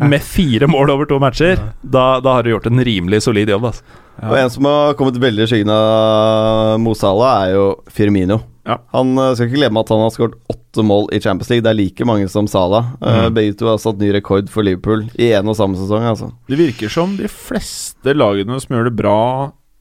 med 0.00 0.24
fire 0.24 0.68
mål 0.70 0.96
over 0.96 1.08
to 1.10 1.20
matcher, 1.22 1.60
da, 1.82 2.16
da 2.24 2.38
har 2.38 2.46
du 2.46 2.54
gjort 2.54 2.68
en 2.70 2.82
rimelig 2.86 3.22
solid 3.26 3.52
jobb. 3.52 3.70
Altså. 3.70 3.84
Ja. 4.16 4.28
Og 4.30 4.36
en 4.40 4.52
som 4.52 4.68
har 4.68 4.96
kommet 4.96 5.18
veldig 5.20 5.44
i 5.44 5.50
skyggen 5.50 5.72
av 5.72 6.76
Mo 6.80 6.96
Salah, 6.96 7.46
er 7.46 7.56
jo 7.58 7.66
Firmino. 7.92 8.40
Ja. 8.66 8.80
Han 8.96 9.14
eh, 9.14 9.32
skal 9.36 9.48
ikke 9.48 9.60
glemme 9.60 9.82
at 9.82 9.92
han 9.94 10.02
har 10.02 10.12
skåret 10.14 10.36
åtte 10.52 10.84
mål 10.86 11.08
i 11.14 11.20
Champions 11.22 11.50
League. 11.52 11.64
Det 11.64 11.72
er 11.72 11.78
like 11.78 12.08
mange 12.08 12.28
som 12.32 12.48
Salah. 12.50 12.92
Eh, 13.00 13.28
begge 13.34 13.54
to 13.60 13.70
har 13.70 13.78
satt 13.82 14.00
ny 14.02 14.10
rekord 14.16 14.50
for 14.52 14.66
Liverpool 14.66 15.06
i 15.14 15.30
én 15.36 15.46
og 15.46 15.58
samme 15.58 15.78
sesong. 15.78 16.08
Altså. 16.10 16.32
Det 16.50 16.58
virker 16.60 16.92
som 16.92 17.14
de 17.18 17.30
fleste 17.30 18.16
lagene 18.16 18.58
som 18.62 18.76
gjør 18.76 18.90
det 18.90 18.96
bra 18.98 19.20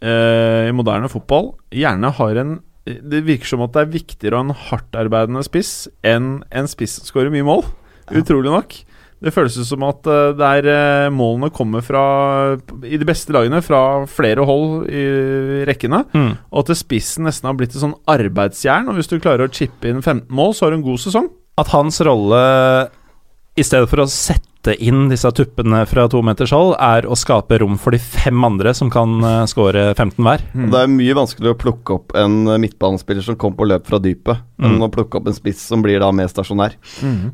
eh, 0.06 0.70
i 0.70 0.76
moderne 0.76 1.10
fotball, 1.12 1.56
gjerne 1.74 2.14
har 2.20 2.42
en 2.44 2.56
Det 2.86 3.24
virker 3.26 3.50
som 3.50 3.64
at 3.66 3.74
det 3.74 3.82
er 3.82 3.94
viktigere 3.96 4.38
å 4.38 4.44
ha 4.44 4.46
en 4.46 4.60
hardtarbeidende 4.68 5.42
spiss 5.48 5.88
enn 6.06 6.44
en 6.54 6.68
spiss 6.70 7.00
som 7.00 7.08
skårer 7.10 7.34
mye 7.34 7.48
mål. 7.48 7.64
Utrolig 8.14 8.52
nok. 8.54 8.76
Det 9.24 9.32
føles 9.34 9.56
som 9.68 9.84
at 9.88 10.08
eh, 10.12 10.34
der 10.38 10.68
eh, 10.70 11.12
målene 11.14 11.52
kommer 11.56 11.82
fra 11.86 12.02
I 12.84 12.98
de 13.00 13.08
beste 13.08 13.32
lagene 13.34 13.62
fra 13.64 14.04
flere 14.12 14.44
hold 14.46 14.90
i 14.92 15.06
rekkene. 15.70 16.02
Og 16.52 16.66
at 16.66 16.76
spissen 16.78 17.26
nesten 17.30 17.48
har 17.50 17.56
blitt 17.58 17.74
et 17.76 17.82
sånn 17.82 17.96
arbeidsjern. 18.12 18.90
Og 18.92 19.00
hvis 19.00 19.10
du 19.12 19.18
klarer 19.24 19.48
å 19.48 19.54
chippe 19.56 19.90
inn 19.90 20.04
15 20.04 20.28
mål, 20.36 20.54
så 20.54 20.66
har 20.68 20.76
du 20.76 20.80
en 20.82 20.88
god 20.90 21.02
sesong. 21.06 21.32
At 21.62 21.72
hans 21.72 22.02
rolle, 22.04 22.42
i 23.56 23.64
stedet 23.64 23.88
for 23.88 24.04
å 24.04 24.10
sette 24.12 24.52
inn 24.82 25.06
disse 25.12 25.30
tuppene 25.38 25.84
fra 25.86 26.08
to 26.10 26.22
meters 26.26 26.52
hold, 26.56 26.74
er 26.82 27.06
å 27.06 27.18
skape 27.20 27.60
rom 27.62 27.76
for 27.82 27.94
de 27.94 28.00
fem 28.02 28.42
andre 28.48 28.74
som 28.74 28.90
kan 28.94 29.14
uh, 29.22 29.44
skåre 29.50 29.92
15 29.94 30.18
hver. 30.26 30.42
Mm. 30.56 30.66
Det 30.74 30.82
er 30.82 30.92
mye 30.96 31.18
vanskeligere 31.22 31.54
å 31.58 31.62
plukke 31.62 31.98
opp 32.00 32.16
en 32.18 32.40
eh, 32.50 32.60
midtbanespiller 32.66 33.26
som 33.28 33.38
kommer 33.38 33.60
på 33.62 33.70
løp 33.70 33.86
fra 33.92 34.02
dypet, 34.02 34.42
enn 34.62 34.76
Mm. 34.80 34.88
å 34.88 34.92
plukke 34.92 35.20
opp 35.20 35.28
en 35.30 35.36
spiss 35.38 35.62
som 35.68 35.82
blir 35.84 36.00
da 36.02 36.10
mer 36.16 36.28
stasjonær. 36.32 36.78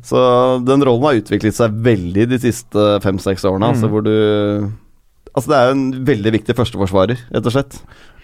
Så 0.04 0.20
den 0.66 0.82
rollen 0.84 1.06
har 1.06 1.20
utviklet 1.22 1.54
seg 1.56 1.72
veldig 1.86 2.28
de 2.34 2.38
siste 2.42 2.86
fem-seks 3.04 3.44
årene. 3.48 3.72
Altså 3.72 3.88
hvor 3.88 4.02
du 4.04 4.12
Altså 5.32 5.48
Det 5.48 5.56
er 5.56 5.68
jo 5.70 5.74
en 5.78 5.84
veldig 6.04 6.30
viktig 6.34 6.54
førsteforsvarer, 6.58 7.20
rett 7.32 7.46
og 7.48 7.54
slett. 7.54 7.76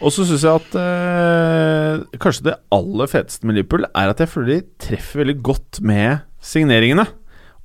Og 0.04 0.12
så 0.12 0.26
syns 0.28 0.42
jeg 0.44 0.60
at 0.60 0.74
eh, 0.76 2.02
kanskje 2.20 2.50
det 2.50 2.56
aller 2.74 3.08
feteste 3.08 3.48
med 3.48 3.56
Liverpool 3.56 3.86
er 3.88 4.10
at 4.12 4.20
jeg 4.20 4.28
føler 4.28 4.50
de 4.58 4.66
treffer 4.88 5.22
veldig 5.22 5.36
godt 5.46 5.80
med 5.88 6.20
signeringene. 6.44 7.06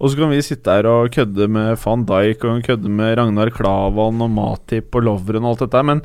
Og 0.03 0.11
så 0.11 0.19
kan 0.19 0.33
vi 0.33 0.41
sitte 0.43 0.67
her 0.67 0.87
og 0.91 1.13
kødde 1.15 1.47
med 1.47 1.77
van 1.79 2.01
Dijk 2.03 2.41
og 2.43 2.63
kødde 2.65 2.91
med 2.91 3.15
Ragnar 3.15 3.53
Klavan 3.55 4.19
og 4.25 4.31
Matip 4.35 4.97
og 4.99 5.05
Lovren 5.07 5.45
og 5.47 5.53
alt 5.53 5.63
dette, 5.63 5.83
men 5.87 6.01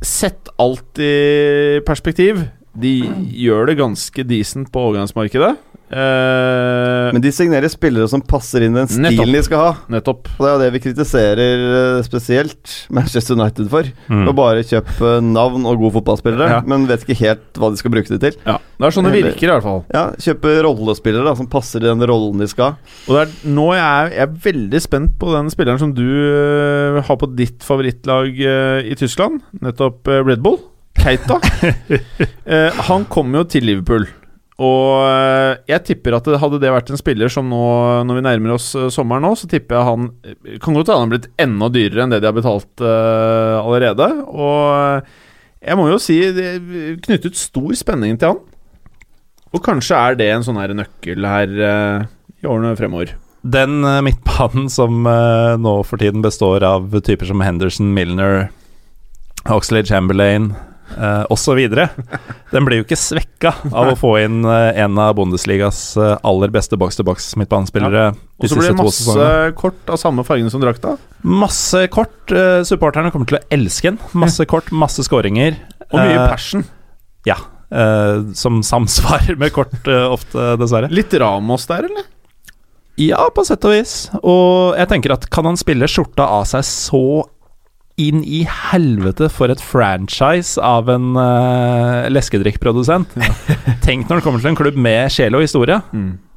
sett 0.00 0.48
alt 0.56 1.00
i 1.04 1.80
perspektiv. 1.84 2.40
De 2.72 2.94
gjør 3.36 3.68
det 3.68 3.76
ganske 3.82 4.24
decent 4.24 4.72
på 4.72 4.88
overgangsmarkedet. 4.88 5.52
Eh, 5.94 7.08
Men 7.14 7.22
de 7.22 7.30
signerer 7.34 7.70
spillere 7.70 8.08
som 8.10 8.22
passer 8.26 8.64
inn 8.66 8.74
den 8.74 8.88
stilen 8.90 9.06
Nettopp. 9.14 9.30
de 9.36 9.42
skal 9.46 9.60
ha. 9.62 9.72
nettopp. 9.94 10.30
Og 10.34 10.42
det 10.42 10.48
er 10.48 10.54
jo 10.54 10.62
det 10.64 10.70
vi 10.74 10.80
kritiserer 10.88 11.64
eh, 11.78 12.00
spesielt 12.06 12.72
Manchester 12.90 13.38
United 13.38 13.68
for. 13.70 13.86
Mm. 14.10 14.24
Å 14.30 14.34
bare 14.36 14.64
kjøpe 14.66 15.12
navn 15.22 15.68
og 15.70 15.78
gode 15.84 15.94
fotballspillere, 16.00 16.48
Ja. 16.50 16.60
men 16.66 16.88
vet 16.90 17.04
ikke 17.06 17.18
helt 17.22 17.60
hva 17.60 17.70
de 17.70 17.78
skal 17.80 17.94
bruke 17.94 18.10
det 18.10 18.20
til. 18.24 18.40
Ja, 18.46 18.58
Det 18.58 18.88
er 18.88 18.96
sånn 18.96 19.06
det 19.06 19.14
virker, 19.22 19.46
i 19.46 19.52
hvert 19.54 19.62
fall. 19.68 19.84
Ja, 19.94 20.04
Kjøpe 20.18 20.56
rollespillere 20.66 21.24
da 21.30 21.34
som 21.38 21.46
passer 21.52 21.78
i 21.84 21.88
den 21.88 22.02
rollen 22.10 22.42
de 22.42 22.48
skal. 22.50 22.74
Og 23.06 23.14
det 23.14 23.22
er, 23.28 23.32
nå 23.54 23.68
er 23.74 23.78
jeg, 23.84 24.12
jeg 24.18 24.26
er 24.26 24.36
veldig 24.50 24.80
spent 24.82 25.14
på 25.20 25.30
den 25.34 25.50
spilleren 25.54 25.78
som 25.78 25.94
du 25.94 26.02
uh, 26.02 27.00
har 27.06 27.16
på 27.20 27.28
ditt 27.38 27.62
favorittlag 27.62 28.34
uh, 28.42 28.80
i 28.82 28.94
Tyskland, 28.98 29.40
nettopp 29.62 30.08
Red 30.26 30.42
Bull. 30.42 30.58
Keita. 30.98 31.36
Han 32.88 33.04
kommer 33.10 33.42
jo 33.42 33.48
til 33.54 33.66
Liverpool. 33.66 34.06
Og 34.62 35.02
øh, 35.02 35.56
jeg 35.66 35.82
tipper 35.82 36.14
at 36.14 36.28
det, 36.30 36.38
hadde 36.38 36.60
det 36.62 36.70
vært 36.70 36.92
en 36.94 37.00
spiller 37.00 37.32
som 37.32 37.48
nå, 37.50 37.64
når 38.06 38.20
vi 38.20 38.22
nærmer 38.22 38.54
oss 38.54 38.68
øh, 38.78 38.86
sommeren 38.94 39.26
nå, 39.26 39.32
så 39.34 39.48
tipper 39.50 39.80
jeg 39.80 39.88
han 39.88 40.04
øh, 40.22 40.58
Kan 40.62 40.76
godt 40.78 40.92
hende 40.92 40.98
han 41.00 41.08
har 41.08 41.12
blitt 41.16 41.30
enda 41.42 41.70
dyrere 41.74 42.04
enn 42.04 42.14
det 42.14 42.20
de 42.22 42.30
har 42.30 42.36
betalt 42.36 42.84
uh, 42.84 43.58
allerede. 43.64 44.06
Og 44.30 45.08
jeg 45.58 45.78
må 45.80 45.88
jo 45.90 45.98
si 46.02 46.20
det 46.36 46.52
knyttet 47.02 47.40
stor 47.40 47.74
spenning 47.74 48.20
til 48.20 48.34
han. 48.34 48.42
Og 49.54 49.62
kanskje 49.62 49.98
er 49.98 50.18
det 50.18 50.30
en 50.30 50.46
sånn 50.46 50.58
her 50.60 50.74
nøkkel 50.76 51.26
her 51.26 51.58
uh, 51.58 52.06
i 52.38 52.46
årene 52.46 52.76
fremover. 52.78 53.16
Den 53.42 53.82
uh, 53.82 53.98
midtbanen 54.06 54.70
som 54.72 55.02
eh, 55.10 55.54
nå 55.60 55.74
for 55.84 56.00
tiden 56.00 56.22
består 56.24 56.64
av 56.64 56.94
typer 57.04 57.28
som 57.28 57.42
Henderson, 57.44 57.90
Milner, 57.96 58.46
Oxlade 59.52 59.90
Chamberlain 59.90 60.54
uh, 60.96 61.24
osv., 61.32 61.60
den 62.54 62.66
blir 62.66 62.80
jo 62.80 62.84
ikke 62.86 62.98
svekka 62.98 63.54
av 63.70 63.92
å 63.92 63.96
få 63.98 64.12
inn 64.22 64.44
eh, 64.46 64.80
en 64.84 64.98
av 65.00 65.14
Bundesligas 65.18 65.96
eh, 65.98 66.14
aller 66.26 66.52
beste 66.54 66.78
boks-til-boks-midtbanespillere 66.80 68.04
Og 68.12 68.46
så 68.50 68.58
blir 68.58 68.70
det 68.70 68.78
masse 68.78 69.26
kort 69.58 69.90
av 69.90 69.98
samme 70.00 70.24
fargene 70.26 70.52
som 70.52 70.62
drakta. 70.62 70.96
Masse 71.24 71.86
kort. 71.92 72.14
Uh, 72.30 72.62
supporterne 72.66 73.10
kommer 73.14 73.28
til 73.30 73.40
å 73.40 73.42
elske 73.54 73.90
den. 73.90 74.00
Masse 74.16 74.46
kort, 74.50 74.70
masse 74.74 75.02
skåringer. 75.06 75.58
Og 75.90 75.98
mye 75.98 76.20
uh, 76.20 76.28
passion. 76.30 76.64
Ja. 77.28 77.38
Uh, 77.74 78.30
som 78.36 78.62
samsvarer 78.62 79.38
med 79.40 79.54
kort 79.56 79.88
eh, 79.88 80.06
ofte, 80.06 80.54
dessverre. 80.60 80.90
Litt 80.94 81.14
Ramos 81.18 81.66
der, 81.70 81.88
eller? 81.88 82.10
Ja, 83.00 83.24
på 83.34 83.42
sett 83.42 83.64
og 83.66 83.74
vis. 83.74 83.94
Og 84.22 84.76
jeg 84.78 84.90
tenker 84.92 85.16
at 85.16 85.26
kan 85.32 85.48
han 85.48 85.58
spille 85.58 85.88
skjorta 85.90 86.28
av 86.36 86.44
seg 86.46 86.62
så 86.68 87.04
inn 88.00 88.24
i 88.26 88.42
helvete 88.50 89.28
for 89.30 89.52
et 89.52 89.60
franchise 89.62 90.58
av 90.58 90.88
en 90.90 91.12
uh, 91.14 92.10
leskedrikkprodusent. 92.10 93.14
Tenk 93.86 94.08
når 94.08 94.18
det 94.18 94.24
kommer 94.26 94.42
til 94.42 94.50
en 94.50 94.58
klubb 94.58 94.78
med 94.78 95.12
sjel 95.14 95.36
og 95.38 95.44
historie. 95.46 95.78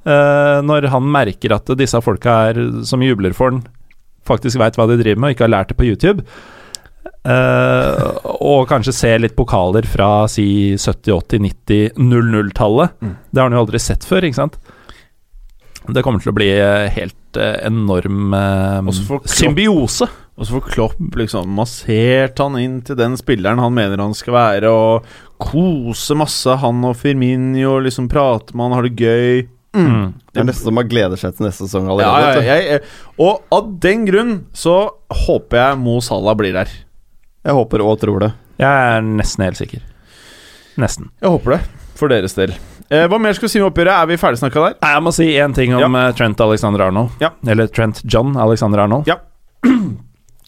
Eh, 0.08 0.58
når 0.64 0.88
han 0.94 1.08
merker 1.12 1.52
at 1.58 1.68
disse 1.76 2.00
folka 2.04 2.36
er, 2.52 2.60
som 2.88 3.02
jubler 3.04 3.34
for 3.36 3.52
han, 3.52 3.66
faktisk 4.28 4.60
veit 4.62 4.78
hva 4.80 4.86
de 4.88 5.00
driver 5.02 5.20
med, 5.20 5.34
og 5.34 5.36
ikke 5.36 5.48
har 5.48 5.52
lært 5.52 5.74
det 5.74 5.80
på 5.80 5.88
YouTube. 5.90 6.24
Uh, 7.28 8.14
og 8.40 8.70
kanskje 8.70 8.94
se 8.96 9.10
litt 9.20 9.34
pokaler 9.36 9.84
fra 9.90 10.30
si 10.32 10.78
70-, 10.80 11.12
80-, 11.12 11.42
90-, 11.68 11.98
00-tallet. 12.00 12.94
Det 13.04 13.42
har 13.42 13.50
han 13.50 13.58
jo 13.58 13.64
aldri 13.66 13.82
sett 13.84 14.08
før, 14.08 14.28
ikke 14.28 14.40
sant? 14.40 14.56
Det 15.92 16.04
kommer 16.06 16.24
til 16.24 16.32
å 16.32 16.38
bli 16.38 16.48
helt 16.96 17.40
enorm 17.40 18.32
symbiose. 19.28 20.08
Og 20.38 20.46
så 20.46 20.54
får 20.54 20.68
Klopp 20.70 21.16
liksom 21.18 21.50
massert 21.58 22.38
han 22.38 22.58
inn 22.62 22.78
til 22.86 22.98
den 23.00 23.16
spilleren 23.18 23.58
han 23.62 23.74
mener 23.74 23.98
han 24.04 24.14
skal 24.18 24.36
være, 24.36 24.70
og 24.70 25.08
kose 25.42 26.18
masse 26.18 26.58
han 26.62 26.84
og 26.86 26.98
Firminio, 27.00 27.80
liksom 27.82 28.10
prate 28.12 28.54
med 28.54 28.68
han, 28.68 28.76
har 28.78 28.86
det 28.86 28.94
gøy. 29.02 29.48
Mm. 29.78 30.14
Det 30.34 30.42
er 30.42 30.48
nesten 30.48 30.70
som 30.70 30.78
man 30.78 30.90
gleder 30.90 31.20
seg 31.20 31.36
til 31.38 31.48
neste 31.48 31.66
sesong 31.66 31.90
allerede. 31.90 32.46
ja, 32.46 32.54
jeg, 32.54 32.70
jeg, 32.70 32.86
og 33.22 33.44
av 33.54 33.68
den 33.84 34.06
grunn 34.08 34.32
så 34.58 34.78
håper 35.26 35.60
jeg 35.62 35.82
Mo 35.82 35.98
Salah 36.06 36.38
blir 36.38 36.54
der. 36.56 36.72
Jeg 37.48 37.58
håper 37.58 37.84
og 37.86 37.98
tror 38.02 38.22
det. 38.28 38.32
Jeg 38.62 38.94
er 38.98 39.06
nesten 39.06 39.46
helt 39.46 39.60
sikker. 39.60 39.84
Nesten. 40.82 41.10
Jeg 41.22 41.34
håper 41.34 41.58
det, 41.58 41.62
for 41.98 42.14
deres 42.14 42.38
del. 42.38 42.54
Eh, 42.88 43.06
hva 43.10 43.18
mer 43.20 43.36
skal 43.36 43.50
vi 43.50 43.56
si 43.56 43.62
om 43.62 43.72
oppgjøret? 43.72 43.94
Er 43.94 44.10
vi 44.10 44.18
ferdigsnakka 44.22 44.64
der? 44.64 44.76
Nei, 44.84 44.92
Jeg 44.94 45.04
må 45.04 45.14
si 45.18 45.28
én 45.34 45.56
ting 45.58 45.74
om 45.76 45.98
ja. 45.98 46.10
Trent 46.16 46.42
Alexander 46.46 46.86
Arnold. 46.88 47.18
Ja. 47.22 47.34
Eller 47.50 47.70
Trent 47.74 48.04
John 48.06 48.38
Alexander 48.40 48.86
Arnold. 48.86 49.10
Ja. 49.10 49.18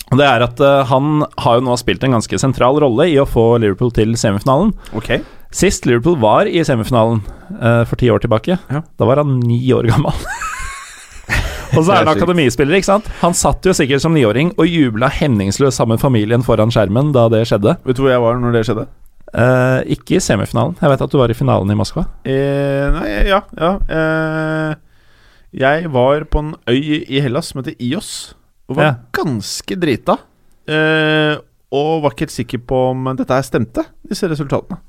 Det 0.09 0.25
er 0.25 0.41
at 0.41 0.61
uh, 0.63 0.81
han 0.89 1.23
har 1.37 1.59
jo 1.59 1.65
nå 1.67 1.75
spilt 1.77 2.03
en 2.05 2.15
ganske 2.17 2.39
sentral 2.41 2.79
rolle 2.81 3.05
i 3.11 3.17
å 3.21 3.27
få 3.29 3.59
Liverpool 3.61 3.91
til 3.93 4.15
semifinalen. 4.17 4.71
Okay. 4.97 5.21
Sist 5.53 5.85
Liverpool 5.85 6.17
var 6.21 6.49
i 6.49 6.63
semifinalen, 6.65 7.21
uh, 7.59 7.83
for 7.89 7.99
ti 7.99 8.09
år 8.09 8.23
tilbake, 8.23 8.57
Ja. 8.69 8.81
da 8.97 9.09
var 9.09 9.21
han 9.21 9.39
ni 9.39 9.59
år 9.73 9.89
gammel. 9.89 10.13
og 11.75 11.83
så 11.83 11.93
er 11.93 12.01
han 12.01 12.09
er 12.09 12.15
akademispiller, 12.15 12.79
ikke 12.79 12.89
sant. 12.89 13.11
Han 13.21 13.37
satt 13.37 13.65
jo 13.69 13.75
sikkert 13.77 14.01
som 14.01 14.17
niåring 14.17 14.55
og 14.57 14.65
jubla 14.65 15.11
hemningsløst 15.13 15.77
sammen 15.77 15.97
med 15.97 16.03
familien 16.05 16.45
foran 16.45 16.73
skjermen 16.73 17.13
da 17.13 17.27
det 17.29 17.45
skjedde. 17.51 17.77
Vet 17.85 17.99
du 17.99 18.03
hvor 18.05 18.13
jeg 18.13 18.25
var 18.25 18.41
når 18.41 18.57
det 18.57 18.65
skjedde? 18.69 18.87
Uh, 19.29 19.85
ikke 19.93 20.17
i 20.17 20.23
semifinalen. 20.25 20.73
Jeg 20.81 20.89
vet 20.89 21.05
at 21.05 21.13
du 21.13 21.19
var 21.21 21.29
i 21.29 21.37
finalen 21.37 21.69
i 21.69 21.77
Moskva. 21.77 22.07
Nei, 22.25 23.09
ja, 23.29 23.43
ja. 23.61 23.75
Jeg 25.53 25.93
var 25.93 26.25
på 26.29 26.41
en 26.45 26.51
øy 26.69 27.05
i 27.05 27.21
Hellas 27.21 27.49
som 27.49 27.61
heter 27.61 27.77
Ios, 27.81 28.35
og 28.69 28.77
var 28.77 28.83
Ja. 28.85 28.95
ganske 29.11 29.75
drita. 29.79 30.17
Eh, 30.69 31.35
og 31.73 32.03
var 32.03 32.13
ikke 32.13 32.27
helt 32.27 32.35
sikker 32.37 32.61
på 32.69 32.77
om 32.91 33.09
dette 33.17 33.33
her 33.33 33.45
stemte, 33.45 33.83
disse 34.07 34.29
resultatene. 34.29 34.79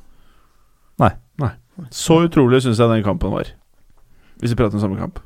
Nei. 1.00 1.10
nei. 1.40 1.50
Så 1.90 2.20
utrolig 2.28 2.60
syns 2.62 2.78
jeg 2.80 2.88
den 2.92 3.04
kampen 3.04 3.32
var. 3.32 3.48
Hvis 4.40 4.52
vi 4.52 4.56
prater 4.60 4.76
om 4.76 4.84
samme 4.84 4.98
kamp. 5.00 5.18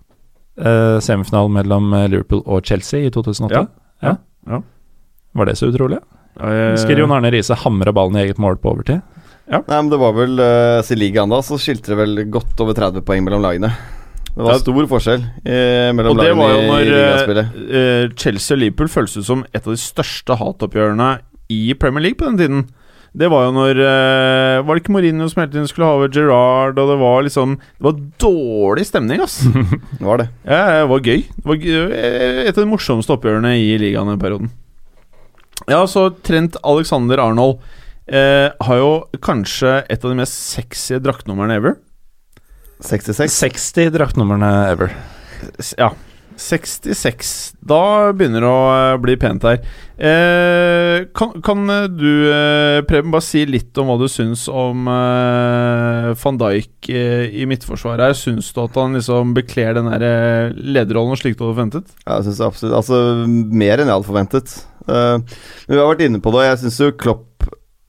Eh, 0.56 0.98
semifinalen 1.02 1.52
mellom 1.52 1.92
eh, 1.98 2.08
Liverpool 2.08 2.42
og 2.46 2.62
Chelsea 2.66 3.08
i 3.08 3.10
2008. 3.10 3.50
Ja. 3.54 3.66
Ja. 4.02 4.16
Ja. 4.46 4.60
Var 5.34 5.50
det 5.50 5.56
så 5.58 5.66
utrolig? 5.72 5.98
Eh, 6.38 6.74
Husker 6.74 6.98
Jon 6.98 7.10
Arne 7.14 7.30
Riise 7.34 7.54
hamra 7.58 7.92
ballen 7.94 8.18
i 8.18 8.24
eget 8.26 8.38
mål 8.42 8.58
på 8.62 8.70
overtid? 8.74 9.02
Nei, 9.50 9.60
men 9.68 9.90
det 9.92 9.98
var 10.00 10.14
vel 10.16 10.38
uh, 10.40 10.80
I 10.80 10.96
ligaen 10.96 11.28
da 11.28 11.42
så 11.44 11.58
skilte 11.60 11.92
det 11.92 11.98
vel 11.98 12.22
godt 12.32 12.58
over 12.64 12.72
30 12.78 13.02
poeng 13.04 13.26
mellom 13.26 13.42
lagene. 13.44 13.68
Det 14.34 14.42
var 14.42 14.58
stor 14.58 14.86
forskjell 14.90 15.20
eh, 15.46 15.90
mellom 15.94 16.16
lagene 16.18 16.78
i, 16.82 16.86
i 16.86 16.88
ligaspillet. 16.90 17.58
eh, 17.64 17.82
eh, 18.04 18.08
Chelsea 18.18 18.56
og 18.56 18.60
Liverpool 18.64 18.88
føltes 18.90 19.20
ut 19.20 19.26
som 19.28 19.44
et 19.54 19.60
av 19.62 19.70
de 19.76 19.78
største 19.78 20.36
hatoppgjørene 20.40 21.10
i 21.54 21.60
Premier 21.78 22.02
League 22.08 22.18
på 22.18 22.26
den 22.26 22.38
tiden. 22.40 22.64
Det 23.14 23.28
var 23.30 23.44
jo 23.46 23.52
når 23.54 23.78
eh, 23.78 24.56
Var 24.66 24.74
det 24.74 24.80
ikke 24.82 24.90
Mourinho 24.96 25.28
som 25.30 25.44
hele 25.44 25.52
tiden 25.52 25.68
skulle 25.70 25.86
ha 25.86 25.94
over 26.00 26.08
Gerrard, 26.10 26.80
og 26.82 26.88
det 26.90 26.96
var 26.98 27.22
liksom 27.22 27.52
Det 27.60 27.84
var 27.86 28.00
dårlig 28.24 28.86
stemning, 28.88 29.22
ass. 29.22 29.36
Det 30.00 30.02
var 30.02 30.18
det. 30.24 30.28
Ja, 30.42 30.80
det 30.80 30.88
var 30.90 30.98
gøy. 31.06 31.22
Det 31.36 31.46
var 31.46 31.60
gøy. 31.62 31.78
eh, 31.94 32.42
et 32.48 32.58
av 32.58 32.64
de 32.64 32.70
morsomste 32.72 33.14
oppgjørene 33.14 33.54
i 33.62 33.70
ligaen 33.78 34.10
den 34.10 34.18
perioden. 34.18 34.50
Ja, 35.70 35.84
så 35.86 36.08
Trent 36.26 36.58
Alexander 36.66 37.22
Arnold 37.22 37.62
eh, 38.10 38.50
har 38.66 38.82
jo 38.82 38.90
kanskje 39.22 39.84
et 39.86 40.02
av 40.02 40.10
de 40.10 40.18
mest 40.18 40.34
sexy 40.50 40.98
draktnumrene 40.98 41.54
ever. 41.62 41.78
66. 42.80 43.30
60 43.30 43.92
draktnumrene 43.94 44.50
ever. 44.72 44.96
Ja. 45.78 45.92
66. 46.36 47.28
Da 47.62 48.10
begynner 48.16 48.42
det 48.42 48.48
å 48.50 48.62
eh, 48.74 48.96
bli 49.02 49.14
pent 49.22 49.44
her. 49.46 49.60
Eh, 49.94 51.04
kan, 51.14 51.36
kan 51.46 51.70
eh, 51.70 51.84
du, 51.86 52.08
eh, 52.26 52.80
Preben, 52.88 53.12
bare 53.14 53.22
si 53.22 53.44
litt 53.46 53.78
om 53.78 53.92
hva 53.92 53.96
du 54.00 54.08
syns 54.10 54.48
om 54.50 54.88
eh, 54.90 56.10
van 56.18 56.40
Dijk 56.40 56.90
eh, 56.90 57.28
i 57.38 57.46
midtforsvaret? 57.50 58.08
her? 58.08 58.18
Syns 58.18 58.50
du 58.50 58.60
at 58.64 58.80
han 58.80 58.98
liksom 58.98 59.34
bekler 59.38 59.78
den 59.78 59.90
der 59.92 60.06
eh, 60.08 60.58
lederrollen 60.58 61.18
slik 61.20 61.38
du 61.38 61.44
hadde 61.46 61.54
forventet? 61.54 61.94
Ja, 62.02 62.18
jeg 62.18 62.26
syns 62.32 62.42
absolutt 62.48 62.78
Altså, 62.82 62.98
mer 63.28 63.78
enn 63.78 63.86
jeg 63.90 63.94
hadde 63.94 64.10
forventet. 64.10 64.56
Eh, 64.88 65.16
men 65.22 65.76
vi 65.76 65.80
har 65.80 65.92
vært 65.92 66.06
inne 66.08 66.22
på 66.24 66.34
det, 66.34 66.42
og 66.42 66.50
jeg 66.50 66.64
syns 66.64 66.82
jo 66.82 66.90
Klopp 66.98 67.30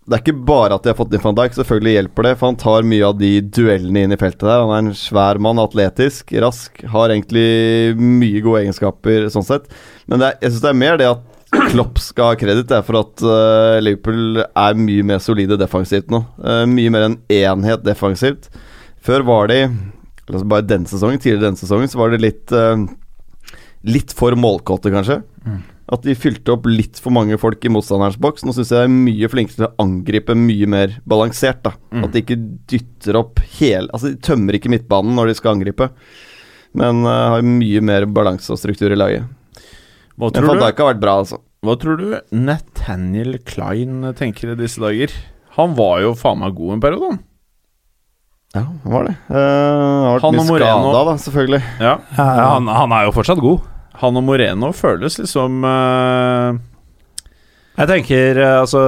Det 0.05 0.13
er 0.13 0.21
ikke 0.21 0.45
bare 0.45 0.75
at 0.77 0.83
de 0.85 0.91
har 0.91 0.97
fått 0.99 1.13
inn 1.17 1.21
van 1.23 1.37
Dijk, 1.39 1.55
selvfølgelig 1.57 1.93
hjelper 1.95 2.27
det, 2.27 2.33
for 2.37 2.51
han 2.51 2.57
tar 2.61 2.85
mye 2.85 3.05
av 3.07 3.15
de 3.17 3.31
duellene 3.41 4.03
inn 4.05 4.13
i 4.13 4.19
feltet 4.21 4.45
der. 4.45 4.61
Han 4.61 4.73
er 4.75 4.83
en 4.83 4.97
svær 4.97 5.39
mann, 5.41 5.61
atletisk, 5.61 6.29
rask, 6.43 6.83
har 6.93 7.09
egentlig 7.09 7.95
mye 7.97 8.43
gode 8.45 8.61
egenskaper 8.61 9.25
sånn 9.33 9.47
sett. 9.47 9.65
Men 10.05 10.21
er, 10.21 10.37
jeg 10.43 10.53
syns 10.53 10.65
det 10.67 10.71
er 10.71 10.79
mer 10.83 11.01
det 11.01 11.09
at 11.09 11.31
Klopp 11.71 11.99
skal 12.03 12.33
ha 12.33 12.37
kreditt 12.37 12.73
for 12.85 12.99
at 12.99 13.23
uh, 13.25 13.81
Liverpool 13.81 14.43
er 14.45 14.77
mye 14.77 15.05
mer 15.07 15.21
solide 15.23 15.57
defensivt 15.57 16.13
nå. 16.13 16.21
Uh, 16.37 16.63
mye 16.69 16.93
mer 16.93 17.07
en 17.07 17.19
enhet 17.31 17.85
defensivt. 17.85 18.49
Før 19.05 19.25
var 19.25 19.49
de 19.53 19.63
altså 20.25 20.45
Bare 20.49 20.65
denne 20.65 20.89
sesongen, 20.89 21.21
tidligere 21.21 21.51
denne 21.51 21.59
sesongen, 21.59 21.89
så 21.89 21.99
var 22.01 22.13
det 22.13 22.23
litt 22.23 22.53
uh, 22.53 22.77
Litt 23.85 24.13
for 24.17 24.33
målkåte, 24.37 24.89
kanskje. 24.93 25.19
At 25.93 26.01
de 26.01 26.15
fylte 26.17 26.49
opp 26.55 26.65
litt 26.65 26.97
for 26.97 27.13
mange 27.13 27.37
folk 27.37 27.61
i 27.61 27.69
motstanderens 27.69 28.17
boks. 28.17 28.41
Nå 28.45 28.55
syns 28.55 28.71
jeg 28.73 28.79
de 28.79 28.87
er 28.87 28.93
mye 28.93 29.29
flinkere 29.29 29.59
til 29.59 29.67
å 29.67 29.73
angripe 29.83 30.33
mye 30.37 30.69
mer 30.71 30.95
balansert. 31.05 31.61
da 31.65 31.75
At 32.01 32.15
de 32.15 32.23
ikke 32.23 32.39
dytter 32.71 33.19
opp 33.19 33.43
hele 33.59 33.91
Altså, 33.93 34.13
de 34.13 34.21
tømmer 34.25 34.57
ikke 34.57 34.71
midtbanen 34.73 35.13
når 35.17 35.29
de 35.29 35.35
skal 35.37 35.53
angripe, 35.53 35.91
men 36.75 37.05
uh, 37.05 37.35
har 37.35 37.45
mye 37.45 37.83
mer 37.85 38.07
balanse 38.09 38.49
og 38.51 38.59
struktur 38.59 38.91
i 38.91 38.97
laget. 38.97 39.29
Hva 40.17 40.31
Men 40.33 40.47
van 40.49 40.63
Dijk 40.63 40.81
har 40.81 40.89
vært 40.93 41.03
bra, 41.03 41.13
altså. 41.21 41.39
Hva 41.65 41.75
tror 41.79 42.01
du 42.01 42.09
Nathaniel 42.35 43.37
Klein 43.47 44.01
tenker 44.17 44.51
i 44.53 44.57
disse 44.59 44.81
dager? 44.81 45.13
Han 45.55 45.77
var 45.77 46.01
jo 46.03 46.11
faen 46.17 46.41
meg 46.41 46.57
god 46.57 46.75
en 46.75 46.83
periode, 46.83 47.13
han. 47.13 47.21
Ja, 48.55 48.65
han 48.65 48.91
var 48.91 49.07
det. 49.09 49.15
Uh, 49.29 49.35
har 49.35 50.17
vært 50.17 50.25
Han 50.25 50.37
mye 50.39 50.45
skada, 50.49 51.05
da, 51.11 51.15
selvfølgelig. 51.27 51.61
Ja. 51.83 51.95
Ja, 52.17 52.49
han, 52.55 52.69
han 52.71 52.95
er 52.95 53.07
jo 53.09 53.15
fortsatt 53.15 53.41
god. 53.43 53.63
Han 54.01 54.19
og 54.19 54.25
Moreno 54.27 54.71
føles 54.75 55.19
liksom 55.21 55.61
uh... 55.65 56.55
Jeg 57.75 57.89
tenker, 57.89 58.37
eh, 58.39 58.57
altså 58.61 58.81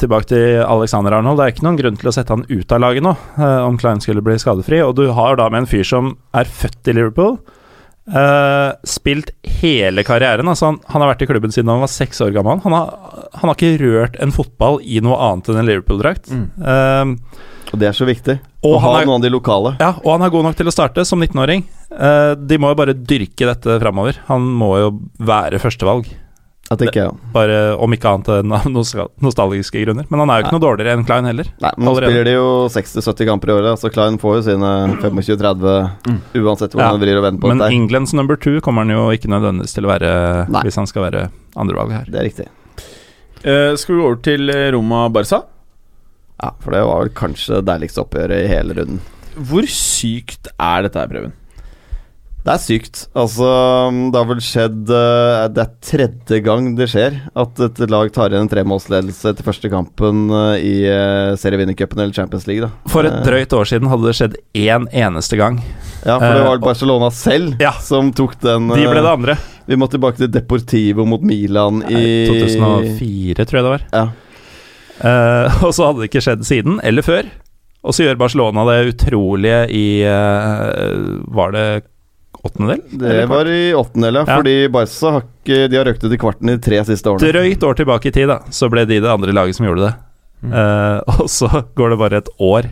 Tilbake 0.00 0.30
til 0.30 0.62
Alexander 0.64 1.18
Arnold. 1.18 1.36
Det 1.36 1.44
er 1.44 1.52
ikke 1.52 1.66
noen 1.66 1.76
grunn 1.76 1.98
til 2.00 2.08
å 2.08 2.14
sette 2.16 2.32
han 2.32 2.46
ut 2.48 2.72
av 2.72 2.80
laget 2.80 3.04
nå, 3.04 3.12
uh, 3.36 3.66
om 3.66 3.76
Klein 3.80 4.00
skulle 4.00 4.22
bli 4.24 4.38
skadefri. 4.40 4.78
Og 4.80 4.94
du 4.96 5.10
har 5.16 5.36
da 5.36 5.50
med 5.52 5.66
en 5.66 5.68
fyr 5.68 5.84
som 5.84 6.14
er 6.32 6.48
født 6.48 6.88
i 6.88 6.94
Liverpool. 6.96 7.36
Uh, 8.10 8.72
spilt 8.88 9.34
hele 9.60 10.02
karrieren. 10.08 10.48
Altså 10.48 10.70
han, 10.70 10.80
han 10.88 11.04
har 11.04 11.12
vært 11.12 11.26
i 11.26 11.28
klubben 11.28 11.52
siden 11.52 11.68
han 11.70 11.84
var 11.84 11.92
seks 11.92 12.24
år 12.24 12.32
gammel. 12.38 12.62
Han 12.64 12.74
har, 12.78 12.96
han 13.36 13.52
har 13.52 13.58
ikke 13.58 13.76
rørt 13.84 14.16
en 14.24 14.32
fotball 14.34 14.80
i 14.80 15.02
noe 15.04 15.20
annet 15.28 15.52
enn 15.52 15.60
en 15.60 15.68
Liverpool-drakt. 15.68 16.32
Eh, 16.32 17.12
Og 17.70 17.78
det 17.78 17.86
er 17.86 17.94
så 17.94 18.08
viktig. 18.08 18.40
Og 18.62 18.80
ha 18.80 18.90
han 18.92 19.02
er- 19.02 19.06
noen 19.06 19.16
av 19.16 19.22
de 19.22 19.30
lokale. 19.30 19.76
ja, 19.80 19.94
og 20.04 20.10
han 20.12 20.22
er 20.22 20.30
god 20.30 20.44
nok 20.44 20.56
til 20.56 20.66
å 20.66 20.72
starte 20.74 21.04
som 21.06 21.18
19-åring. 21.20 21.62
Eh, 21.90 22.34
de 22.34 22.58
må 22.58 22.68
jo 22.68 22.74
bare 22.76 22.92
dyrke 22.94 23.46
dette 23.48 23.80
framover. 23.80 24.18
Han 24.28 24.42
må 24.42 24.74
jo 24.78 24.90
være 25.18 25.58
førstevalg. 25.58 26.06
Jeg 26.70 26.78
tenker 26.78 27.00
ja. 27.02 27.10
Bare 27.34 27.74
om 27.82 27.90
ikke 27.90 28.06
annet 28.12 28.28
enn 28.44 28.52
av 28.54 28.66
nostalgiske 29.18 29.80
grunner. 29.82 30.04
Men 30.08 30.20
han 30.22 30.30
er 30.30 30.38
jo 30.38 30.44
ikke 30.46 30.54
noe 30.54 30.62
dårligere 30.76 30.92
enn 30.94 31.04
Klein 31.04 31.24
heller. 31.26 31.48
Nei, 31.60 31.70
men 31.76 31.84
Nå 31.88 31.90
Allerede. 31.96 32.12
spiller 32.12 32.24
de 32.28 32.34
jo 32.36 32.68
60-70 32.70 33.26
kamper 33.26 33.48
i 33.50 33.54
året, 33.56 33.80
så 33.80 33.90
Klein 33.90 34.18
får 34.22 34.36
jo 34.36 34.42
sine 34.52 34.70
25-30 35.02 35.90
uansett 36.44 36.70
hvordan 36.70 36.84
Ja, 36.84 36.90
han 36.92 37.00
vrir 37.02 37.16
og 37.18 37.24
vender 37.26 37.40
på 37.42 37.48
Men 37.48 37.58
dette. 37.58 37.70
her. 37.72 37.74
Englands 37.80 38.12
number 38.14 38.36
two 38.36 38.60
kommer 38.60 38.84
han 38.86 38.90
jo 38.94 39.08
ikke 39.10 39.26
nødvendigvis 39.32 39.74
til 39.74 39.82
å 39.88 39.90
være 39.90 40.48
Nei. 40.48 40.62
hvis 40.62 40.76
han 40.76 40.86
skal 40.86 41.02
være 41.10 41.24
andrevalg 41.56 41.90
her. 41.90 42.04
Det 42.06 42.20
er 42.20 42.28
riktig. 42.28 42.46
eh, 43.42 43.74
Skal 43.74 43.96
vi 43.96 44.00
gå 44.02 44.06
over 44.06 44.22
til 44.22 44.50
eh, 44.50 44.70
Roma-Barca? 44.70 45.42
Ja, 46.42 46.54
For 46.64 46.72
det 46.72 46.84
var 46.88 47.02
vel 47.04 47.12
kanskje 47.16 47.60
det 47.60 47.66
deiligste 47.68 48.04
oppgjøret 48.04 48.44
i 48.46 48.48
hele 48.50 48.78
runden. 48.78 49.02
Hvor 49.36 49.66
sykt 49.70 50.48
er 50.58 50.86
dette 50.86 50.98
her, 51.02 51.10
Preben? 51.12 51.36
Det 52.40 52.54
er 52.54 52.60
sykt. 52.64 53.02
Altså, 53.20 53.44
det 54.08 54.16
har 54.16 54.28
vel 54.30 54.38
skjedd 54.40 54.88
eh, 54.96 55.42
Det 55.52 55.60
er 55.60 55.72
tredje 55.84 56.38
gang 56.46 56.70
det 56.78 56.86
skjer 56.88 57.18
at 57.36 57.60
et 57.66 57.82
lag 57.92 58.08
tar 58.16 58.32
igjen 58.32 58.46
en 58.46 58.48
tremålsledelse 58.48 59.34
etter 59.34 59.44
første 59.44 59.68
kampen 59.68 60.22
eh, 60.32 60.54
i 60.64 60.72
uh, 60.88 61.34
serievinnercupen 61.36 62.00
eller 62.00 62.16
Champions 62.16 62.46
League. 62.48 62.64
da 62.64 62.72
For 62.90 63.04
et 63.04 63.18
Eh, 63.18 63.26
drøyt 63.28 63.52
år 63.52 63.68
siden 63.68 63.92
hadde 63.92 64.08
det 64.08 64.16
skjedd 64.16 64.38
én 64.56 64.88
eneste 64.88 65.36
gang. 65.36 65.60
Ja, 66.06 66.16
for 66.16 66.32
det 66.32 66.40
eh, 66.40 66.48
var 66.48 66.64
Barcelona 66.64 67.10
selv 67.12 67.60
Ja. 67.60 67.74
som 67.84 68.08
tok 68.16 68.38
den 68.40 68.72
De 68.72 68.88
ble 68.88 69.04
det 69.04 69.12
andre. 69.12 69.36
Vi 69.68 69.76
må 69.76 69.90
tilbake 69.92 70.16
til 70.24 70.32
Deportivo 70.32 71.04
mot 71.06 71.20
Milan 71.20 71.84
i 71.92 72.24
2004, 72.24 73.44
tror 73.44 73.60
jeg 73.60 73.68
det 73.68 73.74
var. 73.76 73.84
Ja. 73.92 74.06
Eh, 75.00 75.62
og 75.66 75.72
så 75.76 75.86
hadde 75.88 76.02
det 76.02 76.10
ikke 76.10 76.22
skjedd 76.24 76.44
siden, 76.48 76.80
eller 76.84 77.02
før. 77.06 77.28
Og 77.80 77.94
så 77.96 78.04
gjør 78.04 78.18
Barcelona 78.20 78.66
det 78.68 78.90
utrolige 78.92 79.60
i 79.72 79.84
uh, 80.04 81.22
Var 81.32 81.54
det 81.54 81.62
åttendedel? 82.44 82.82
Det 83.00 83.22
var 83.30 83.48
i 83.48 83.60
åttendedel, 83.72 84.18
ja. 84.20 84.24
Ja. 84.28 84.36
Fordi 84.36 84.54
Barca 84.74 85.12
har 85.14 85.24
ikke 85.24 85.60
De 85.72 85.78
har 85.80 85.88
røkt 85.88 86.04
ut 86.04 86.12
i 86.12 86.18
kvarten 86.20 86.50
de 86.52 86.58
tre 86.60 86.82
siste 86.84 87.08
årene. 87.08 87.30
drøyt 87.32 87.64
år 87.64 87.78
tilbake 87.80 88.10
i 88.10 88.12
tid, 88.12 88.28
da, 88.28 88.36
så 88.52 88.68
ble 88.72 88.84
de 88.88 88.98
det 89.00 89.08
andre 89.08 89.32
laget 89.36 89.56
som 89.56 89.64
gjorde 89.68 89.86
det. 89.88 89.94
Mm. 90.44 90.52
Eh, 90.60 90.98
og 91.20 91.30
så 91.32 91.48
går 91.76 91.94
det 91.94 91.98
bare 92.02 92.20
et 92.20 92.28
år, 92.50 92.68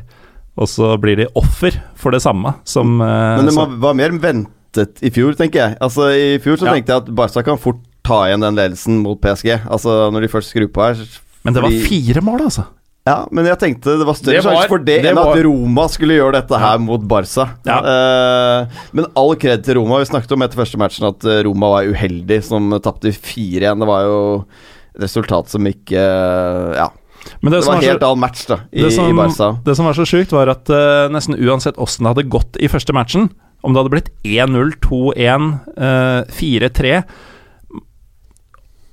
og 0.60 0.68
så 0.72 0.90
blir 1.00 1.22
de 1.22 1.26
offer 1.40 1.76
for 1.96 2.12
det 2.12 2.20
samme 2.24 2.52
som 2.68 2.96
Men 3.00 3.48
det 3.48 3.54
som- 3.56 3.78
var 3.80 3.96
mer 3.96 4.12
ventet 4.20 5.00
i 5.04 5.08
fjor, 5.14 5.32
tenker 5.40 5.62
jeg. 5.62 5.78
Altså 5.80 6.10
I 6.12 6.36
fjor 6.44 6.60
så 6.60 6.68
Ja. 6.68 6.76
tenkte 6.76 6.92
jeg 6.92 7.02
at 7.06 7.14
Barca 7.16 7.42
kan 7.48 7.56
fort 7.60 7.80
ta 8.04 8.26
igjen 8.28 8.44
den 8.44 8.56
ledelsen 8.60 9.00
mot 9.04 9.20
PSG. 9.20 9.56
Altså 9.68 10.10
Når 10.12 10.20
de 10.26 10.28
først 10.36 10.52
skrur 10.52 10.68
på 10.68 10.84
her. 10.84 11.00
Men 11.48 11.56
det 11.56 11.64
var 11.64 11.72
fordi- 11.72 11.88
fire 11.88 12.22
mål, 12.28 12.44
altså. 12.50 12.66
Ja, 13.08 13.22
men 13.32 13.46
jeg 13.48 13.56
tenkte 13.56 13.94
det 13.96 14.04
var 14.04 14.16
større 14.18 14.42
sjanse 14.44 14.68
for 14.68 14.82
det, 14.84 14.98
det 15.00 15.10
enn 15.14 15.16
var- 15.16 15.32
at 15.32 15.44
Roma 15.46 15.86
skulle 15.88 16.18
gjøre 16.18 16.34
dette 16.42 16.58
her 16.60 16.78
mot 16.84 17.00
Barca. 17.08 17.46
Ja. 17.64 17.78
Uh, 17.80 18.80
men 18.92 19.06
all 19.16 19.32
kred 19.40 19.64
til 19.64 19.78
Roma. 19.80 20.02
Vi 20.02 20.10
snakket 20.10 20.34
om 20.36 20.44
etter 20.44 20.60
første 20.60 20.76
matchen 20.80 21.08
at 21.08 21.24
eh, 21.24 21.40
Roma 21.46 21.70
var 21.72 21.88
uheldig, 21.88 22.42
som 22.44 22.68
tapte 22.84 23.08
4-1. 23.14 23.80
Det 23.80 23.88
var 23.88 24.04
jo 24.04 24.18
et 24.94 25.02
resultat 25.06 25.48
som 25.48 25.64
ikke 25.70 25.96
uh, 25.96 26.74
Ja. 26.76 26.90
Men 27.42 27.52
det, 27.52 27.60
Det 27.60 27.66
var 27.68 27.76
en 27.80 27.82
helt 27.88 28.04
annen 28.06 28.20
match 28.22 28.44
da 28.48 28.56
i, 28.72 28.82
det, 28.82 28.92
som, 28.94 29.08
i 29.08 29.12
Barca. 29.16 29.48
det 29.64 29.74
som 29.76 29.84
var 29.88 29.96
så 29.96 30.04
sjukt, 30.08 30.32
var 30.32 30.48
at 30.52 30.68
uh, 30.70 31.08
nesten 31.12 31.36
uansett 31.36 31.76
åssen 31.80 32.04
det 32.06 32.12
hadde 32.14 32.28
gått 32.30 32.56
i 32.60 32.68
første 32.68 32.94
matchen, 32.96 33.30
om 33.64 33.72
det 33.74 33.82
hadde 33.82 33.92
blitt 33.96 34.12
1-0, 34.24 34.76
2-1, 34.84 35.48
eh, 35.76 36.22
4-3 36.30 36.92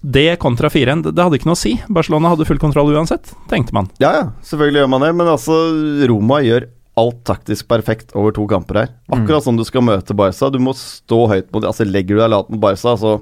Det 0.06 0.36
kontra 0.42 0.70
4-1, 0.70 1.08
det, 1.10 1.18
hadde 1.18 1.40
ikke 1.40 1.50
noe 1.50 1.58
å 1.58 1.60
si. 1.60 1.76
Barcelona 1.90 2.30
hadde 2.34 2.46
full 2.46 2.62
kontroll 2.62 2.94
uansett, 2.94 3.32
tenkte 3.50 3.74
man. 3.74 3.90
Ja, 3.98 4.12
ja, 4.14 4.26
selvfølgelig 4.46 4.84
gjør 4.84 4.92
man 4.94 5.06
det, 5.06 5.12
men 5.18 5.32
altså 5.32 5.58
Roma 6.12 6.42
gjør 6.46 6.68
alt 6.96 7.24
taktisk 7.28 7.68
perfekt 7.68 8.14
over 8.16 8.36
to 8.36 8.46
kamper 8.48 8.84
her. 8.84 8.92
Akkurat 9.12 9.44
som 9.44 9.58
du 9.58 9.66
skal 9.68 9.84
møte 9.84 10.16
Barca. 10.16 10.52
Du 10.54 10.62
må 10.64 10.76
stå 10.78 11.26
høyt 11.32 11.50
mot 11.52 11.66
Altså 11.68 11.88
Legger 11.88 12.16
du 12.16 12.22
deg 12.22 12.32
lat 12.32 12.52
mot 12.54 12.62
Barca, 12.62 12.94
så 12.96 13.18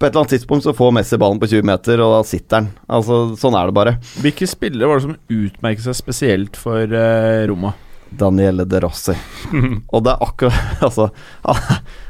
på 0.00 0.06
et 0.06 0.14
eller 0.14 0.22
annet 0.22 0.32
tidspunkt 0.32 0.64
så 0.64 0.72
får 0.72 0.94
Messi 0.96 1.18
ballen 1.20 1.38
på 1.42 1.50
20 1.52 1.66
meter, 1.68 2.00
og 2.00 2.14
da 2.16 2.20
sitter 2.24 2.62
han. 2.62 2.70
Altså, 2.88 3.20
Sånn 3.36 3.58
er 3.58 3.68
det 3.68 3.76
bare. 3.76 3.94
Hvilke 4.24 4.48
spillere 4.48 4.88
var 4.88 4.96
det 4.96 5.04
som 5.04 5.18
utmerket 5.36 5.84
seg 5.84 5.98
spesielt 5.98 6.56
for 6.56 6.96
uh, 6.96 7.44
Roma? 7.50 7.74
Daniele 8.10 8.64
De 8.64 8.80
Rossi. 8.80 9.14
Og 9.94 10.04
det 10.04 10.12
er 10.14 10.24
akkurat 10.24 10.82
Altså 10.86 11.10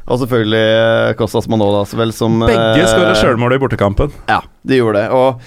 Og 0.07 0.21
selvfølgelig 0.23 1.17
Kostas 1.19 1.49
Manola 1.49 1.81
Manolas, 1.81 1.95
vel, 1.99 2.15
som 2.17 2.41
Begge 2.45 2.81
eh, 2.81 2.89
skåra 2.89 3.15
sjølmål 3.19 3.57
i 3.57 3.61
bortekampen. 3.63 4.15
Ja, 4.31 4.41
de 4.63 4.81
gjorde 4.81 5.05
det. 5.05 5.11
Og, 5.15 5.45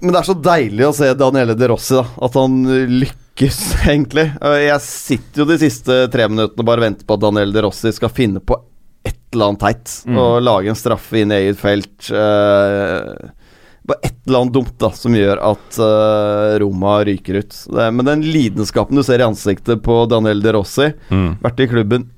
men 0.00 0.12
det 0.12 0.20
er 0.20 0.28
så 0.28 0.36
deilig 0.48 0.88
å 0.88 0.94
se 0.96 1.12
Daniele 1.18 1.56
De 1.58 1.68
Rossi, 1.70 1.94
da. 1.98 2.04
At 2.26 2.36
han 2.38 2.58
lykkes, 3.00 3.60
egentlig. 3.92 4.28
Jeg 4.66 4.80
sitter 4.84 5.44
jo 5.44 5.50
de 5.52 5.60
siste 5.62 6.00
tre 6.12 6.28
minuttene 6.32 6.64
og 6.64 6.70
bare 6.72 6.88
venter 6.88 7.06
på 7.08 7.16
at 7.16 7.24
Daniele 7.26 7.54
De 7.54 7.64
Rossi 7.68 7.92
skal 7.96 8.12
finne 8.12 8.42
på 8.42 8.58
et 9.06 9.20
eller 9.32 9.52
annet 9.52 9.62
teit. 9.62 9.96
Mm. 10.10 10.20
Og 10.20 10.42
lage 10.42 10.72
en 10.72 10.78
straffe 10.78 11.20
inn 11.22 11.34
i 11.34 11.42
eget 11.44 11.60
felt. 11.60 12.10
eh, 12.10 13.45
bare 13.86 14.02
et 14.08 14.16
eller 14.26 14.40
annet 14.42 14.56
dumt 14.56 14.74
da 14.82 14.90
som 14.98 15.14
gjør 15.14 15.38
at 15.52 15.78
uh, 15.78 16.58
Roma 16.62 16.96
ryker 17.06 17.40
ut. 17.42 17.54
Det, 17.70 17.88
men 17.94 18.06
den 18.08 18.24
lidenskapen 18.26 18.98
du 18.98 19.04
ser 19.06 19.22
i 19.22 19.28
ansiktet 19.28 19.82
på 19.86 20.00
Daniel 20.10 20.42
De 20.42 20.52
Rossi, 20.58 20.92
Mm. 21.10 21.36
vært 21.42 21.60
i 21.62 21.68
klubben 21.70 22.08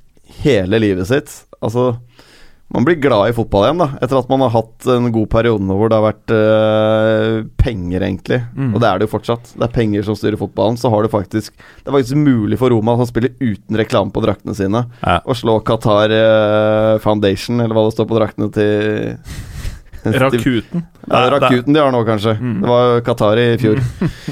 hele 0.43 0.79
livet 0.81 1.07
sitt 1.09 1.31
Altså, 1.63 1.97
man 2.71 2.85
blir 2.85 2.99
glad 3.01 3.31
i 3.31 3.35
fotball 3.35 3.65
igjen, 3.65 3.79
da. 3.81 3.87
Etter 4.05 4.19
at 4.21 4.29
man 4.31 4.43
har 4.45 4.51
hatt 4.53 4.87
en 4.93 5.09
god 5.11 5.27
periode 5.33 5.65
nå 5.65 5.75
hvor 5.75 5.89
det 5.91 5.97
har 5.99 6.05
vært 6.05 6.33
eh, 6.37 7.39
penger, 7.59 8.05
egentlig. 8.05 8.39
Mm. 8.55 8.75
Og 8.77 8.81
det 8.83 8.87
er 8.91 8.99
det 9.01 9.09
jo 9.09 9.13
fortsatt. 9.17 9.55
Det 9.57 9.65
er 9.67 9.73
penger 9.75 10.05
som 10.07 10.15
styrer 10.21 10.37
fotballen. 10.39 10.77
Så 10.79 10.91
har 10.93 11.03
du 11.03 11.09
faktisk 11.11 11.57
Det 11.57 11.89
er 11.89 11.97
faktisk 11.97 12.21
mulig 12.21 12.59
for 12.61 12.71
Roma, 12.71 12.95
som 13.01 13.09
spiller 13.09 13.33
uten 13.41 13.81
reklame 13.81 14.13
på 14.15 14.23
draktene 14.23 14.55
sine, 14.55 14.85
Ja. 15.03 15.19
å 15.25 15.35
slå 15.35 15.59
Qatar 15.65 16.13
eh, 16.15 16.99
Foundation, 17.03 17.59
eller 17.65 17.75
hva 17.75 17.89
det 17.89 17.97
står 17.97 18.07
på 18.13 18.21
draktene 18.21 18.53
til- 18.55 19.17
Rakuten. 20.15 20.85
ja, 21.11 21.23
Rakuten 21.35 21.75
de 21.75 21.81
har 21.81 21.93
nå, 21.93 22.05
kanskje. 22.09 22.37
Mm. 22.41 22.61
Det 22.63 22.69
var 22.69 23.01
Qatar 23.07 23.39
i 23.43 23.49
fjor. 23.61 23.81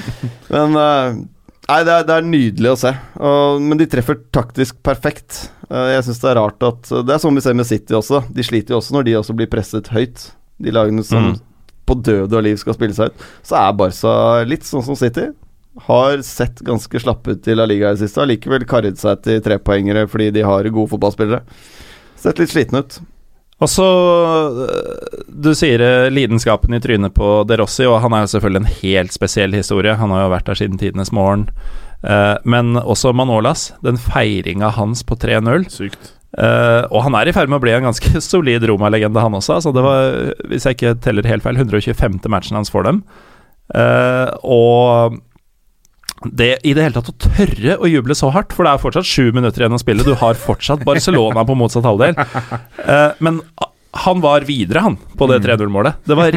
men 0.55 0.77
eh, 0.83 1.24
Nei, 1.66 1.81
det 1.83 1.91
er, 1.97 2.05
det 2.07 2.14
er 2.14 2.27
nydelig 2.31 2.70
å 2.70 2.77
se. 2.79 2.93
Og, 3.18 3.57
men 3.64 3.79
de 3.81 3.89
treffer 3.91 4.20
taktisk 4.31 4.77
perfekt. 4.87 5.49
Eh, 5.66 5.89
jeg 5.97 6.05
syns 6.07 6.20
det 6.22 6.29
er 6.31 6.39
rart 6.39 6.62
at 6.62 6.93
Det 7.03 7.11
er 7.16 7.18
sånn 7.18 7.35
vi 7.35 7.43
ser 7.43 7.57
med 7.59 7.66
City 7.66 7.97
også. 7.99 8.20
De 8.31 8.45
sliter 8.47 8.77
jo 8.77 8.79
også 8.79 8.95
når 8.95 9.09
de 9.09 9.16
også 9.18 9.35
blir 9.35 9.51
presset 9.51 9.91
høyt. 9.91 10.29
De 10.62 10.70
lagene 10.70 11.03
som 11.05 11.33
Mm. 11.33 11.41
på 11.87 11.97
død 12.07 12.33
og 12.39 12.43
liv 12.47 12.57
skal 12.62 12.74
spille 12.79 12.95
seg 12.95 13.11
ut. 13.11 13.27
Så 13.47 13.59
er 13.59 13.74
Barca 13.79 14.14
litt 14.47 14.62
sånn 14.66 14.85
som 14.87 14.95
City. 14.99 15.27
Har 15.89 16.22
sett 16.24 16.62
ganske 16.64 17.03
slappe 17.03 17.35
ut 17.35 17.49
i 17.51 17.55
La 17.59 17.66
Liga 17.68 17.91
i 17.91 17.99
det 17.99 18.05
siste. 18.07 18.22
Har 18.22 18.31
likevel 18.31 18.62
karret 18.66 18.97
seg 19.03 19.20
til 19.27 19.43
trepoengere 19.45 20.07
fordi 20.09 20.31
de 20.39 20.47
har 20.47 20.70
gode 20.70 20.89
fotballspillere. 20.95 21.43
Sett 22.16 22.39
litt 22.41 22.55
sliten 22.55 22.79
ut. 22.79 23.01
Og 23.62 23.70
så 23.72 23.86
øh, 24.66 25.22
Du 25.32 25.54
sier 25.57 25.80
øh, 25.80 26.11
lidenskapen 26.12 26.76
i 26.76 26.80
trynet 26.82 27.14
på 27.16 27.40
De 27.48 27.57
Rossi, 27.61 27.86
og 27.88 28.02
han 28.04 28.12
er 28.12 28.26
jo 28.26 28.32
selvfølgelig 28.34 28.62
en 28.64 28.74
helt 28.82 29.16
spesiell 29.16 29.57
historie. 29.57 29.96
Han 29.96 30.12
har 30.12 30.26
jo 30.26 30.34
vært 30.34 30.50
der 30.50 30.61
siden 30.61 30.80
tidenes 30.80 31.12
morgen. 31.12 31.48
Eh, 32.04 32.36
men 32.44 32.76
også 32.76 33.14
Manolas, 33.16 33.70
den 33.84 33.96
feiringa 33.96 34.70
hans 34.76 35.02
på 35.07 35.16
3-0. 35.16 35.68
Sykt. 35.72 36.12
Eh, 36.36 36.82
og 36.92 37.00
han 37.07 37.16
er 37.16 37.30
i 37.30 37.32
ferd 37.32 37.48
med 37.48 37.61
å 37.61 37.64
bli 37.64 37.72
en 37.72 37.88
ganske 37.88 38.20
solid 38.30 38.66
Roma-legende, 38.68 39.22
han 39.24 39.38
også. 39.38 39.57
Altså 39.59 39.72
det 39.76 39.84
var, 39.86 40.18
hvis 40.50 40.68
jeg 40.68 40.76
ikke 40.76 40.96
teller 41.04 41.30
helt 41.30 41.46
feil, 41.46 41.57
125. 41.57 42.20
matchen 42.32 42.61
hans 42.61 42.72
for 42.72 42.84
dem. 42.86 43.00
Eh, 43.74 44.28
og 44.44 45.16
det 46.33 46.59
i 46.66 46.74
det 46.77 46.87
hele 46.87 46.97
tatt 46.99 47.12
å 47.12 47.16
tørre 47.29 47.77
å 47.79 47.89
juble 47.91 48.16
så 48.18 48.31
hardt, 48.35 48.55
for 48.57 48.66
det 48.66 48.72
er 48.74 48.83
fortsatt 48.83 49.09
sju 49.09 49.31
minutter 49.37 49.64
igjen 49.64 49.77
å 49.77 49.81
spille. 49.83 50.07
Du 50.07 50.14
har 50.18 50.39
fortsatt 50.41 50.85
Barcelona 50.87 51.45
på 51.47 51.57
motsatt 51.59 51.87
halvdel. 51.89 52.16
Uh, 52.16 53.12
men 53.24 53.41
han 53.97 54.20
var 54.20 54.45
videre, 54.45 54.83
han, 54.85 54.97
på 55.16 55.27
det 55.31 55.39
3-0-målet. 55.47 56.03
Det 56.05 56.16
var 56.18 56.37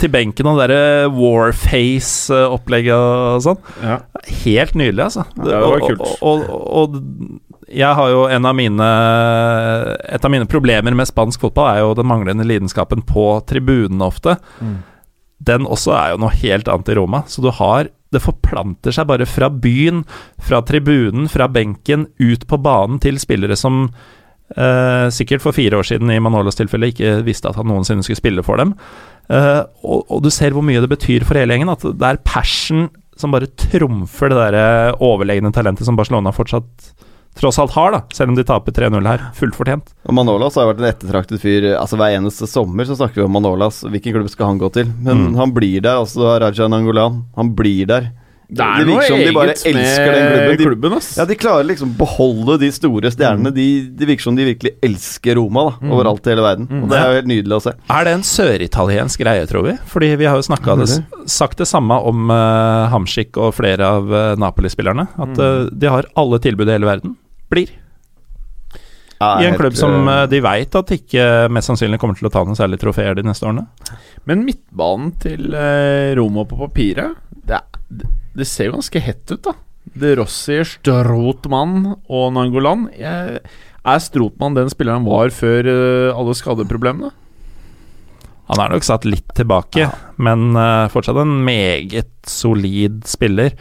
til 0.00 0.12
benken 0.14 0.46
og 0.46 0.60
det 0.60 0.68
derre 0.68 1.08
Warface-opplegget 1.14 2.94
og 2.94 3.42
sånn. 3.44 3.58
Ja. 3.82 3.96
Helt 4.44 4.76
nydelig, 4.78 5.08
altså. 5.08 5.26
Ja, 5.38 5.48
det 5.48 5.64
var 5.64 5.74
Og- 5.80 5.88
kult. 5.88 6.06
Og, 6.22 6.46
og, 6.46 6.78
og 6.78 7.74
jeg 7.74 7.96
har 7.98 8.10
jo 8.12 8.26
en 8.30 8.44
av 8.46 8.54
mine 8.54 8.86
Et 10.14 10.24
av 10.24 10.30
mine 10.30 10.46
problemer 10.46 10.94
med 10.94 11.08
spansk 11.08 11.40
fotball 11.40 11.70
er 11.72 11.80
jo 11.80 11.94
den 11.98 12.06
manglende 12.06 12.46
lidenskapen 12.46 13.02
på 13.08 13.40
tribunene 13.48 14.04
ofte. 14.06 14.36
Mm. 14.60 14.76
Den 15.44 15.68
også 15.68 15.94
er 15.96 16.14
jo 16.14 16.22
noe 16.24 16.34
helt 16.40 16.70
annet 16.70 16.90
i 16.92 16.98
Roma. 16.98 17.24
Så 17.28 17.44
du 17.44 17.50
har 17.54 17.90
Det 18.14 18.22
forplanter 18.22 18.94
seg 18.94 19.08
bare 19.10 19.26
fra 19.26 19.48
byen, 19.50 20.04
fra 20.38 20.60
tribunen, 20.62 21.24
fra 21.26 21.48
benken, 21.50 22.04
ut 22.22 22.44
på 22.46 22.58
banen 22.62 23.00
til 23.02 23.16
spillere 23.18 23.56
som 23.58 23.88
eh, 24.54 25.08
sikkert 25.10 25.42
for 25.42 25.56
fire 25.56 25.80
år 25.80 25.88
siden 25.88 26.12
i 26.14 26.20
Manolos 26.22 26.54
tilfelle 26.54 26.92
ikke 26.92 27.16
visste 27.26 27.50
at 27.50 27.58
han 27.58 27.66
noensinne 27.66 28.06
skulle 28.06 28.20
spille 28.20 28.44
for 28.46 28.62
dem. 28.62 28.76
Eh, 29.26 29.62
og, 29.82 30.04
og 30.06 30.22
du 30.22 30.30
ser 30.30 30.54
hvor 30.54 30.62
mye 30.62 30.84
det 30.84 30.92
betyr 30.92 31.26
for 31.26 31.40
hele 31.40 31.56
gjengen. 31.56 31.74
At 31.74 31.82
det 31.82 32.06
er 32.06 32.22
passion 32.22 32.86
som 33.18 33.34
bare 33.34 33.50
trumfer 33.58 34.30
det 34.30 34.38
der 34.38 35.02
overlegne 35.02 35.50
talentet 35.50 35.90
som 35.90 35.98
Barcelona 35.98 36.30
fortsatt 36.34 36.94
tross 37.38 37.58
alt 37.58 37.74
har, 37.74 37.92
da 37.92 38.00
selv 38.14 38.30
om 38.32 38.38
de 38.38 38.44
taper 38.46 38.72
3-0 38.72 39.06
her. 39.10 39.24
Fullt 39.34 39.56
fortjent. 39.58 39.94
Og 40.06 40.14
Manolas 40.14 40.54
har 40.60 40.68
vært 40.72 40.82
en 40.84 40.90
ettertraktet 40.92 41.40
fyr. 41.42 41.70
Altså 41.78 41.98
Hver 42.00 42.16
eneste 42.18 42.46
sommer 42.50 42.86
så 42.88 42.96
snakker 42.98 43.22
vi 43.22 43.28
om 43.28 43.32
Manolas. 43.38 43.82
Hvilken 43.84 44.14
klubb 44.14 44.30
skal 44.30 44.52
han 44.52 44.58
gå 44.62 44.70
til? 44.72 44.86
Men 45.02 45.30
Mm. 45.32 45.36
han 45.36 45.52
blir 45.54 45.80
der. 45.82 45.96
altså 46.04 46.38
Raja 46.40 46.68
Nangolan. 46.68 47.24
Han 47.36 47.54
blir 47.54 47.86
der. 47.86 48.12
Det 48.54 48.60
er 48.60 48.84
noe 48.84 49.00
eget 49.00 49.26
de 49.26 49.32
bare 49.34 49.52
eget 49.54 49.62
elsker 49.66 50.10
den 50.12 50.24
med 50.28 50.34
klubben. 50.36 50.58
De, 50.58 50.64
klubben, 50.68 50.92
ass. 50.98 51.06
ja, 51.16 51.24
de 51.24 51.34
klarer 51.34 51.64
liksom 51.64 51.94
beholde 51.96 52.58
de 52.60 52.68
store 52.76 53.10
stjernene. 53.10 53.50
De, 53.56 53.64
det 53.88 54.06
virker 54.06 54.20
som 54.28 54.36
de 54.36 54.44
virkelig 54.44 54.74
elsker 54.84 55.34
Roma 55.40 55.64
da 55.80 55.88
overalt 55.96 56.28
i 56.28 56.30
hele 56.34 56.44
verden. 56.44 56.68
Og 56.82 56.90
det 56.92 56.98
er 57.00 57.08
jo 57.08 57.16
helt 57.22 57.30
nydelig 57.32 57.56
å 57.56 57.62
se. 57.64 57.72
Er 57.88 58.04
det 58.04 58.12
en 58.18 58.22
søritaliensk 58.28 59.18
greie, 59.24 59.46
tror 59.48 59.64
vi? 59.64 59.74
Fordi 59.90 60.12
vi 60.20 60.28
har 60.28 60.36
jo 60.36 60.44
snakket 60.46 60.84
det, 60.84 61.00
sagt 61.26 61.58
det 61.58 61.66
samme 61.72 61.96
om 62.04 62.28
uh, 62.30 62.86
Hamshik 62.92 63.36
og 63.40 63.54
flere 63.56 63.80
av 63.96 64.12
uh, 64.12 64.36
Napoli-spillerne. 64.38 65.08
At 65.16 65.40
uh, 65.40 65.66
de 65.72 65.90
har 65.90 66.06
alle 66.14 66.38
tilbud 66.44 66.68
i 66.68 66.76
hele 66.76 66.86
verden. 66.92 67.16
Blir. 67.54 67.72
Ja, 69.20 69.28
I 69.40 69.46
en 69.48 69.56
klubb 69.56 69.76
som 69.78 70.08
eh, 70.08 70.22
eh, 70.24 70.28
de 70.32 70.40
veit 70.44 70.74
at 70.76 70.90
ikke 70.96 71.26
mest 71.54 71.70
sannsynlig 71.70 72.00
kommer 72.02 72.18
til 72.18 72.28
å 72.28 72.32
ta 72.34 72.42
noen 72.44 72.58
særlig 72.58 72.80
trofeer 72.82 73.16
de 73.16 73.24
neste 73.26 73.46
årene. 73.48 73.66
Men 74.28 74.42
midtbanen 74.46 75.14
til 75.22 75.54
Romo 75.54 76.42
Roma 76.42 76.48
på 76.50 76.58
papiret 76.66 77.20
det, 77.44 77.60
er- 77.60 78.08
det, 78.34 78.48
ser 78.48 78.70
jo 78.70 78.78
ganske 78.78 79.02
hett 79.04 79.30
ut, 79.30 79.42
da. 79.46 79.54
De 79.94 80.14
Rossi, 80.18 80.56
Strotmann 80.66 81.92
og 82.08 82.32
Nangolan. 82.34 82.88
Er 83.84 84.00
Strotmann 84.00 84.56
den 84.56 84.72
spilleren 84.72 85.02
han 85.02 85.08
var 85.10 85.32
før 85.34 85.68
eh, 85.68 86.16
alle 86.16 86.34
skadeproblemene? 86.38 87.12
Han 88.48 88.60
er 88.60 88.72
nok 88.74 88.84
satt 88.84 89.06
litt 89.08 89.30
tilbake, 89.36 89.88
men 90.20 90.52
eh, 90.56 90.88
fortsatt 90.92 91.20
en 91.20 91.36
meget 91.46 92.10
solid 92.28 93.02
spiller. 93.08 93.54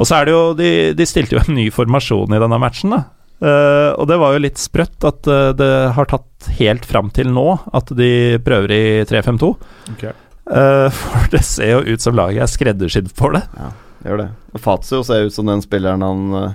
Og 0.00 0.08
så 0.08 0.16
er 0.16 0.28
det 0.28 0.34
jo 0.34 0.42
De, 0.56 0.70
de 0.96 1.06
stilte 1.08 1.36
jo 1.36 1.42
en 1.42 1.56
ny 1.58 1.68
formasjon 1.74 2.32
i 2.32 2.40
denne 2.42 2.60
matchen, 2.62 2.96
da. 2.96 3.04
Uh, 3.40 3.96
og 3.96 4.04
det 4.10 4.18
var 4.20 4.34
jo 4.34 4.42
litt 4.44 4.60
sprøtt 4.60 5.04
at 5.08 5.28
uh, 5.30 5.52
det 5.56 5.70
har 5.96 6.08
tatt 6.10 6.48
helt 6.58 6.84
fram 6.84 7.08
til 7.16 7.30
nå 7.32 7.46
at 7.72 7.88
de 7.96 8.36
prøver 8.44 8.74
i 8.76 8.82
3-5-2. 9.08 9.48
Okay. 9.94 10.12
Uh, 10.44 10.88
for 10.92 11.30
det 11.32 11.40
ser 11.48 11.72
jo 11.72 11.94
ut 11.94 12.04
som 12.04 12.18
laget 12.18 12.44
er 12.44 12.52
skreddersydd 12.52 13.08
for 13.16 13.38
det. 13.38 13.46
Ja, 13.56 13.70
Det 14.02 14.12
gjør 14.12 14.20
det. 14.20 14.28
Fazio 14.60 15.00
ser 15.08 15.24
ut 15.28 15.36
som 15.36 15.48
den 15.48 15.64
spilleren 15.64 16.04
han 16.04 16.52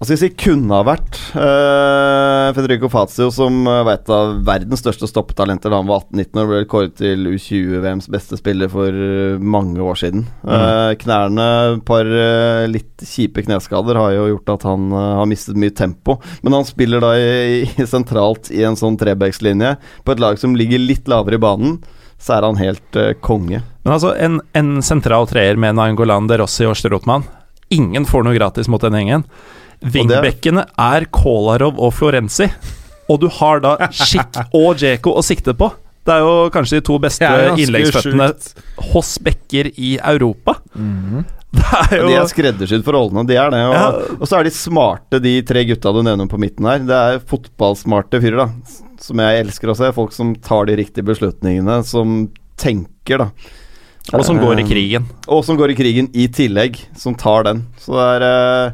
eh, 0.00 0.06
skal 0.06 0.16
jeg 0.16 0.20
si 0.22 0.48
kunne 0.48 0.72
ha 0.72 0.84
vært. 0.86 1.18
Eh, 1.36 2.46
Federico 2.56 2.88
Fazio, 2.88 3.28
som 3.34 3.60
uh, 3.68 3.82
var 3.84 3.98
et 3.98 4.10
av 4.10 4.38
verdens 4.46 4.80
største 4.80 5.06
stoppetalenter 5.10 5.70
da 5.70 5.80
han 5.82 5.90
var 5.90 6.06
18-19 6.06 6.40
og 6.40 6.48
ble 6.50 6.60
kåret 6.70 6.96
til 6.98 7.28
U20-VMs 7.28 8.08
beste 8.12 8.38
spiller 8.40 8.70
for 8.72 8.88
eh, 8.88 9.36
mange 9.38 9.80
år 9.84 10.00
siden. 10.00 10.24
Eh, 10.44 10.94
knærne, 11.02 11.48
et 11.76 11.84
par 11.88 12.08
eh, 12.08 12.64
litt 12.72 13.04
kjipe 13.04 13.44
kneskader, 13.44 14.00
har 14.00 14.16
jo 14.16 14.28
gjort 14.32 14.54
at 14.56 14.66
han 14.70 14.88
eh, 14.90 15.08
har 15.20 15.28
mistet 15.28 15.60
mye 15.60 15.74
tempo. 15.76 16.16
Men 16.42 16.56
han 16.56 16.68
spiller 16.68 17.04
da 17.04 17.14
i, 17.20 17.64
i 17.68 17.88
sentralt 17.88 18.48
i 18.54 18.64
en 18.66 18.78
sånn 18.80 18.98
trebekslinje 19.00 19.76
på 20.04 20.14
et 20.16 20.22
lag 20.22 20.40
som 20.40 20.56
ligger 20.56 20.80
litt 20.80 21.10
lavere 21.10 21.36
i 21.36 21.44
banen. 21.44 21.76
Så 22.20 22.38
er 22.38 22.48
han 22.48 22.60
helt 22.60 22.96
eh, 22.96 23.12
konge. 23.20 23.62
Men 23.84 23.96
altså, 23.96 24.14
en, 24.16 24.40
en 24.56 24.80
sentral 24.84 25.28
treer 25.28 25.60
med 25.60 25.76
Nangolan, 25.76 26.28
De 26.28 26.40
Rossi 26.40 26.66
og 26.68 26.76
Strotmann 26.76 27.28
Ingen 27.70 28.02
får 28.02 28.24
noe 28.26 28.34
gratis 28.34 28.66
mot 28.66 28.82
den 28.82 28.96
gjengen. 28.98 29.22
Wingbackene 29.80 30.66
er 30.78 31.06
Kolarov 31.14 31.78
og 31.80 31.94
Florenzi. 31.96 32.50
Og 33.10 33.20
du 33.22 33.28
har 33.40 33.62
da 33.64 33.76
Schick 33.90 34.36
og 34.54 34.76
Djeko 34.78 35.16
å 35.18 35.22
sikte 35.24 35.54
på. 35.58 35.70
Det 36.06 36.14
er 36.14 36.22
jo 36.24 36.50
kanskje 36.54 36.78
de 36.78 36.84
to 36.86 36.96
beste 37.02 37.26
innleggsføttene 37.60 38.30
hos 38.92 39.16
bekker 39.24 39.70
i 39.76 39.96
Europa. 39.98 40.56
Det 41.50 41.64
er 41.90 41.96
jo 41.98 42.06
De 42.06 42.14
er 42.14 42.28
skreddersydd 42.30 42.84
for 42.86 42.94
rollene, 42.94 43.24
de 43.26 43.34
er 43.36 43.50
det. 43.50 43.60
Og, 43.66 43.74
Ja. 43.74 43.88
og 44.20 44.28
så 44.30 44.38
er 44.38 44.44
de 44.46 44.52
smarte, 44.54 45.18
de 45.20 45.32
tre 45.42 45.64
gutta 45.66 45.92
du 45.92 46.02
nevner 46.06 46.28
på 46.30 46.38
midten 46.38 46.64
her. 46.70 46.78
Det 46.86 47.00
er 47.00 47.18
fotballsmarte 47.26 48.20
fyrer, 48.22 48.44
da. 48.46 48.76
Som 49.02 49.18
jeg 49.18 49.40
elsker 49.44 49.72
å 49.72 49.76
se. 49.76 49.90
Folk 49.96 50.12
som 50.14 50.34
tar 50.36 50.66
de 50.70 50.76
riktige 50.78 51.04
beslutningene, 51.08 51.80
som 51.84 52.28
tenker, 52.60 53.18
da. 53.18 53.30
Og 54.14 54.24
som 54.24 54.38
går 54.38 54.60
i 54.60 54.62
Eh, 54.62 54.68
krigen. 54.70 55.04
Og 55.28 55.44
som 55.44 55.56
går 55.58 55.70
i 55.72 55.74
krigen 55.78 56.08
i 56.14 56.28
tillegg, 56.28 56.78
som 56.96 57.14
tar 57.14 57.44
den. 57.44 57.66
Så 57.78 57.92
det 57.98 58.22
er 58.22 58.26
eh, 58.68 58.72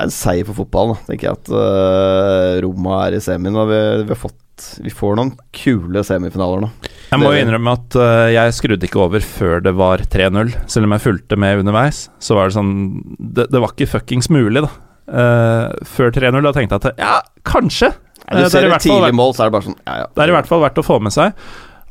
er 0.00 0.08
en 0.08 0.14
seier 0.14 0.46
for 0.48 0.58
fotballen, 0.62 0.98
tenker 1.06 1.28
jeg 1.28 1.38
at 1.38 1.50
uh, 1.54 2.60
Roma 2.64 3.02
er 3.06 3.18
i 3.18 3.22
semien. 3.24 3.56
Og 3.56 3.70
vi, 3.70 3.80
vi, 4.02 4.10
har 4.10 4.20
fått, 4.20 4.68
vi 4.84 4.92
får 4.94 5.18
noen 5.20 5.32
kule 5.56 6.04
semifinaler 6.06 6.66
nå. 6.66 6.72
Jeg 7.10 7.22
må 7.22 7.32
jo 7.34 7.40
innrømme 7.42 7.74
at 7.78 7.96
uh, 7.98 8.26
jeg 8.30 8.58
skrudde 8.58 8.86
ikke 8.86 9.02
over 9.06 9.24
før 9.24 9.64
det 9.64 9.74
var 9.78 10.04
3-0. 10.04 10.54
Selv 10.70 10.88
om 10.88 10.96
jeg 10.96 11.06
fulgte 11.06 11.40
med 11.40 11.64
underveis, 11.64 12.04
så 12.22 12.38
var 12.38 12.50
det 12.50 12.58
sånn 12.58 12.76
Det, 13.18 13.50
det 13.50 13.62
var 13.62 13.74
ikke 13.74 13.92
fuckings 13.98 14.30
mulig, 14.32 14.64
da. 14.66 14.72
Uh, 15.10 15.80
før 15.90 16.14
3-0, 16.14 16.38
da 16.46 16.54
tenkte 16.54 16.78
jeg 16.78 16.94
at 16.94 17.02
ja, 17.02 17.16
kanskje. 17.46 17.90
Du 17.94 18.10
Eh, 18.30 18.38
det 18.38 18.46
er 18.46 18.52
ser 18.52 18.68
i 18.68 18.70
et 18.70 18.86
tidlig 18.86 19.16
mål, 19.16 19.34
så 19.34 19.44
er 19.44 19.50
det 19.50 19.56
bare 19.56 19.66
sånn 19.66 19.80
ja, 19.82 19.96
ja. 20.02 20.06
Det 20.14 20.22
er 20.22 20.30
i 20.30 20.36
hvert 20.36 20.50
fall 20.50 20.62
verdt 20.62 20.78
å 20.80 20.86
få 20.86 21.00
med 21.02 21.14
seg. 21.14 21.34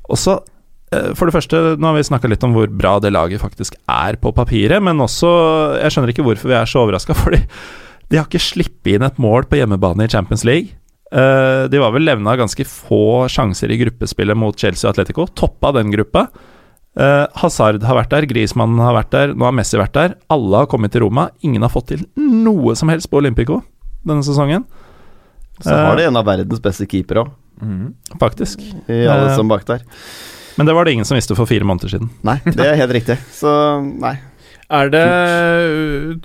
Og 0.09 0.19
så, 0.19 0.37
eh, 0.93 1.11
for 1.17 1.27
det 1.27 1.35
første, 1.35 1.61
nå 1.75 1.89
har 1.89 1.97
vi 1.97 2.07
snakka 2.07 2.31
litt 2.31 2.45
om 2.47 2.55
hvor 2.55 2.71
bra 2.71 2.97
det 3.03 3.11
laget 3.13 3.43
faktisk 3.43 3.75
er 3.91 4.19
på 4.21 4.31
papiret, 4.35 4.81
men 4.83 5.03
også 5.03 5.29
Jeg 5.81 5.91
skjønner 5.91 6.13
ikke 6.13 6.25
hvorfor 6.27 6.51
vi 6.51 6.57
er 6.59 6.69
så 6.69 6.85
overraska, 6.85 7.17
fordi 7.23 7.43
de 8.09 8.17
har 8.17 8.25
ikke 8.27 8.41
sluppet 8.41 8.95
inn 8.95 9.03
et 9.05 9.17
mål 9.21 9.45
på 9.49 9.59
hjemmebane 9.59 10.05
i 10.05 10.11
Champions 10.11 10.43
League. 10.47 10.75
Eh, 11.11 11.67
de 11.69 11.79
var 11.81 11.91
vel 11.95 12.05
levna 12.05 12.35
ganske 12.37 12.65
få 12.69 13.27
sjanser 13.29 13.71
i 13.73 13.77
gruppespillet 13.81 14.37
mot 14.37 14.57
Chelsea 14.57 14.87
og 14.89 14.93
Atletico. 14.95 15.25
Toppa 15.33 15.71
den 15.77 15.91
gruppa. 15.93 16.27
Eh, 16.99 17.25
Hazard 17.41 17.83
har 17.85 17.95
vært 17.99 18.09
der, 18.13 18.25
Griezmann 18.29 18.77
har 18.81 18.93
vært 18.97 19.11
der, 19.13 19.33
nå 19.37 19.45
har 19.45 19.53
Messi 19.55 19.77
vært 19.79 19.93
der. 19.97 20.15
Alle 20.29 20.63
har 20.63 20.69
kommet 20.69 20.91
til 20.93 21.01
Roma. 21.05 21.29
Ingen 21.45 21.61
har 21.65 21.69
fått 21.73 21.87
til 21.93 22.05
noe 22.17 22.75
som 22.75 22.89
helst 22.89 23.09
på 23.09 23.21
Olympico 23.21 23.61
denne 24.05 24.23
sesongen, 24.25 24.65
Så 25.61 25.75
har 25.75 25.95
de 25.99 26.05
en 26.07 26.15
av 26.15 26.25
verdens 26.25 26.61
beste 26.63 26.85
keepere 26.87 27.25
òg, 27.25 27.31
faktisk. 28.19 28.61
i 28.87 29.05
alle 29.05 29.29
Eh. 29.31 29.35
som 29.35 29.47
bak 29.47 29.65
der. 29.65 29.81
Men 30.57 30.65
det 30.65 30.73
var 30.75 30.85
det 30.85 30.93
ingen 30.93 31.05
som 31.05 31.15
visste 31.15 31.35
for 31.35 31.45
fire 31.45 31.63
måneder 31.67 31.89
siden. 31.89 32.09
Nei, 32.23 32.39
det 32.45 32.59
er 32.65 32.75
helt 32.75 32.91
riktig. 32.93 33.17
Så 33.31 33.49
nei. 33.99 34.17
Er 34.69 34.91
det 34.93 35.05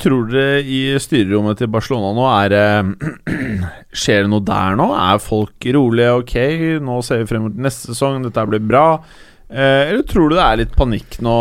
Tror 0.03 0.27
dere 0.29 0.59
i 0.61 0.81
styrerommet 1.01 1.63
til 1.63 1.71
Barcelona 1.73 2.11
nå 2.17 2.27
er 2.29 2.53
det 2.53 3.29
Skjer 4.05 4.27
det 4.27 4.33
noe 4.33 4.45
der 4.45 4.77
nå? 4.81 4.91
Er 4.93 5.23
folk 5.23 5.69
rolige? 5.77 6.11
Ok, 6.21 6.35
nå 6.85 6.99
ser 7.07 7.23
vi 7.23 7.31
frem 7.31 7.47
mot 7.47 7.57
neste 7.69 7.93
sesong, 7.95 8.21
dette 8.27 8.45
blir 8.51 8.61
bra. 8.61 8.85
Eh, 9.49 9.89
eller 9.93 10.05
tror 10.09 10.29
du 10.29 10.37
det 10.37 10.45
er 10.45 10.61
litt 10.61 10.77
panikk 10.77 11.21
nå? 11.25 11.35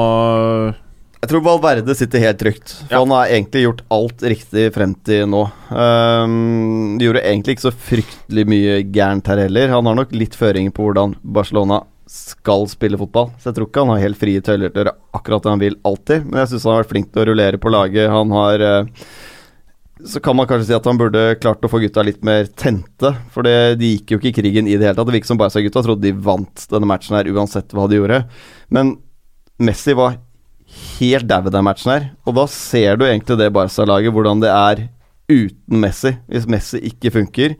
Jeg 1.24 1.32
tror 1.32 1.44
Valverde 1.46 1.96
sitter 1.96 2.20
helt 2.20 2.40
trygt. 2.42 2.74
For 2.82 2.92
Ja. 2.92 3.00
Han 3.00 3.14
har 3.16 3.32
egentlig 3.32 3.64
gjort 3.64 3.84
alt 3.96 4.24
riktig 4.28 4.66
frem 4.76 4.94
til 5.08 5.24
nå. 5.32 5.46
Um, 5.72 6.98
de 7.00 7.08
gjorde 7.08 7.24
egentlig 7.24 7.56
ikke 7.56 7.66
så 7.70 7.72
fryktelig 7.72 8.44
mye 8.52 8.76
gærent 8.92 9.32
her 9.32 9.40
heller. 9.46 9.72
Han 9.72 9.88
har 9.88 9.96
nok 10.02 10.12
litt 10.12 10.36
føringer 10.36 10.76
på 10.76 10.90
hvordan 10.90 11.16
Barcelona 11.24 11.80
skal 12.10 12.66
spille 12.72 13.00
fotball. 13.00 13.32
Så 13.40 13.50
jeg 13.50 13.58
tror 13.58 13.70
ikke 13.70 13.84
han 13.84 13.94
har 13.94 14.02
helt 14.04 14.20
frie 14.20 14.42
tøyler 14.44 14.72
til 14.72 14.82
å 14.82 14.84
gjøre 14.84 14.96
akkurat 15.20 15.46
det 15.46 15.54
han 15.54 15.62
vil 15.62 15.78
alltid. 15.88 16.26
Men 16.28 16.42
jeg 16.42 16.52
syns 16.52 16.66
han 16.68 16.76
har 16.76 16.84
vært 16.84 16.92
flink 16.94 17.12
til 17.12 17.24
å 17.24 17.28
rullere 17.30 17.62
på 17.62 17.72
laget. 17.74 18.10
Han 18.12 18.34
har 18.36 18.66
eh, 18.68 19.06
Så 20.04 20.20
kan 20.20 20.36
man 20.36 20.50
kanskje 20.50 20.68
si 20.68 20.76
at 20.76 20.90
han 20.90 21.00
burde 21.00 21.38
klart 21.40 21.64
å 21.64 21.72
få 21.72 21.80
gutta 21.84 22.04
litt 22.04 22.24
mer 22.28 22.50
tente. 22.60 23.14
For 23.32 23.48
det, 23.48 23.80
de 23.80 23.94
gikk 23.94 24.14
jo 24.14 24.20
ikke 24.20 24.34
i 24.34 24.38
krigen 24.42 24.68
i 24.68 24.76
det 24.76 24.90
hele 24.90 24.98
tatt. 24.98 25.08
Det 25.08 25.16
virket 25.16 25.32
som 25.32 25.40
Barca-gutta 25.40 25.86
trodde 25.86 26.04
de 26.04 26.12
vant 26.28 26.68
denne 26.74 26.90
matchen 26.90 27.16
her 27.18 27.32
uansett 27.32 27.72
hva 27.76 27.88
de 27.88 28.02
gjorde. 28.02 28.24
Men 28.74 28.98
Messi 29.64 29.96
var 29.96 30.20
helt 30.98 31.30
dau 31.30 31.48
den 31.48 31.66
matchen 31.66 31.94
her. 31.94 32.10
Og 32.28 32.36
da 32.36 32.48
ser 32.52 33.00
du 33.00 33.08
egentlig 33.08 33.40
det 33.40 33.54
Barca-laget, 33.56 34.12
hvordan 34.16 34.44
det 34.44 34.52
er 34.52 34.84
uten 35.32 35.80
Messi. 35.80 36.18
Hvis 36.28 36.50
Messi 36.52 36.84
ikke 36.90 37.14
funker, 37.16 37.56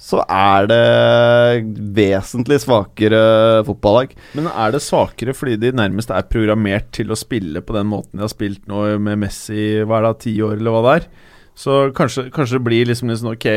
så 0.00 0.20
er 0.26 0.66
det 0.68 1.66
vesentlig 1.96 2.58
svakere 2.64 3.20
fotballag. 3.66 4.14
Men 4.36 4.50
er 4.50 4.74
det 4.74 4.82
svakere 4.84 5.34
fordi 5.36 5.56
de 5.62 5.72
nærmest 5.76 6.10
er 6.12 6.26
programmert 6.28 6.90
til 6.96 7.14
å 7.14 7.18
spille 7.18 7.62
på 7.64 7.76
den 7.76 7.88
måten 7.92 8.18
de 8.18 8.26
har 8.26 8.32
spilt 8.32 8.66
nå 8.70 8.84
med 9.02 9.22
Messi 9.22 9.84
hva 9.86 10.00
er 10.00 10.08
det, 10.10 10.14
ti 10.26 10.34
år, 10.44 10.58
eller 10.58 10.74
hva 10.74 10.82
det 10.84 10.96
er? 10.98 11.08
Så 11.54 11.78
kanskje, 11.94 12.26
kanskje 12.34 12.58
det 12.58 12.66
blir 12.66 12.88
liksom 12.90 13.12
sånn 13.14 13.36
ok, 13.36 13.48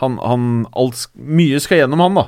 han, 0.00 0.16
han 0.24 0.46
alt, 0.78 1.04
Mye 1.14 1.60
skal 1.60 1.82
gjennom 1.82 2.00
han, 2.00 2.16
da. 2.16 2.26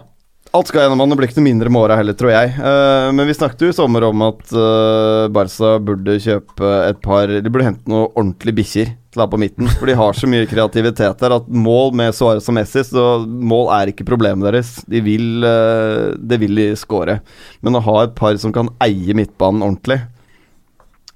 Alt 0.54 0.68
skal 0.70 0.84
gjennom 0.84 1.00
han, 1.02 1.10
det 1.10 1.16
blir 1.18 1.26
ikke 1.26 1.40
noe 1.40 1.48
mindre 1.48 1.70
med 1.72 1.82
åra 1.82 1.96
heller, 1.98 2.14
tror 2.14 2.30
jeg. 2.30 2.52
Uh, 2.54 3.08
men 3.16 3.26
vi 3.26 3.34
snakket 3.34 3.64
jo 3.64 3.70
i 3.72 3.74
sommer 3.74 4.04
om 4.06 4.20
at 4.28 4.52
uh, 4.54 5.26
Barca 5.34 5.72
burde 5.82 6.14
kjøpe 6.22 6.68
et 6.84 7.00
par 7.02 7.26
De 7.26 7.50
burde 7.50 7.66
hente 7.66 7.90
noen 7.90 8.06
ordentlige 8.12 8.60
bikkjer 8.60 8.92
til 8.94 9.18
å 9.18 9.24
ha 9.24 9.32
på 9.32 9.40
midten. 9.42 9.66
For 9.80 9.90
de 9.90 9.96
har 9.98 10.14
så 10.14 10.30
mye 10.30 10.46
kreativitet 10.46 11.24
der 11.24 11.34
at 11.40 11.48
mål 11.50 11.90
med 11.98 12.14
Suárez 12.14 12.46
og 12.46 12.54
Messi, 12.54 12.84
så 12.86 13.06
mål 13.26 13.72
er 13.80 13.90
ikke 13.90 14.06
problemet 14.06 14.46
deres. 14.46 14.76
De 14.86 15.02
vil 15.02 15.42
uh, 15.42 16.14
Det 16.14 16.38
vil 16.44 16.62
de 16.62 16.68
score. 16.78 17.18
Men 17.66 17.80
å 17.80 17.82
ha 17.88 17.96
et 18.04 18.14
par 18.14 18.38
som 18.38 18.54
kan 18.54 18.70
eie 18.84 19.16
midtbanen 19.18 19.66
ordentlig, 19.66 20.04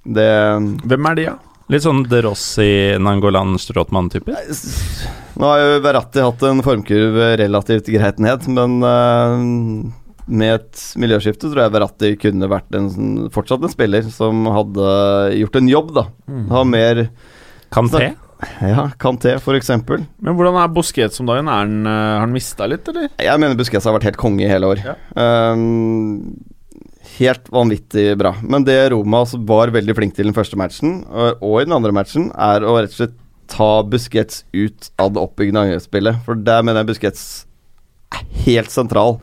det 0.03 0.31
Hvem 0.83 1.07
er 1.11 1.15
de, 1.15 1.29
da? 1.31 1.39
Litt 1.69 1.83
sånn 1.85 2.03
De 2.09 2.19
Rossi, 2.25 2.69
Nangolan, 2.99 3.55
Strotmann-typer. 3.61 4.35
Nå 5.39 5.47
har 5.47 5.61
jo 5.63 5.79
Verratti 5.85 6.19
hatt 6.25 6.41
en 6.49 6.61
formkurve 6.65 7.31
relativt 7.39 7.87
greit 7.93 8.17
ned, 8.19 8.47
men 8.51 8.77
uh, 8.83 9.91
med 10.29 10.55
et 10.59 10.81
miljøskifte 10.99 11.47
tror 11.49 11.63
jeg 11.63 11.73
Verratti 11.73 12.09
kunne 12.21 12.49
vært 12.51 12.75
en, 12.77 12.89
sånn- 12.93 13.29
fortsatt 13.33 13.63
en 13.63 13.71
spiller 13.71 14.03
som 14.13 14.43
hadde 14.51 14.89
gjort 15.39 15.55
en 15.61 15.69
jobb, 15.71 15.93
da. 15.95 16.03
Ha 16.51 16.65
mer 16.67 17.05
Kanté? 17.73 18.09
Ja, 18.63 18.85
Kanté, 18.99 19.33
for 19.43 19.57
eksempel. 19.57 20.03
Men 20.23 20.35
hvordan 20.37 20.55
er 20.61 20.69
Busquets 20.75 21.19
om 21.19 21.27
dagen? 21.27 21.49
Er 21.51 21.63
han, 21.65 21.73
eh, 21.87 21.97
har 22.15 22.21
han 22.23 22.31
mista 22.35 22.67
litt, 22.71 22.87
eller? 22.87 23.09
Jeg 23.19 23.39
mener 23.41 23.57
Busquets 23.59 23.87
har 23.87 23.95
vært 23.97 24.07
helt 24.07 24.19
konge 24.21 24.45
i 24.45 24.47
hele 24.51 24.69
år. 24.75 24.79
Ja. 24.85 24.93
Um, 25.51 26.37
helt 27.17 27.49
vanvittig 27.51 28.13
bra. 28.19 28.31
Men 28.43 28.63
det 28.67 28.77
Roma 28.93 29.25
altså 29.25 29.41
var 29.43 29.73
veldig 29.75 29.95
flink 29.97 30.15
til 30.15 30.29
den 30.29 30.37
første 30.37 30.59
matchen, 30.59 31.01
og, 31.11 31.41
og 31.43 31.57
i 31.61 31.65
den 31.67 31.75
andre 31.75 31.91
matchen, 31.95 32.29
er 32.35 32.63
å 32.63 32.77
rett 32.79 32.93
og 32.95 32.99
slett 33.01 33.17
ta 33.49 33.83
Busquets 33.83 34.43
ut 34.53 34.91
av 35.01 35.13
det 35.15 35.23
oppbyggende 35.23 35.65
angrepsspillet. 35.67 36.23
For 36.25 36.39
der 36.39 36.63
mener 36.63 36.83
jeg 36.83 36.93
Busquets 36.93 37.25
er 38.15 38.25
helt 38.45 38.73
sentral. 38.73 39.19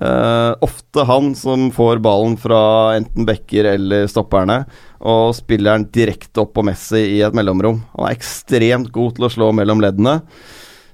Uh, 0.00 0.54
ofte 0.64 1.02
han 1.04 1.32
som 1.34 1.66
får 1.74 1.98
ballen 2.00 2.36
fra 2.40 2.94
enten 2.96 3.26
backer 3.28 3.66
eller 3.72 4.06
stopperne, 4.08 4.62
og 5.00 5.34
spiller 5.36 5.74
den 5.74 5.88
direkte 5.92 6.44
opp 6.44 6.54
på 6.56 6.64
Messi 6.64 7.02
i 7.16 7.20
et 7.26 7.36
mellomrom. 7.36 7.82
Han 7.96 8.06
er 8.06 8.16
ekstremt 8.16 8.92
god 8.94 9.18
til 9.18 9.26
å 9.26 9.32
slå 9.34 9.50
mellom 9.56 9.82
leddene. 9.82 10.20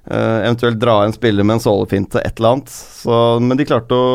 Uh, 0.07 0.43
eventuelt 0.47 0.81
dra 0.81 1.01
en 1.05 1.15
spiller 1.15 1.47
med 1.47 1.59
en 1.59 1.65
sålefinte, 1.67 2.23
et 2.23 2.41
eller 2.41 2.57
annet. 2.57 2.73
Så, 2.73 3.23
men 3.43 3.59
de 3.59 3.69
klarte 3.69 3.95
å 3.95 4.11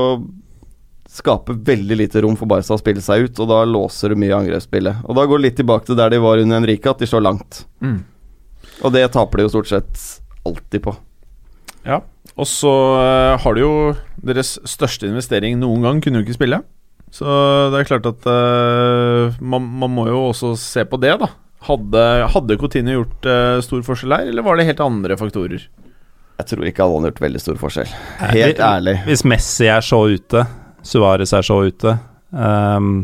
skape 1.11 1.57
veldig 1.67 1.97
lite 1.99 2.21
rom 2.23 2.37
for 2.39 2.49
Barca 2.49 2.75
å 2.75 2.79
spille 2.79 3.03
seg 3.03 3.27
ut, 3.27 3.39
og 3.43 3.51
da 3.51 3.63
låser 3.67 4.11
du 4.11 4.19
mye 4.19 4.31
av 4.33 4.45
angrepsspillet. 4.45 5.03
Og 5.05 5.17
da 5.17 5.27
går 5.27 5.39
det 5.39 5.49
litt 5.49 5.59
tilbake 5.59 5.89
til 5.89 5.99
der 5.99 6.13
de 6.13 6.21
var 6.23 6.41
under 6.41 6.61
Henrique, 6.61 6.89
at 6.89 7.03
de 7.03 7.09
slår 7.09 7.25
langt. 7.27 7.65
Mm. 7.83 7.99
Og 8.81 8.93
det 8.95 9.05
taper 9.13 9.39
de 9.39 9.45
jo 9.47 9.53
stort 9.53 9.69
sett 9.69 10.03
alltid 10.47 10.83
på. 10.85 10.95
Ja. 11.85 12.01
Og 12.37 12.47
så 12.49 12.71
eh, 13.01 13.35
har 13.41 13.57
de 13.57 13.63
jo 13.63 13.73
deres 14.21 14.55
største 14.69 15.09
investering 15.09 15.59
noen 15.61 15.85
gang, 15.85 16.01
kunne 16.01 16.21
jo 16.21 16.25
ikke 16.25 16.37
spille. 16.37 16.61
Så 17.11 17.27
det 17.73 17.81
er 17.81 17.89
klart 17.89 18.05
at 18.07 18.23
uh, 18.23 19.35
man, 19.43 19.65
man 19.81 19.91
må 19.91 20.05
jo 20.07 20.21
også 20.29 20.53
se 20.55 20.85
på 20.87 20.95
det, 21.01 21.11
da. 21.19 21.27
Hadde, 21.67 22.03
hadde 22.31 22.55
Coutinho 22.61 23.01
gjort 23.01 23.27
uh, 23.27 23.57
stor 23.65 23.81
forskjell 23.83 24.15
her, 24.15 24.29
eller 24.31 24.45
var 24.45 24.55
det 24.55 24.69
helt 24.69 24.83
andre 24.85 25.17
faktorer? 25.19 25.65
Jeg 26.39 26.47
tror 26.47 26.69
ikke 26.69 26.85
hadde 26.85 27.01
han 27.01 27.09
gjort 27.09 27.19
veldig 27.25 27.41
stor 27.43 27.59
forskjell. 27.59 27.91
Helt 28.31 28.61
ærlig. 28.63 28.95
Hvis 29.09 29.25
Messi 29.27 29.67
er 29.67 29.83
så 29.83 29.99
ute, 30.07 30.45
Suárez 30.87 31.35
er 31.37 31.45
så 31.45 31.59
ute 31.67 31.97
um, 32.31 33.03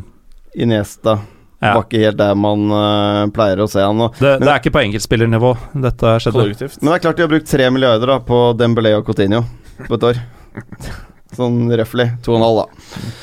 Iniesta 0.58 1.20
ja. 1.60 1.74
var 1.74 1.86
ikke 1.86 2.02
helt 2.04 2.20
der 2.20 2.36
man 2.38 2.66
uh, 2.70 3.24
pleier 3.34 3.64
å 3.64 3.68
se 3.72 3.82
han. 3.82 4.02
Og, 4.06 4.18
det, 4.22 4.36
det 4.44 4.50
er 4.52 4.60
ikke 4.62 4.76
på 4.76 4.84
enkeltspillernivå 4.86 5.54
dette 5.88 6.18
skjedde. 6.24 6.42
Kollektivt. 6.42 6.82
men 6.82 6.92
det 6.92 6.98
er 6.98 7.06
klart 7.08 7.20
de 7.20 7.26
har 7.26 7.32
brukt 7.34 7.50
tre 7.50 7.70
milliarder 7.74 8.14
da 8.14 8.20
på 8.28 8.42
Dembélé 8.60 8.94
og 8.98 9.08
Coutinho 9.08 9.44
på 9.88 9.98
et 9.98 10.10
år. 10.12 10.22
Sånn 11.38 11.66
røftlig. 11.70 12.12
To 12.26 12.36
og 12.36 12.40
en 12.40 12.48
halv, 12.48 12.62
da. 12.64 13.16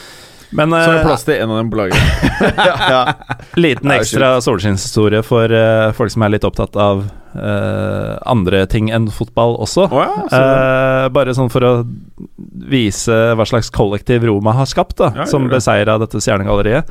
Men 0.55 0.70
Så 0.70 0.78
er 0.78 0.93
det 0.93 1.01
eh, 1.01 1.07
plass 1.09 1.24
til 1.26 1.41
en 1.43 1.51
av 1.51 1.57
dem 1.59 1.70
på 1.72 1.78
laget. 1.80 2.32
ja, 2.68 2.74
ja. 2.95 3.39
liten 3.59 3.91
Det 3.91 4.01
ekstra 4.05 4.37
solskinnshistorie 4.45 5.24
for 5.26 5.51
uh, 5.51 5.91
folk 5.99 6.14
som 6.14 6.26
er 6.26 6.37
litt 6.37 6.47
opptatt 6.47 6.78
av 6.78 7.07
Uh, 7.35 8.14
andre 8.30 8.61
ting 8.70 8.93
enn 8.95 9.09
fotball 9.11 9.57
også. 9.59 9.89
Oh 9.91 10.05
ja, 10.05 10.12
så 10.30 10.39
Eh, 10.39 11.07
bare 11.11 11.32
sånn 11.35 11.51
for 11.51 11.66
å 11.66 11.72
vise 12.70 13.16
hva 13.35 13.43
slags 13.49 13.72
kollektiv 13.74 14.22
Roma 14.28 14.55
har 14.55 14.68
skapt, 14.70 14.95
da, 15.01 15.11
Ja, 15.16 15.26
som 15.26 15.49
det. 15.49 15.57
beseira 15.57 15.99
dette 15.99 16.22
stjernegalleriet. 16.22 16.87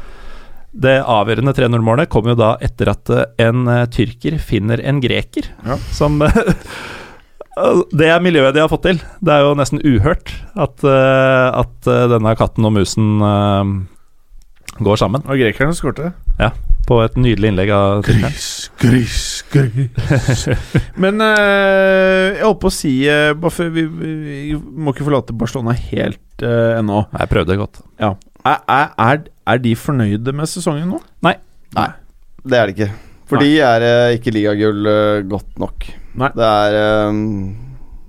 Det 0.74 0.98
avgjørende 1.06 1.54
3-0-målet 1.54 2.10
kom 2.10 2.28
jo 2.32 2.36
da 2.40 2.56
etter 2.66 2.90
at 2.94 3.10
eh, 3.14 3.26
en 3.46 3.68
eh, 3.70 3.86
tyrker 3.94 4.40
finner 4.42 4.82
en 4.82 5.02
greker, 5.04 5.52
Ja. 5.68 5.78
som 5.94 6.22
Det 7.94 8.08
er 8.10 8.24
miljøet 8.26 8.56
de 8.56 8.64
har 8.64 8.70
fått 8.72 8.88
til. 8.88 8.98
Det 9.22 9.30
er 9.30 9.44
jo 9.46 9.52
nesten 9.54 9.78
uhørt 9.86 10.32
at, 10.58 10.82
eh, 10.82 11.50
at 11.62 11.90
denne 12.10 12.34
katten 12.40 12.66
og 12.66 12.74
musen 12.80 13.20
går 14.82 14.98
sammen 14.98 15.22
Og 15.30 15.38
grekerne 15.38 15.76
skårte. 15.78 16.14
på 16.88 16.98
et 17.04 17.16
nydelig 17.16 17.52
innlegg 17.52 17.70
av 17.72 18.02
tyrkeren. 18.04 18.34
gris, 18.82 19.44
gris. 19.54 20.48
Men 21.04 21.22
eh, 21.24 22.34
jeg 22.36 22.44
holdt 22.44 22.60
på 22.64 22.72
å 22.72 22.74
si 22.74 22.92
eh, 23.08 23.32
vi, 23.72 23.86
vi, 23.86 24.56
må 24.58 24.92
ikke 24.92 25.06
forlate 25.08 25.36
Barcelona 25.38 25.76
helt 25.78 26.44
eh, 26.44 26.80
ennå. 26.80 27.06
Jeg 27.14 27.32
prøvde 27.32 27.60
godt. 27.62 27.80
Er, 28.02 28.18
er, 28.44 28.90
er, 29.00 29.24
er 29.48 29.58
de 29.64 29.74
fornøyde 29.76 30.34
med 30.36 30.50
sesongen 30.50 30.88
nå? 30.94 31.00
Nei. 31.26 31.36
Nei, 31.76 31.90
Det 32.46 32.58
er 32.60 32.68
det 32.70 32.76
ikke. 32.78 32.92
For 33.30 33.40
de 33.42 33.50
er 33.64 33.82
eh, 33.88 34.16
ikke 34.18 34.34
ligagull 34.36 34.86
eh, 34.92 35.22
godt 35.32 35.58
nok. 35.62 35.88
Nei. 36.20 36.30
Det 36.36 36.46
er 36.50 36.76
eh, 36.80 37.18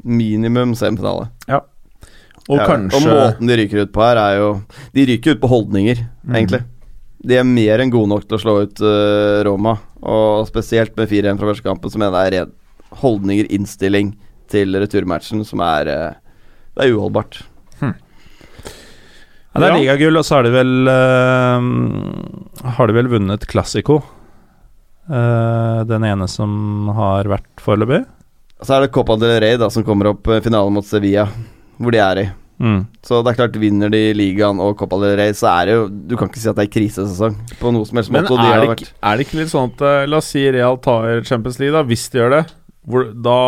minimum 0.05 0.75
semifinale. 0.79 1.31
Og 2.45 2.59
Ja, 2.61 2.67
kanskje 2.69 2.99
Og 2.99 3.05
måten 3.09 3.49
de 3.49 3.55
ryker 3.57 3.87
ut 3.87 3.93
på 3.95 4.03
her, 4.05 4.19
er 4.21 4.35
jo 4.37 4.49
De 4.93 5.07
ryker 5.09 5.33
ut 5.33 5.41
på 5.41 5.49
holdninger, 5.49 6.03
Mm. 6.27 6.35
egentlig. 6.37 6.61
De 7.25 7.37
er 7.39 7.45
mer 7.45 7.81
enn 7.81 7.91
gode 7.91 8.09
nok 8.11 8.27
til 8.29 8.37
å 8.37 8.41
slå 8.43 8.55
ut 8.67 8.81
eh, 8.85 9.45
Roma. 9.49 9.79
Og 10.03 10.47
spesielt 10.49 10.95
med 10.97 11.09
4-1 11.09 11.39
fra 11.41 11.49
første 11.49 11.65
kampen, 11.65 11.91
så 11.91 11.97
mener 11.99 12.13
jeg 12.13 12.31
det 12.33 12.39
er 12.39 12.45
red 12.45 12.53
holdninger, 13.01 13.49
innstilling 13.51 14.11
til 14.53 14.77
returmatchen, 14.77 15.41
som 15.49 15.61
er 15.65 15.89
eh, 15.89 16.13
Det 16.77 16.85
er 16.85 16.93
uholdbart. 16.99 17.41
Ja, 19.55 19.61
det 19.61 19.69
er 19.69 19.75
Ja. 19.75 19.79
ligagull, 19.81 20.17
og 20.19 20.25
så 20.27 20.35
har 20.37 20.43
de 20.43 20.51
vel 20.51 20.89
uh, 20.91 22.71
Har 22.77 22.87
de 22.91 22.97
vel 22.97 23.07
vunnet 23.13 23.47
Classico. 23.47 24.01
Uh, 25.05 25.85
den 25.85 26.05
ene 26.09 26.27
som 26.33 26.89
har 26.97 27.29
vært 27.29 27.61
foreløpig. 27.61 28.03
Så 28.65 28.73
er 28.79 28.87
det 28.87 28.93
Copa 28.95 29.19
del 29.21 29.37
Rey 29.45 29.59
da 29.61 29.69
som 29.71 29.85
kommer 29.85 30.09
opp, 30.15 30.27
eh, 30.33 30.41
finalen 30.41 30.73
mot 30.73 30.87
Sevilla, 30.87 31.27
hvor 31.77 31.93
de 31.93 31.99
er 32.01 32.21
i. 32.23 32.25
Mm. 32.65 32.87
Så 33.05 33.19
det 33.27 33.33
er 33.35 33.39
klart, 33.43 33.59
vinner 33.61 33.91
de 33.93 34.01
ligaen 34.17 34.61
og 34.63 34.79
Copa 34.81 34.97
del 35.03 35.17
Rey, 35.19 35.35
så 35.37 35.51
er 35.51 35.67
det 35.67 35.75
jo 35.75 35.89
Du 35.91 36.15
kan 36.17 36.29
ikke 36.31 36.39
si 36.41 36.49
at 36.49 36.57
det 36.57 36.69
er 36.69 36.73
krisesesong 36.73 37.35
på 37.61 37.73
noe 37.75 37.85
som 37.85 37.99
helst 37.99 38.13
måte. 38.15 38.31
Men 38.31 38.39
de 38.39 38.47
er 38.47 38.53
har 38.55 38.61
det, 38.63 38.69
vært- 38.71 38.85
ikke, 38.87 38.93
er 39.03 39.17
det 39.21 39.27
ikke 39.27 39.39
litt 39.43 39.53
sånn 39.53 39.73
at 39.75 39.83
eh, 39.91 40.07
La 40.07 40.17
oss 40.23 40.31
si 40.33 40.45
Real 40.55 40.77
tar 40.79 41.21
Champions 41.27 41.59
League, 41.61 41.75
da, 41.77 41.83
hvis 41.85 42.09
de 42.15 42.19
gjør 42.23 42.31
det. 42.39 42.45
Hvor, 42.89 43.11
da 43.27 43.39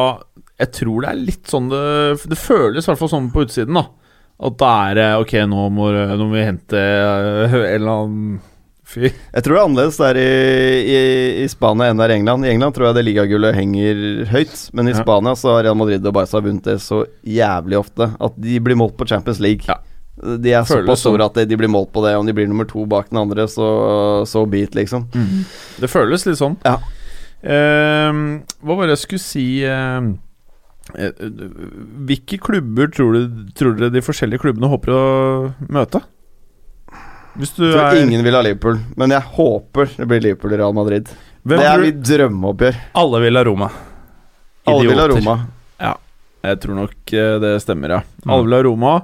Jeg 0.59 0.73
tror 0.73 1.01
det 1.05 1.09
er 1.11 1.19
litt 1.21 1.47
sånn 1.53 1.67
det 1.69 2.29
Det 2.29 2.39
føles 2.41 2.85
i 2.85 2.91
hvert 2.91 2.99
fall 2.99 3.09
sånn 3.15 3.31
på 3.33 3.45
utsiden, 3.47 3.75
da. 3.81 3.87
At 4.37 4.59
da 4.61 4.73
er 4.91 4.99
det 4.99 5.07
Ok, 5.23 5.33
nå 5.49 5.69
må, 5.73 5.87
nå 5.95 6.17
må 6.27 6.35
vi 6.35 6.45
hente 6.45 6.77
eh, 6.77 7.55
en 7.57 7.81
eller 7.81 7.93
annen 7.95 8.37
fyr. 8.87 9.09
Jeg 9.09 9.43
tror 9.43 9.55
det 9.57 9.59
er 9.61 9.65
annerledes 9.67 9.97
der 9.99 10.19
i, 10.21 10.27
i, 10.93 10.99
i 11.43 11.47
Spania 11.51 11.89
enn 11.91 11.99
der 11.99 12.13
i 12.13 12.19
England. 12.21 12.45
I 12.47 12.53
England 12.53 12.77
tror 12.77 12.91
jeg 12.91 12.99
det 12.99 13.07
ligagullet 13.09 13.57
henger 13.57 14.03
høyt, 14.31 14.55
men 14.77 14.89
i 14.91 14.95
Ja. 14.95 15.01
Spania 15.03 15.33
så 15.41 15.57
har 15.57 15.65
Real 15.67 15.79
Madrid 15.81 16.05
og 16.07 16.15
Barca 16.15 16.43
vunnet 16.45 16.69
det 16.69 16.77
så 16.85 17.01
jævlig 17.27 17.81
ofte 17.81 18.11
at 18.21 18.37
de 18.39 18.61
blir 18.63 18.79
målt 18.79 18.95
på 19.01 19.09
Champions 19.09 19.41
League. 19.43 19.65
Ja. 19.67 19.81
De 20.17 20.53
er 20.53 20.65
såpass 20.65 21.03
store 21.05 21.21
sånn. 21.27 21.43
at 21.43 21.49
de- 21.49 21.57
blir 21.61 21.69
målt 21.69 21.91
på 21.93 22.05
det. 22.05 22.15
Om 22.17 22.25
de 22.29 22.33
blir 22.33 22.47
nummer 22.49 22.65
to 22.69 22.87
bak 22.89 23.11
den 23.11 23.19
andre, 23.21 23.45
så 23.49 24.25
så 24.25 24.47
beat, 24.49 24.75
liksom. 24.75 25.09
liksom. 25.13 25.45
Det 25.81 25.91
føles 25.93 26.25
litt 26.29 26.39
sånn. 26.41 26.57
Ja. 26.65 26.79
Uh, 27.45 28.41
hva 28.65 28.77
var 28.79 28.87
det 28.89 28.97
jeg 28.97 29.03
skulle 29.05 29.23
si 29.23 29.47
eh, 29.65 30.01
Hvilke 30.95 32.39
klubber 32.41 32.91
tror, 32.95 33.17
du, 33.17 33.41
tror 33.59 33.75
dere 33.79 33.91
de 33.95 34.03
forskjellige 34.05 34.43
klubbene 34.45 34.71
håper 34.71 34.93
å 34.95 35.01
møte? 35.73 36.03
Hvis 37.37 37.53
du 37.59 37.67
Jeg 37.67 37.75
tror 37.75 37.91
er 37.99 38.05
ingen 38.07 38.23
vil 38.25 38.37
ha 38.39 38.41
Liverpool, 38.47 38.79
men 38.97 39.13
jeg 39.13 39.27
håper 39.37 39.91
det 39.99 40.07
blir 40.09 40.23
Liverpool 40.25 40.55
i 40.55 40.61
Real 40.63 40.73
Madrid. 40.77 41.11
hvem 41.45 41.61
det 41.61 41.67
er 41.69 41.83
mitt 41.83 41.99
drømmeoppgjør. 42.09 42.79
Alle 43.03 43.21
vil 43.27 43.37
ha 43.37 43.45
Roma. 43.45 43.69
Alle 44.67 44.87
vil 44.89 45.03
ha 45.03 45.09
Roma. 45.13 45.35
Ja, 45.83 45.93
Jeg 46.47 46.61
tror 46.63 46.79
nok 46.79 47.13
eh, 47.13 47.37
det 47.43 47.51
stemmer, 47.63 47.93
ja. 47.99 48.01
Mm. 48.25 48.31
Alle 48.33 48.47
vil 48.47 48.55
ha 48.57 48.63
Roma. 48.69 48.95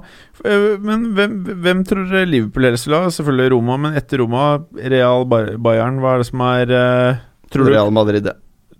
Eh, 0.43 0.65
Men 0.81 1.05
hvem, 1.13 1.35
hvem 1.61 1.83
tror 1.85 2.07
dere 2.09 2.25
Liverpool 2.31 2.65
helst 2.71 2.87
vil 2.87 2.97
ha? 2.97 3.11
Selvfølgelig 3.13 3.51
Roma, 3.53 3.77
men 3.85 3.99
etter 3.99 4.23
Roma, 4.23 4.47
Real 4.79 5.27
Bayern, 5.29 5.99
hva 6.01 6.15
er 6.15 6.23
det 6.23 6.29
som 6.31 6.41
er 6.47 6.73
eh, 6.79 7.21
Tror 7.53 7.67
du 7.67 7.73
Real 7.75 7.91
Madrid, 7.93 8.25
ja. 8.25 8.33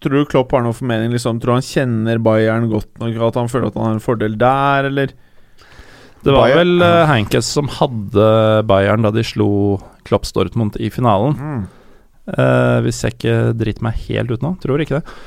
Tror 0.04 0.20
du 0.20 0.30
Klopp 0.30 0.52
har 0.52 0.66
noen 0.66 0.76
formening? 0.76 1.14
Liksom, 1.16 1.40
tror 1.40 1.54
du 1.54 1.58
han 1.62 1.68
kjenner 1.68 2.20
Bayern 2.24 2.68
godt 2.72 2.90
nok? 3.00 3.22
At 3.30 3.40
han 3.40 3.52
føler 3.52 3.70
at 3.70 3.78
han 3.80 3.88
har 3.88 3.96
en 3.98 4.04
fordel 4.04 4.36
der, 4.40 4.90
eller? 4.92 5.14
Det 6.24 6.32
var 6.32 6.50
Bayern- 6.50 6.60
vel 6.62 6.84
uh, 6.84 7.06
Hankes 7.10 7.48
som 7.56 7.72
hadde 7.80 8.28
Bayern 8.68 9.08
da 9.08 9.12
de 9.16 9.24
slo 9.28 9.48
Klopp 10.08 10.28
Stortmund 10.28 10.76
i 10.80 10.92
finalen. 10.92 11.40
Mm. 11.40 11.64
Uh, 12.24 12.78
hvis 12.86 13.02
jeg 13.04 13.18
ikke 13.18 13.40
driter 13.60 13.84
meg 13.84 13.98
helt 14.10 14.32
ut 14.32 14.44
nå. 14.44 14.54
Tror 14.64 14.84
ikke 14.84 15.02
det. 15.02 15.18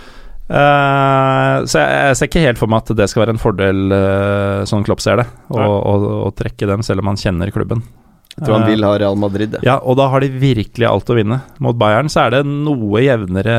Uh, 0.46 1.64
så 1.66 1.80
jeg, 1.82 1.90
jeg 2.06 2.16
ser 2.16 2.28
ikke 2.30 2.44
helt 2.44 2.60
for 2.60 2.70
meg 2.70 2.84
at 2.84 2.96
det 3.00 3.08
skal 3.10 3.24
være 3.24 3.34
en 3.34 3.42
fordel, 3.42 3.80
uh, 3.90 4.62
sånn 4.68 4.84
Klopp 4.86 5.02
ser 5.04 5.18
det, 5.20 5.26
å 5.52 6.30
trekke 6.38 6.68
dem, 6.70 6.84
selv 6.86 7.02
om 7.02 7.10
han 7.10 7.18
kjenner 7.20 7.50
klubben. 7.52 7.82
Jeg 8.36 8.44
tror 8.44 8.54
han 8.58 8.66
Eh, 8.66 8.70
vil 8.74 8.84
ha 8.84 8.92
Real 9.00 9.16
Madrid, 9.16 9.54
ja. 9.56 9.60
Ja, 9.64 9.76
og 9.80 9.96
da 9.96 10.08
har 10.12 10.20
de 10.20 10.28
virkelig 10.28 10.84
alt 10.88 11.08
å 11.08 11.16
vinne. 11.16 11.38
Mot 11.64 11.76
Bayern 11.80 12.10
så 12.12 12.26
er 12.26 12.34
det 12.36 12.42
noe 12.46 13.00
jevnere 13.00 13.54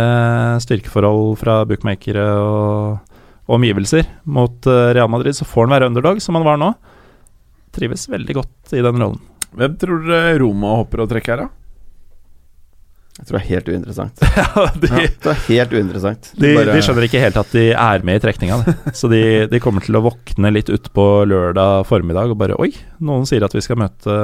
styrkeforhold 0.61 1.38
fra 1.41 1.63
bookmakere 1.65 2.28
og, 2.38 3.15
og 3.47 3.55
omgivelser. 3.57 4.05
Mot 4.30 4.67
eh, 4.69 4.91
Real 4.97 5.09
Madrid 5.09 5.34
så 5.38 5.47
får 5.49 5.65
han 5.65 5.73
være 5.78 5.89
underdog, 5.89 6.21
som 6.21 6.38
han 6.38 6.45
var 6.45 6.61
nå. 6.61 6.73
Trives 7.73 8.05
veldig 8.09 8.36
godt 8.38 8.73
i 8.78 8.84
den 8.86 9.01
rollen. 9.01 9.21
Hvem 9.57 9.78
tror 9.82 10.03
dere 10.05 10.38
Roma 10.43 10.75
hopper 10.84 11.01
og 11.05 11.09
trekker 11.09 11.34
her, 11.34 11.47
da? 11.47 11.53
Jeg 13.17 13.25
tror 13.25 13.39
det 13.39 13.41
er 13.41 13.49
helt 13.49 13.69
uinteressant. 13.73 14.19
de, 14.84 14.89
Det 15.25 15.32
er 15.32 15.39
helt 15.47 15.71
uinteressant. 15.73 16.28
de, 16.38 16.51
Bare- 16.53 16.75
de 16.78 16.82
skjønner 16.86 17.07
ikke 17.07 17.21
helt 17.23 17.39
at 17.41 17.55
de 17.55 17.63
er 17.73 18.03
med 18.05 18.19
i 18.19 18.21
trekninga. 18.21 18.59
Så 18.93 19.09
de, 19.09 19.23
de 19.49 19.61
kommer 19.63 19.82
til 19.82 19.97
å 19.97 20.03
våkne 20.05 20.51
litt 20.53 20.69
utpå 20.69 21.05
lørdag 21.25 21.88
formiddag 21.89 22.30
og 22.36 22.38
bare 22.43 22.59
Oi, 22.61 22.69
noen 23.01 23.25
sier 23.25 23.41
at 23.47 23.57
vi 23.57 23.63
skal 23.65 23.80
møte 23.82 24.19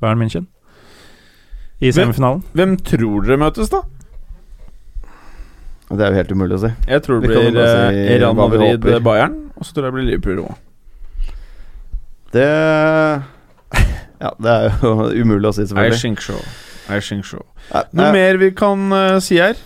Bayern 0.00 0.20
München 0.22 0.46
i 1.80 1.90
semifinalen. 1.96 2.42
Hvem 2.52 2.76
tror 2.84 3.24
dere 3.24 3.38
møtes, 3.40 3.70
da? 3.72 3.80
Det 5.90 6.04
er 6.06 6.12
jo 6.12 6.18
helt 6.20 6.32
umulig 6.36 6.54
å 6.58 6.60
si. 6.62 6.70
Jeg 6.86 7.02
tror 7.02 7.20
det 7.22 7.30
Vi 7.30 7.38
blir 7.50 7.56
eh, 7.64 7.70
si 7.90 8.18
Real 8.20 8.36
Madrid-Bayern, 8.38 9.38
og 9.56 9.66
så 9.66 9.74
tror 9.74 9.86
jeg 9.88 9.90
det 9.90 9.96
blir 9.96 10.06
Liverpool 10.10 10.36
Roma. 10.42 10.58
Det 12.30 12.46
Ja, 14.20 14.30
det 14.36 14.52
er 14.52 14.68
jo 14.84 14.92
umulig 15.24 15.48
å 15.50 15.54
si, 15.56 15.64
I 15.64 15.70
selvfølgelig. 15.72 16.00
think 16.04 16.22
so. 16.22 16.36
I 16.90 17.00
think 17.00 17.26
so. 17.26 17.42
Noe 17.72 18.04
nei, 18.04 18.12
mer 18.18 18.38
vi 18.42 18.52
kan 18.54 18.86
uh, 18.92 19.16
si 19.24 19.40
her? 19.40 19.58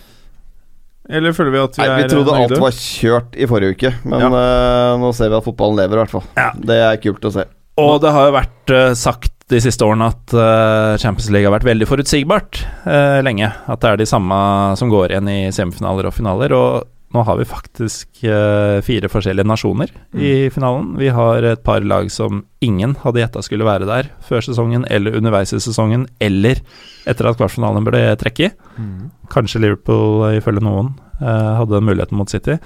Eller 1.05 1.35
føler 1.37 1.53
vi 1.53 1.61
at 1.61 1.75
vi 1.77 1.83
Nei, 1.83 1.89
er 1.91 1.99
vi 2.01 2.09
trodde 2.15 2.33
eh, 2.33 2.41
alt 2.47 2.57
var 2.63 2.77
kjørt 2.79 3.35
i 3.37 3.45
forrige 3.49 3.75
uke, 3.77 3.91
men 4.09 4.23
Ja. 4.25 4.29
uh, 4.33 4.95
nå 5.03 5.11
ser 5.13 5.29
vi 5.29 5.37
at 5.37 5.45
fotballen 5.45 5.77
lever, 5.83 5.99
i 5.99 6.03
hvert 6.05 6.15
fall. 6.15 6.25
Ja. 6.39 6.47
Det 6.57 6.79
er 6.87 6.97
kult 7.03 7.27
å 7.29 7.33
se. 7.35 7.45
Og 7.81 7.99
det 8.01 8.13
har 8.15 8.29
jo 8.31 8.33
vært 8.39 8.73
uh, 8.73 8.87
sagt 8.97 9.34
de 9.51 9.61
siste 9.61 9.85
årene 9.85 10.09
at 10.09 10.33
eh, 10.33 10.95
Champions 11.01 11.29
League 11.29 11.45
har 11.45 11.53
vært 11.53 11.67
veldig 11.67 11.87
forutsigbart 11.89 12.63
eh, 12.89 13.21
lenge. 13.25 13.51
At 13.69 13.83
det 13.83 13.91
er 13.91 14.01
de 14.01 14.09
samme 14.09 14.37
som 14.79 14.89
går 14.89 15.13
igjen 15.13 15.29
i 15.29 15.39
semifinaler 15.53 16.09
og 16.09 16.15
finaler. 16.17 16.55
Og 16.57 16.87
nå 17.15 17.23
har 17.23 17.37
vi 17.39 17.45
faktisk 17.47 18.23
eh, 18.27 18.81
fire 18.83 19.09
forskjellige 19.11 19.47
nasjoner 19.47 19.91
i 20.17 20.49
finalen. 20.53 20.95
Vi 20.99 21.11
har 21.13 21.45
et 21.47 21.61
par 21.63 21.85
lag 21.85 22.09
som 22.11 22.43
ingen 22.65 22.95
hadde 23.03 23.21
gjetta 23.21 23.43
skulle 23.45 23.67
være 23.67 23.87
der 23.87 24.09
før 24.25 24.43
sesongen 24.43 24.87
eller 24.91 25.15
underveis 25.19 25.53
i 25.55 25.61
sesongen, 25.63 26.07
eller 26.19 26.59
etter 27.07 27.29
at 27.29 27.37
kvartfinalen 27.39 27.85
ble 27.87 28.01
trekke 28.19 28.49
i. 28.49 28.51
Mm. 28.81 29.11
Kanskje 29.31 29.61
Liverpool, 29.63 30.25
eh, 30.29 30.39
ifølge 30.41 30.65
noen, 30.65 30.95
eh, 31.21 31.51
hadde 31.61 31.83
muligheten 31.85 32.17
mot 32.19 32.31
City. 32.31 32.57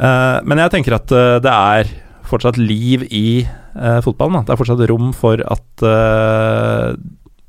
Eh, 0.00 0.38
men 0.42 0.64
jeg 0.64 0.72
tenker 0.72 0.96
at 0.98 1.12
det 1.44 1.52
er 1.52 1.92
fortsatt 2.28 2.58
liv 2.60 3.06
i 3.10 3.42
eh, 3.42 4.00
fotballen. 4.04 4.40
Da. 4.40 4.46
Det 4.46 4.54
er 4.54 4.60
fortsatt 4.62 4.84
rom 4.90 5.12
for 5.16 5.42
at 5.42 5.86
eh, 5.86 6.88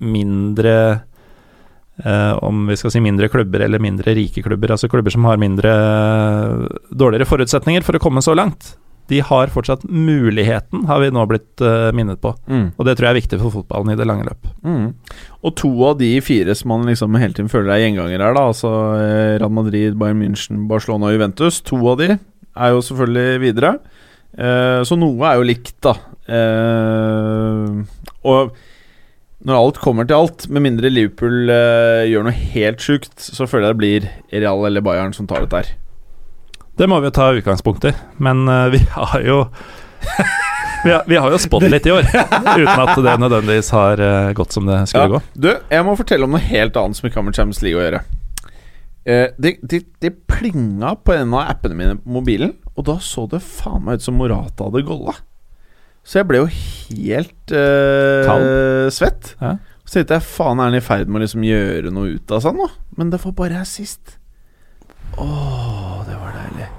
mindre 0.03 0.75
eh, 2.03 2.33
Om 2.43 2.67
vi 2.67 2.77
skal 2.79 2.93
si 2.93 3.03
mindre 3.03 3.29
klubber 3.31 3.63
eller 3.65 3.83
mindre 3.83 4.15
rike 4.17 4.43
klubber, 4.45 4.75
altså 4.75 4.89
klubber 4.91 5.13
som 5.13 5.27
har 5.29 5.41
mindre 5.41 5.73
dårligere 6.91 7.29
forutsetninger 7.29 7.85
for 7.85 7.97
å 7.97 8.03
komme 8.03 8.23
så 8.25 8.35
langt, 8.37 8.73
de 9.11 9.19
har 9.19 9.51
fortsatt 9.51 9.83
muligheten, 9.83 10.85
har 10.87 11.01
vi 11.03 11.09
nå 11.11 11.25
blitt 11.27 11.61
uh, 11.61 11.91
minnet 11.95 12.21
på. 12.23 12.31
Mm. 12.47 12.69
Og 12.77 12.87
det 12.87 12.95
tror 12.95 13.09
jeg 13.09 13.13
er 13.13 13.19
viktig 13.19 13.39
for 13.41 13.55
fotballen 13.57 13.91
i 13.91 13.97
det 13.99 14.07
lange 14.07 14.23
løp. 14.27 14.47
Mm. 14.63 14.85
Og 15.43 15.55
to 15.59 15.71
av 15.89 15.97
de 15.99 16.11
fire 16.23 16.55
som 16.55 16.71
man 16.71 16.87
liksom 16.87 17.17
hele 17.19 17.35
tiden 17.35 17.51
føler 17.51 17.73
er 17.75 17.83
gjengangere 17.83 18.29
her, 18.29 18.37
da, 18.37 18.45
altså 18.53 18.71
eh, 18.95 19.33
Real 19.41 19.51
Madrid, 19.53 19.97
Bayern 19.99 20.23
München, 20.23 20.63
Barcelona 20.71 21.11
og 21.11 21.17
Juventus, 21.17 21.59
to 21.67 21.81
av 21.91 21.99
de 21.99 22.13
er 22.13 22.71
jo 22.71 22.85
selvfølgelig 22.87 23.43
videre. 23.43 23.75
Eh, 24.33 24.81
så 24.87 24.97
noe 24.97 25.29
er 25.29 25.39
jo 25.39 25.45
likt, 25.47 25.75
da. 25.85 25.93
Eh, 26.25 27.81
og 28.25 28.55
når 29.43 29.59
alt 29.59 29.79
kommer 29.83 30.07
til 30.07 30.17
alt, 30.17 30.47
med 30.49 30.65
mindre 30.65 30.89
Liverpool 30.89 31.51
eh, 31.51 32.07
gjør 32.09 32.29
noe 32.29 32.35
helt 32.55 32.83
sjukt, 32.83 33.13
så 33.19 33.47
føler 33.49 33.69
jeg 33.69 33.75
det 33.75 33.81
blir 33.81 34.09
Real 34.33 34.65
eller 34.69 34.85
Bayern 34.85 35.13
som 35.15 35.27
tar 35.29 35.45
dette 35.45 35.61
her. 35.61 35.73
Det 36.79 36.87
må 36.89 36.97
vi 37.03 37.11
jo 37.11 37.13
ta 37.13 37.29
utgangspunkt 37.35 37.85
i, 37.85 37.91
men 38.23 38.47
vi 38.73 38.79
har 38.95 39.19
jo 39.21 39.43
vi 40.85 40.89
har, 40.89 41.03
vi 41.05 41.19
har 41.21 41.29
jo 41.29 41.37
spådd 41.37 41.67
litt 41.69 41.85
i 41.85 41.93
år, 41.93 42.07
uten 42.09 42.81
at 42.81 42.97
det 43.05 43.13
nødvendigvis 43.21 43.69
har 43.75 44.01
gått 44.33 44.55
som 44.55 44.65
det 44.65 44.79
skulle 44.89 45.19
gå. 45.19 45.21
Du, 45.37 45.51
jeg 45.53 45.85
må 45.85 45.93
fortelle 45.99 46.25
om 46.25 46.33
noe 46.33 46.41
helt 46.41 46.79
annet 46.81 46.97
som 46.97 47.05
ikke 47.05 47.21
har 47.21 47.27
med 47.27 47.37
Champions 47.37 47.61
League 47.61 47.77
å 47.77 47.85
gjøre. 47.85 48.01
Det, 49.03 49.53
de, 49.69 49.83
de 50.01 50.11
plinga 50.33 50.95
på 51.05 51.13
en 51.13 51.37
av 51.37 51.51
appene 51.53 51.77
mine 51.77 51.99
på 52.01 52.15
mobilen, 52.17 52.55
og 52.73 52.87
da 52.87 52.97
så 53.03 53.27
det 53.29 53.43
faen 53.45 53.83
meg 53.85 53.99
ut 53.99 54.05
som 54.05 54.17
Morata 54.17 54.67
hadde 54.67 54.85
golla. 54.87 55.15
Så 56.03 56.19
jeg 56.19 56.27
ble 56.27 56.41
jo 56.41 56.49
helt 56.51 57.53
eh, 57.55 58.89
svett. 58.91 59.35
Ja. 59.39 59.55
Så 59.83 59.99
tenkte 59.99 60.17
jeg 60.17 60.27
faen, 60.27 60.59
er 60.59 60.71
han 60.71 60.77
i 60.79 60.83
ferd 60.83 61.09
med 61.11 61.21
å 61.21 61.23
liksom 61.23 61.45
gjøre 61.47 61.91
noe 61.93 62.17
ut 62.17 62.33
av 62.33 62.43
seg 62.43 62.57
nå? 62.57 62.67
Men 62.97 63.11
det 63.13 63.21
var 63.23 63.35
bare 63.37 63.61
assist. 63.63 64.17
Åh, 65.21 66.01
det 66.07 66.17
var 66.17 66.33
deilig. 66.35 66.69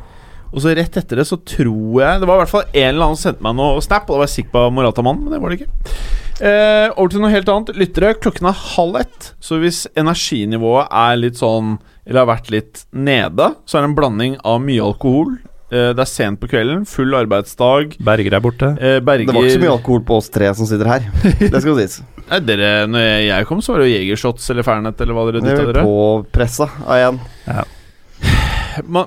Og 0.55 0.63
så 0.63 0.75
rett 0.77 0.99
etter 1.01 1.19
det 1.19 1.25
så 1.27 1.37
tror 1.43 1.97
jeg 1.99 2.21
Det 2.23 2.27
var 2.31 2.37
i 2.37 2.41
hvert 2.45 2.51
fall 2.53 2.67
en 2.69 2.89
eller 2.89 3.09
annen 3.09 3.19
som 3.19 3.31
sendte 3.31 3.43
meg 3.47 3.57
noe 3.59 3.81
snap, 3.83 4.05
og 4.07 4.15
da 4.15 4.21
var 4.21 4.29
jeg 4.29 4.35
sikker 4.37 4.55
på 4.55 4.67
Morata-mannen, 4.75 5.25
men 5.27 5.35
det 5.35 5.41
var 5.43 5.51
det 5.51 5.63
ikke. 5.63 5.97
Eh, 6.35 6.89
over 6.91 7.11
til 7.13 7.23
noe 7.23 7.33
helt 7.33 7.51
annet. 7.51 7.75
Lyttere, 7.79 8.15
klokken 8.19 8.51
er 8.51 8.63
halv 8.75 9.01
ett. 9.05 9.33
Så 9.43 9.59
hvis 9.63 9.85
energinivået 9.95 10.91
er 10.91 11.19
litt 11.21 11.39
sånn 11.39 11.77
Eller 12.05 12.25
har 12.25 12.35
vært 12.35 12.51
litt 12.53 12.83
nede, 12.93 13.55
så 13.65 13.79
er 13.79 13.85
det 13.85 13.89
en 13.89 13.97
blanding 13.97 14.35
av 14.45 14.59
mye 14.61 14.83
alkohol. 14.85 15.39
Eh, 15.73 15.91
det 15.97 16.03
er 16.05 16.09
sent 16.11 16.41
på 16.43 16.49
kvelden, 16.51 16.83
full 16.87 17.15
arbeidsdag. 17.17 17.97
Berger 18.05 18.37
er 18.37 18.43
borte. 18.45 18.69
Eh, 18.79 18.99
Berger 19.05 19.31
Det 19.31 19.35
var 19.35 19.47
ikke 19.49 19.57
så 19.57 19.63
mye 19.65 19.73
alkohol 19.79 20.03
på 20.07 20.19
oss 20.21 20.29
tre 20.35 20.51
som 20.55 20.69
sitter 20.69 20.91
her. 20.91 21.07
Det 21.41 21.63
skal 21.65 21.79
sies. 21.81 22.03
Nei, 22.31 22.41
dere, 22.45 22.73
når 22.89 23.07
jeg 23.29 23.47
kom, 23.49 23.63
så 23.65 23.75
var 23.75 23.83
det 23.85 23.89
jo 23.91 23.97
Jegershots 23.99 24.51
eller 24.53 24.67
Fernet 24.67 25.01
eller 25.05 25.17
hva 25.17 25.25
dere 25.29 25.41
Det 25.43 25.51
dytta 25.55 25.65
er 25.65 25.73
dere. 25.73 25.87
påpressa 25.89 26.69
av 26.85 27.01
en. 27.09 27.19
Ja. 27.49 27.65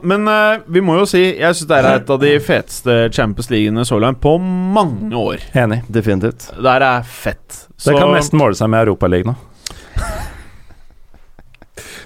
Men 0.02 0.28
eh, 0.32 0.62
vi 0.72 0.80
må 0.80 0.94
jo 0.96 1.04
si 1.10 1.20
Jeg 1.26 1.56
syns 1.58 1.68
det 1.68 1.76
er 1.82 1.88
et 1.98 2.12
av 2.14 2.22
de 2.22 2.30
feteste 2.40 2.94
Champions 3.12 3.50
Leaguene 3.52 3.84
så 3.90 3.98
langt 4.00 4.22
på 4.24 4.38
mange 4.40 5.12
år. 5.20 5.44
Enig. 5.60 5.82
Definitivt. 5.92 6.46
Det 6.56 6.72
her 6.72 6.86
er 6.88 7.04
fett. 7.04 7.66
Det 7.84 7.98
kan 7.98 8.14
nesten 8.16 8.40
måle 8.40 8.56
seg 8.56 8.72
med 8.72 8.86
Europaligaen 8.88 9.34
nå. 9.34 9.36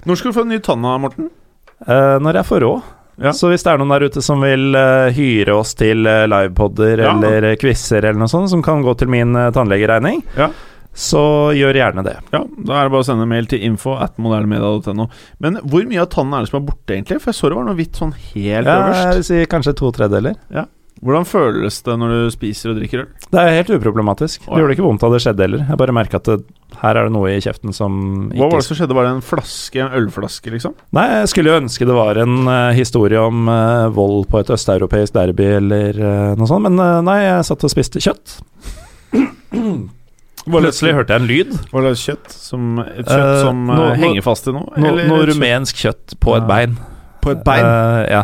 Når 0.10 0.18
skal 0.18 0.32
du 0.34 0.38
få 0.40 0.42
en 0.48 0.50
ny 0.56 0.58
tanna, 0.66 0.96
Morten? 0.98 1.28
Eh, 1.86 2.18
når 2.24 2.40
jeg 2.42 2.48
får 2.50 2.64
råd. 2.66 2.88
Ja. 3.22 3.32
Så 3.38 3.52
hvis 3.52 3.62
det 3.64 3.72
er 3.74 3.78
noen 3.82 3.92
der 3.94 4.08
ute 4.10 4.22
som 4.26 4.42
vil 4.42 4.74
uh, 4.74 5.12
hyre 5.14 5.54
oss 5.60 5.76
til 5.78 6.08
uh, 6.10 6.24
livepodder 6.32 7.04
Ja. 7.06 7.12
eller 7.14 7.52
uh, 7.52 7.56
quizer 7.62 8.02
eller 8.04 8.18
noe 8.24 8.32
sånt, 8.32 8.50
som 8.50 8.64
kan 8.66 8.82
gå 8.82 8.96
til 8.98 9.12
min 9.14 9.36
uh, 9.38 9.50
tannlegeregning, 9.54 10.24
Ja. 10.38 10.50
så 10.94 11.22
gjør 11.56 11.78
gjerne 11.78 12.04
det. 12.04 12.18
Ja, 12.34 12.42
Da 12.58 12.80
er 12.82 12.90
det 12.90 12.92
bare 12.96 13.04
å 13.06 13.08
sende 13.08 13.28
mail 13.30 13.46
til 13.48 13.62
info 13.64 13.94
at 14.02 14.18
modernemedia.no. 14.20 15.06
Men 15.40 15.62
hvor 15.64 15.86
mye 15.88 16.02
av 16.04 16.10
tannen 16.12 16.34
er 16.36 16.44
det 16.44 16.50
som 16.52 16.60
er 16.64 16.68
borte, 16.68 16.96
egentlig? 16.98 17.22
For 17.22 17.32
jeg 17.32 17.40
så 17.40 17.50
det 17.54 17.60
var 17.62 17.70
noe 17.70 17.78
hvitt 17.80 18.02
sånn 18.02 18.12
helt 18.34 18.68
Ja, 18.68 18.80
jeg 18.92 19.16
vil 19.22 19.28
si 19.30 19.40
kanskje 19.54 19.76
to 19.80 19.92
tredjedeler. 19.96 20.36
Hvordan 21.02 21.26
føles 21.26 21.80
det 21.82 21.94
når 21.98 22.12
du 22.14 22.32
spiser 22.36 22.72
og 22.72 22.76
drikker 22.78 23.00
øl? 23.02 23.08
Det 23.34 23.42
er 23.42 23.56
helt 23.58 23.72
uproblematisk. 23.74 24.44
Det 24.46 24.60
gjorde 24.62 24.76
ikke 24.76 24.86
vondt 24.86 25.02
da 25.02 25.10
det 25.10 25.22
skjedde 25.24 25.46
heller. 25.48 25.64
Jeg 25.72 25.80
bare 25.82 25.96
merka 25.98 26.20
at 26.22 26.28
det, 26.30 26.36
her 26.82 27.00
er 27.00 27.08
det 27.08 27.14
noe 27.16 27.32
i 27.34 27.40
kjeften 27.42 27.74
som 27.74 27.96
ikke 28.30 28.38
Hva 28.38 28.50
var 28.52 28.62
det 28.62 28.68
som 28.68 28.78
skjedde? 28.78 28.98
Var 29.00 29.08
det 29.08 29.14
en 29.16 29.24
flaske, 29.26 29.82
en 29.82 29.96
ølflaske, 29.98 30.54
liksom? 30.54 30.76
Nei, 30.94 31.08
jeg 31.24 31.32
skulle 31.34 31.50
jo 31.50 31.62
ønske 31.64 31.88
det 31.90 31.96
var 31.98 32.20
en 32.22 32.36
uh, 32.46 32.70
historie 32.78 33.18
om 33.22 33.50
uh, 33.50 33.88
vold 33.96 34.28
på 34.30 34.44
et 34.44 34.52
østeuropeisk 34.54 35.16
derby 35.18 35.48
eller 35.58 35.98
uh, 35.98 36.36
noe 36.38 36.50
sånt, 36.52 36.68
men 36.70 36.78
nei, 37.08 37.18
jeg 37.26 37.48
satt 37.50 37.66
og 37.66 37.74
spiste 37.74 38.04
kjøtt. 38.04 38.38
Plutselig 40.52 40.94
hørte 40.98 41.14
jeg 41.14 41.22
en 41.22 41.28
lyd. 41.30 41.52
Var 41.72 41.86
det 41.86 41.96
kjøtt 42.02 42.32
som, 42.34 42.78
et 42.82 43.06
kjøtt 43.06 43.42
som 43.46 43.66
nå- 43.70 43.90
eh, 43.92 43.98
henger 44.02 44.24
fast 44.26 44.48
i 44.50 44.54
noe? 44.56 44.70
Noe, 44.74 44.90
eller 44.90 45.10
noe 45.10 45.26
rumensk 45.30 45.82
kjøtt 45.84 46.16
på 46.22 46.34
et 46.38 46.48
bein. 46.50 46.78
På 47.22 47.34
et 47.36 47.44
bein? 47.46 47.66
Ja. 48.10 48.24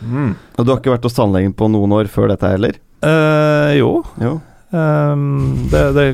Mm. 0.00 0.32
Og 0.56 0.66
du 0.66 0.72
har 0.72 0.80
ikke 0.80 0.94
vært 0.94 1.06
hos 1.08 1.16
tannlegen 1.16 1.54
på 1.56 1.68
noen 1.72 1.94
år 1.98 2.10
før 2.12 2.32
dette 2.32 2.50
heller? 2.52 2.80
Uh, 3.04 3.70
jo. 3.78 3.92
Jo. 4.20 4.38
Um, 4.70 5.68
det 5.72 5.84
det 5.96 6.08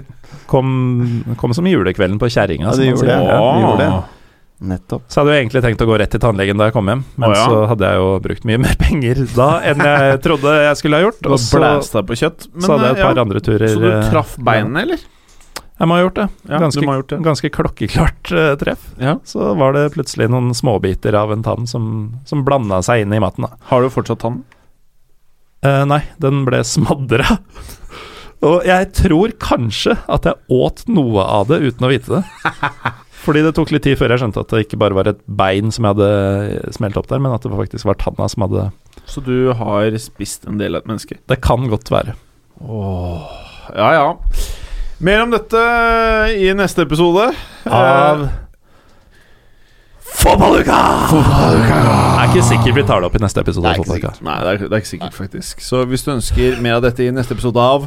kom, 0.47 1.25
kom 1.37 1.55
som 1.55 1.67
julekvelden 1.67 2.21
på 2.23 2.31
kjerringa. 2.33 2.71
Ja, 2.71 2.77
det 2.77 2.93
gjorde 2.93 3.09
det. 3.09 3.17
Ja, 3.17 3.41
de 3.41 3.65
gjorde 3.65 3.81
det. 3.83 4.05
Nettopp. 4.57 5.03
Så 5.13 5.21
hadde 5.21 5.35
jeg 5.35 5.45
egentlig 5.45 5.61
tenkt 5.67 5.83
å 5.85 5.89
gå 5.89 5.99
rett 6.01 6.15
til 6.15 6.23
tannlegen 6.23 6.57
da 6.57 6.71
jeg 6.71 6.75
kom 6.79 6.87
hjem, 6.89 7.03
men 7.21 7.29
oh, 7.29 7.35
ja. 7.37 7.43
så 7.45 7.65
hadde 7.69 7.91
jeg 7.91 8.01
jo 8.01 8.07
brukt 8.25 8.47
mye 8.49 8.61
mer 8.63 8.79
penger 8.87 9.21
da 9.35 9.49
enn 9.69 9.83
jeg 9.85 10.23
trodde 10.25 10.55
jeg 10.63 10.79
skulle 10.81 11.01
ha 11.01 11.05
gjort. 11.05 11.29
Og 11.29 11.43
så, 11.43 11.61
på 12.09 12.17
kjøtt. 12.23 12.49
så 12.55 12.73
hadde 12.73 12.89
jeg 12.89 12.97
et 12.97 13.03
par 13.05 13.21
ja. 13.21 13.27
andre 13.27 13.45
turer. 13.45 13.69
Så 13.69 13.83
du 13.83 13.91
eh, 13.91 14.09
traff 14.09 14.39
beinene, 14.41 14.87
eller? 14.87 15.05
Jeg 15.77 15.89
må 15.91 15.97
ha 15.99 16.05
gjort 16.07 16.17
det. 16.17 16.27
Ja, 16.49 16.59
ganske, 16.63 16.85
gjort 16.89 17.11
det. 17.13 17.19
ganske 17.25 17.51
klokkeklart 17.53 18.31
uh, 18.33 18.53
treff. 18.61 18.85
Ja. 19.03 19.19
Så 19.29 19.51
var 19.61 19.77
det 19.77 19.91
plutselig 19.93 20.31
noen 20.33 20.55
småbiter 20.57 21.17
av 21.19 21.35
en 21.35 21.45
tann 21.45 21.69
som, 21.69 21.89
som 22.29 22.45
blanda 22.47 22.81
seg 22.85 23.05
inn 23.05 23.13
i 23.13 23.21
maten. 23.21 23.45
Da. 23.45 23.61
Har 23.69 23.85
du 23.85 23.93
fortsatt 23.93 24.23
tann? 24.25 24.41
Uh, 25.67 25.85
nei, 25.89 26.01
den 26.23 26.47
ble 26.49 26.63
smadra. 26.65 27.37
Og 28.47 28.65
jeg 28.69 28.89
tror 28.97 29.33
kanskje 29.41 29.99
at 30.13 30.29
jeg 30.29 30.41
åt 30.53 30.85
noe 30.89 31.25
av 31.25 31.51
det 31.53 31.61
uten 31.65 31.89
å 31.89 31.93
vite 31.93 32.19
det. 32.19 32.25
Fordi 33.27 33.43
det 33.43 33.55
tok 33.57 33.73
litt 33.75 33.83
tid 33.85 33.99
før 33.99 34.13
jeg 34.15 34.23
skjønte 34.23 34.45
at 34.45 34.53
det 34.53 34.67
ikke 34.67 34.79
bare 34.81 34.97
var 34.97 35.09
et 35.11 35.23
bein 35.27 35.73
som 35.75 35.85
jeg 35.85 35.97
hadde 35.97 36.75
smelt 36.77 36.99
opp 37.01 37.09
der, 37.11 37.21
men 37.21 37.35
at 37.35 37.45
det 37.45 37.57
faktisk 37.57 37.89
var 37.89 37.99
tanna 37.99 38.29
som 38.31 38.45
hadde 38.47 38.69
Så 39.09 39.25
du 39.25 39.51
har 39.57 39.97
spist 40.01 40.47
en 40.47 40.61
del 40.61 40.77
av 40.77 40.85
et 40.85 40.93
menneske? 40.93 41.19
Det 41.27 41.41
kan 41.45 41.67
godt 41.73 41.91
være. 41.91 42.15
Åh, 42.63 43.27
ja 43.75 43.91
ja. 43.97 44.07
Mer 44.99 45.23
om 45.27 45.31
dette 45.31 45.63
i 46.41 46.49
neste 46.57 46.87
episode. 46.87 47.29
Av 47.69 48.23
Fotballuka! 50.17 50.77
Jeg 51.13 52.23
er 52.23 52.31
ikke 52.31 52.45
sikker 52.47 52.77
vi 52.79 52.85
tar 52.89 53.03
det 53.05 53.11
opp 53.11 53.19
i 53.19 53.21
neste 53.21 53.43
episode. 53.45 53.75
Det 53.77 53.85
er 53.93 53.99
ikke. 54.01 54.13
Eh, 54.15 54.23
Nei, 54.25 54.37
det 54.41 54.53
er, 54.55 54.63
det 54.63 54.71
er 54.73 54.81
ikke 54.81 54.91
sikkert, 54.95 55.17
faktisk. 55.19 55.61
Så 55.65 55.83
hvis 55.91 56.07
du 56.07 56.15
ønsker 56.15 56.57
mer 56.65 56.79
av 56.79 56.87
dette 56.87 57.05
i 57.05 57.11
neste 57.13 57.37
episode 57.37 57.61
av 57.61 57.85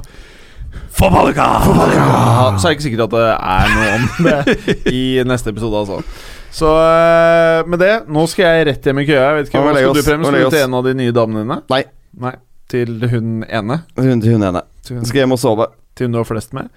Fotballuka! 1.00 1.48
Så 1.66 2.70
er 2.70 2.70
det 2.70 2.76
ikke 2.78 2.86
sikkert 2.86 3.08
at 3.08 3.16
det 3.18 3.26
er 3.34 3.74
noe 3.74 3.90
om 3.96 4.06
det 4.28 4.70
i 5.02 5.04
neste 5.26 5.50
episode, 5.56 5.82
altså. 5.82 6.30
Så 6.54 6.70
eh, 6.78 7.64
med 7.70 7.82
det, 7.82 7.92
nå 8.06 8.28
skal 8.30 8.52
jeg 8.54 8.70
rett 8.70 8.86
hjem 8.92 9.02
i 9.02 9.08
køa. 9.10 9.18
Jeg 9.26 9.40
vet 9.40 9.50
ikke, 9.50 9.66
Hva 9.66 9.74
skal 9.74 9.98
du, 9.98 10.14
nå 10.22 10.30
Skal 10.30 10.46
du 10.46 10.54
til 10.54 10.62
en 10.68 10.78
av 10.78 10.86
de 10.86 10.96
nye 11.02 11.18
damene 11.18 11.42
dine? 11.48 11.60
Nei. 11.74 11.84
Nei. 12.22 12.36
Til 12.70 12.96
hun 13.10 13.42
ene? 13.50 13.82
Hun 13.98 14.22
til 14.22 14.38
hun 14.38 14.46
ene. 14.52 14.62
Til 14.86 15.00
hun, 15.00 15.10
Skal 15.10 15.24
hjem 15.24 15.34
og 15.34 15.42
sove. 15.42 15.72
Til 16.00 16.10
hun 16.10 16.16
du 16.18 16.22
har 16.22 16.28
flest 16.30 16.56
med? 16.58 16.72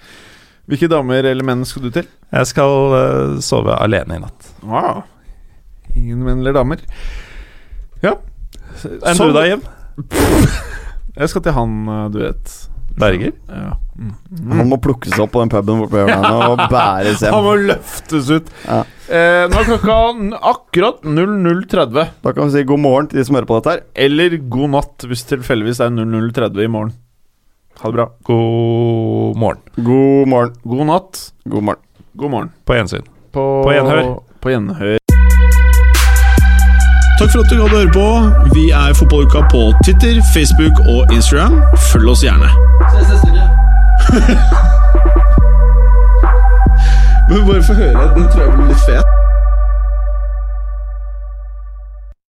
Hvilke 0.70 0.90
damer 0.90 1.26
eller 1.26 1.46
menn 1.46 1.64
skal 1.66 1.86
du 1.86 1.90
til? 1.94 2.06
Jeg 2.30 2.50
skal 2.50 2.94
uh, 2.94 3.38
sove 3.42 3.74
alene 3.82 4.18
i 4.18 4.22
natt. 4.22 4.50
Wow. 4.62 5.02
Ingen 5.96 6.22
menn 6.26 6.42
eller 6.42 6.54
damer. 6.60 6.82
Ja. 8.02 8.16
Enn 8.82 9.18
Sånn- 9.18 9.32
du 9.32 9.36
da, 9.36 9.46
Jim? 9.48 9.64
Jeg 11.18 11.28
skal 11.28 11.42
til 11.44 11.52
han, 11.52 11.72
eh, 11.92 12.04
du 12.08 12.22
vet. 12.22 12.52
Berger? 12.96 13.32
Ja. 13.48 13.74
Mm. 13.96 14.12
Han 14.56 14.68
må 14.70 14.78
plukkes 14.80 15.14
opp 15.20 15.32
på 15.34 15.42
den 15.42 15.50
puben 15.52 15.82
borte 15.82 16.02
og 16.08 16.62
bæres 16.72 17.20
Han 17.24 17.44
må 17.44 17.52
løftes 17.60 18.30
ut. 18.32 18.48
Ja. 18.64 18.78
Eh, 19.12 19.44
nå 19.52 19.60
er 19.60 19.68
klokka 19.68 19.96
akkurat 20.52 21.04
00.30. 21.04 22.10
Da 22.24 22.32
kan 22.32 22.48
vi 22.48 22.56
si 22.56 22.64
god 22.68 22.80
morgen 22.84 23.08
til 23.10 23.20
de 23.20 23.26
som 23.28 23.36
hører 23.36 23.48
på 23.48 23.60
dette 23.60 23.74
her. 23.76 23.84
Eller 24.06 24.36
god 24.56 24.72
natt, 24.78 25.06
hvis 25.08 25.24
tilfeldigvis 25.28 25.80
det 25.82 25.88
er 25.90 25.96
00.30 26.00 26.64
i 26.64 26.72
morgen. 26.72 26.94
Ha 27.82 27.88
det 27.88 27.94
bra. 27.94 28.10
God 28.22 29.36
morgen. 29.36 29.58
God 29.76 30.28
morgen. 30.28 30.54
God 30.62 30.86
natt. 30.86 31.32
God 31.44 31.62
morgen. 31.62 31.80
God 32.12 32.30
morgen. 32.30 32.50
På 32.64 32.74
gjensyn. 32.74 33.02
På, 33.32 33.62
På 33.64 33.72
gjenhør. 33.72 34.20
På 34.40 34.50
gjenhør. 34.50 34.98
Takk 37.18 37.30
for 37.32 37.38
at 37.42 37.50
du 37.50 37.56
gadd 37.58 37.72
å 37.74 37.78
høre 37.80 37.90
på. 37.96 38.06
Vi 38.54 38.70
er 38.70 38.94
Fotballuka 38.94 39.42
på 39.50 39.72
Twitter, 39.82 40.22
Facebook 40.30 40.78
og 40.94 41.10
Instagram. 41.10 41.58
Følg 41.90 42.06
oss 42.14 42.22
gjerne. 42.22 42.46
Men 47.28 47.46
bare 47.48 47.62
få 47.66 47.74
høre. 47.82 48.06
Den 48.14 48.30
tror 48.30 48.42
jeg 48.46 48.54
blir 48.60 48.68
litt 48.70 48.84
fet. 48.86 49.21